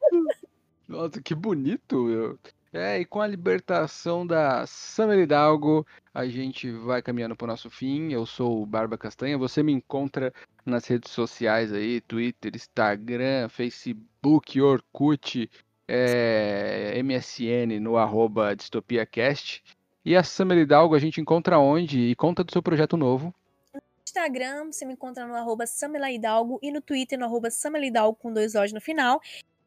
Nossa, 0.88 1.22
que 1.22 1.36
bonito! 1.36 2.40
É, 2.72 3.00
e 3.00 3.06
com 3.06 3.20
a 3.22 3.28
libertação 3.28 4.26
da 4.26 4.66
Samuel 4.68 5.22
Hidalgo, 5.22 5.86
a 6.14 6.26
gente 6.26 6.72
vai 6.72 7.02
caminhando 7.02 7.36
para 7.36 7.46
o 7.46 7.48
nosso 7.48 7.70
fim. 7.70 8.12
Eu 8.14 8.26
sou 8.26 8.62
o 8.62 8.66
Barba 8.66 8.98
Castanha. 8.98 9.38
Você 9.38 9.64
me 9.64 9.72
encontra 9.72 10.34
nas 10.66 10.86
redes 10.86 11.12
sociais 11.12 11.74
aí, 11.74 12.00
Twitter, 12.02 12.52
Instagram, 12.56 13.50
Facebook, 13.50 14.62
Orkut, 14.62 15.50
é, 15.88 17.02
MSN, 17.02 17.80
no 17.82 17.98
arroba 17.98 18.56
DistopiaCast. 18.56 19.64
E 20.06 20.16
a 20.16 20.24
Samuel 20.24 20.62
Hidalgo 20.62 20.96
a 20.96 21.00
gente 21.00 21.20
encontra 21.20 21.60
onde? 21.60 22.00
E 22.00 22.16
conta 22.16 22.44
do 22.44 22.52
seu 22.52 22.62
projeto 22.62 22.96
novo. 22.96 23.34
No 23.74 23.82
Instagram, 24.06 24.72
você 24.72 24.86
me 24.86 24.94
encontra 24.94 25.26
no 25.26 25.36
arroba 25.36 25.66
Samela 25.66 26.10
Hidalgo 26.10 26.60
e 26.62 26.72
no 26.72 26.80
Twitter 26.80 27.20
no 27.20 27.26
arroba 27.26 27.52
Samela 27.52 27.86
Hidalgo 27.86 28.18
com 28.18 28.32
dois 28.32 28.56
O's 28.56 28.72
no 28.72 28.80
final. 28.80 29.20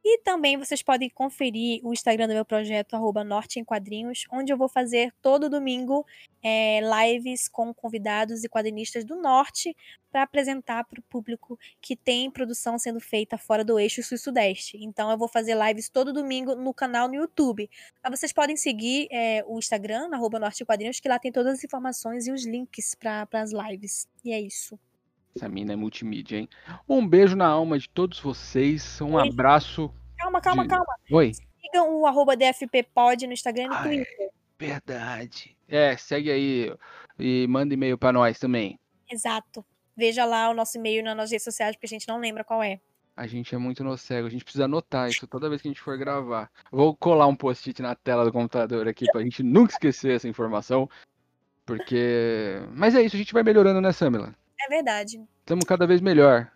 E 0.02 0.18
também 0.18 0.56
vocês 0.56 0.82
podem 0.82 1.10
conferir 1.10 1.80
o 1.84 1.92
Instagram 1.92 2.26
do 2.26 2.32
meu 2.32 2.44
projeto, 2.44 2.94
arroba 2.94 3.22
Norte 3.22 3.60
em 3.60 3.64
Quadrinhos, 3.64 4.24
onde 4.32 4.50
eu 4.50 4.56
vou 4.56 4.68
fazer 4.68 5.12
todo 5.20 5.50
domingo 5.50 6.06
é, 6.42 6.80
lives 6.80 7.48
com 7.48 7.72
convidados 7.74 8.42
e 8.42 8.48
quadrinistas 8.48 9.04
do 9.04 9.14
Norte 9.14 9.76
para 10.10 10.22
apresentar 10.22 10.84
para 10.84 11.00
o 11.00 11.02
público 11.02 11.58
que 11.82 11.94
tem 11.94 12.30
produção 12.30 12.78
sendo 12.78 12.98
feita 12.98 13.36
fora 13.36 13.62
do 13.62 13.78
eixo 13.78 14.02
sul-sudeste. 14.02 14.78
Então 14.80 15.10
eu 15.10 15.18
vou 15.18 15.28
fazer 15.28 15.54
lives 15.54 15.90
todo 15.90 16.14
domingo 16.14 16.54
no 16.54 16.72
canal 16.72 17.06
no 17.06 17.14
YouTube. 17.14 17.68
Mas 18.02 18.18
vocês 18.18 18.32
podem 18.32 18.56
seguir 18.56 19.06
é, 19.10 19.44
o 19.46 19.58
Instagram, 19.58 20.08
arroba 20.12 20.40
Norte 20.40 20.62
em 20.62 20.66
Quadrinhos, 20.66 20.98
que 20.98 21.08
lá 21.08 21.18
tem 21.18 21.30
todas 21.30 21.58
as 21.58 21.64
informações 21.64 22.26
e 22.26 22.32
os 22.32 22.46
links 22.46 22.94
para 22.94 23.28
as 23.34 23.52
lives. 23.52 24.08
E 24.24 24.32
é 24.32 24.40
isso. 24.40 24.78
Essa 25.34 25.48
mina 25.48 25.72
é 25.72 25.76
multimídia, 25.76 26.38
hein? 26.38 26.48
Um 26.88 27.06
beijo 27.06 27.36
na 27.36 27.46
alma 27.46 27.78
de 27.78 27.88
todos 27.88 28.18
vocês. 28.18 29.00
Um 29.00 29.14
Oi. 29.14 29.28
abraço. 29.28 29.92
Calma, 30.18 30.40
calma, 30.40 30.62
de... 30.64 30.68
calma. 30.68 30.94
Oi. 31.10 31.32
Sigam 31.60 32.00
o 32.00 32.06
arroba 32.06 32.36
DFPpod 32.36 33.26
no 33.26 33.32
Instagram 33.32 33.64
e 33.64 33.68
no 33.68 33.74
Ah, 33.74 33.78
é. 33.80 33.82
Twitter. 33.82 34.30
Verdade. 34.58 35.56
É, 35.68 35.96
segue 35.96 36.30
aí 36.30 36.74
e 37.18 37.46
manda 37.48 37.72
e-mail 37.72 37.96
pra 37.96 38.12
nós 38.12 38.38
também. 38.38 38.78
Exato. 39.10 39.64
Veja 39.96 40.24
lá 40.24 40.50
o 40.50 40.54
nosso 40.54 40.76
e-mail 40.78 41.02
nas 41.04 41.30
redes 41.30 41.44
sociais, 41.44 41.76
porque 41.76 41.86
a 41.86 41.88
gente 41.88 42.08
não 42.08 42.18
lembra 42.18 42.42
qual 42.44 42.62
é. 42.62 42.80
A 43.16 43.26
gente 43.26 43.54
é 43.54 43.58
muito 43.58 43.84
no 43.84 43.96
cego, 43.98 44.26
a 44.26 44.30
gente 44.30 44.44
precisa 44.44 44.64
anotar 44.64 45.08
isso 45.08 45.26
toda 45.26 45.48
vez 45.48 45.60
que 45.60 45.68
a 45.68 45.70
gente 45.70 45.80
for 45.80 45.96
gravar. 45.98 46.50
Vou 46.72 46.96
colar 46.96 47.26
um 47.26 47.36
post-it 47.36 47.80
na 47.82 47.94
tela 47.94 48.24
do 48.24 48.32
computador 48.32 48.88
aqui 48.88 49.04
pra 49.12 49.22
gente 49.22 49.42
nunca 49.42 49.72
esquecer 49.72 50.16
essa 50.16 50.28
informação. 50.28 50.88
Porque. 51.66 52.62
Mas 52.74 52.94
é 52.94 53.02
isso, 53.02 53.16
a 53.16 53.18
gente 53.18 53.32
vai 53.32 53.42
melhorando, 53.42 53.80
né, 53.80 53.92
Samila? 53.92 54.34
É 54.62 54.68
verdade. 54.68 55.22
Estamos 55.40 55.64
cada 55.64 55.86
vez 55.86 56.00
melhor. 56.00 56.50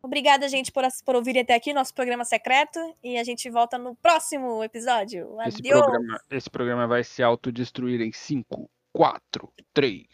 Obrigada, 0.00 0.48
gente, 0.48 0.70
por, 0.70 0.84
por 1.04 1.16
ouvir 1.16 1.38
até 1.38 1.54
aqui 1.54 1.72
nosso 1.72 1.92
programa 1.92 2.24
secreto. 2.24 2.78
E 3.02 3.18
a 3.18 3.24
gente 3.24 3.50
volta 3.50 3.76
no 3.76 3.96
próximo 3.96 4.62
episódio. 4.62 5.36
Esse 5.42 5.58
Adeus! 5.58 5.80
programa, 5.80 6.20
esse 6.30 6.50
programa 6.50 6.86
vai 6.86 7.02
se 7.02 7.22
autodestruir 7.22 8.00
em 8.00 8.12
5, 8.12 8.70
4, 8.92 9.52
3, 9.74 10.08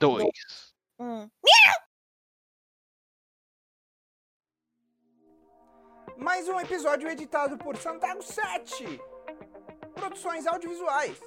2. 0.00 0.26
Hum. 0.98 1.28
Mais 6.16 6.48
um 6.48 6.58
episódio 6.58 7.08
editado 7.08 7.58
por 7.58 7.76
Santago 7.76 8.22
7. 8.22 8.84
Produções 9.94 10.46
audiovisuais. 10.46 11.20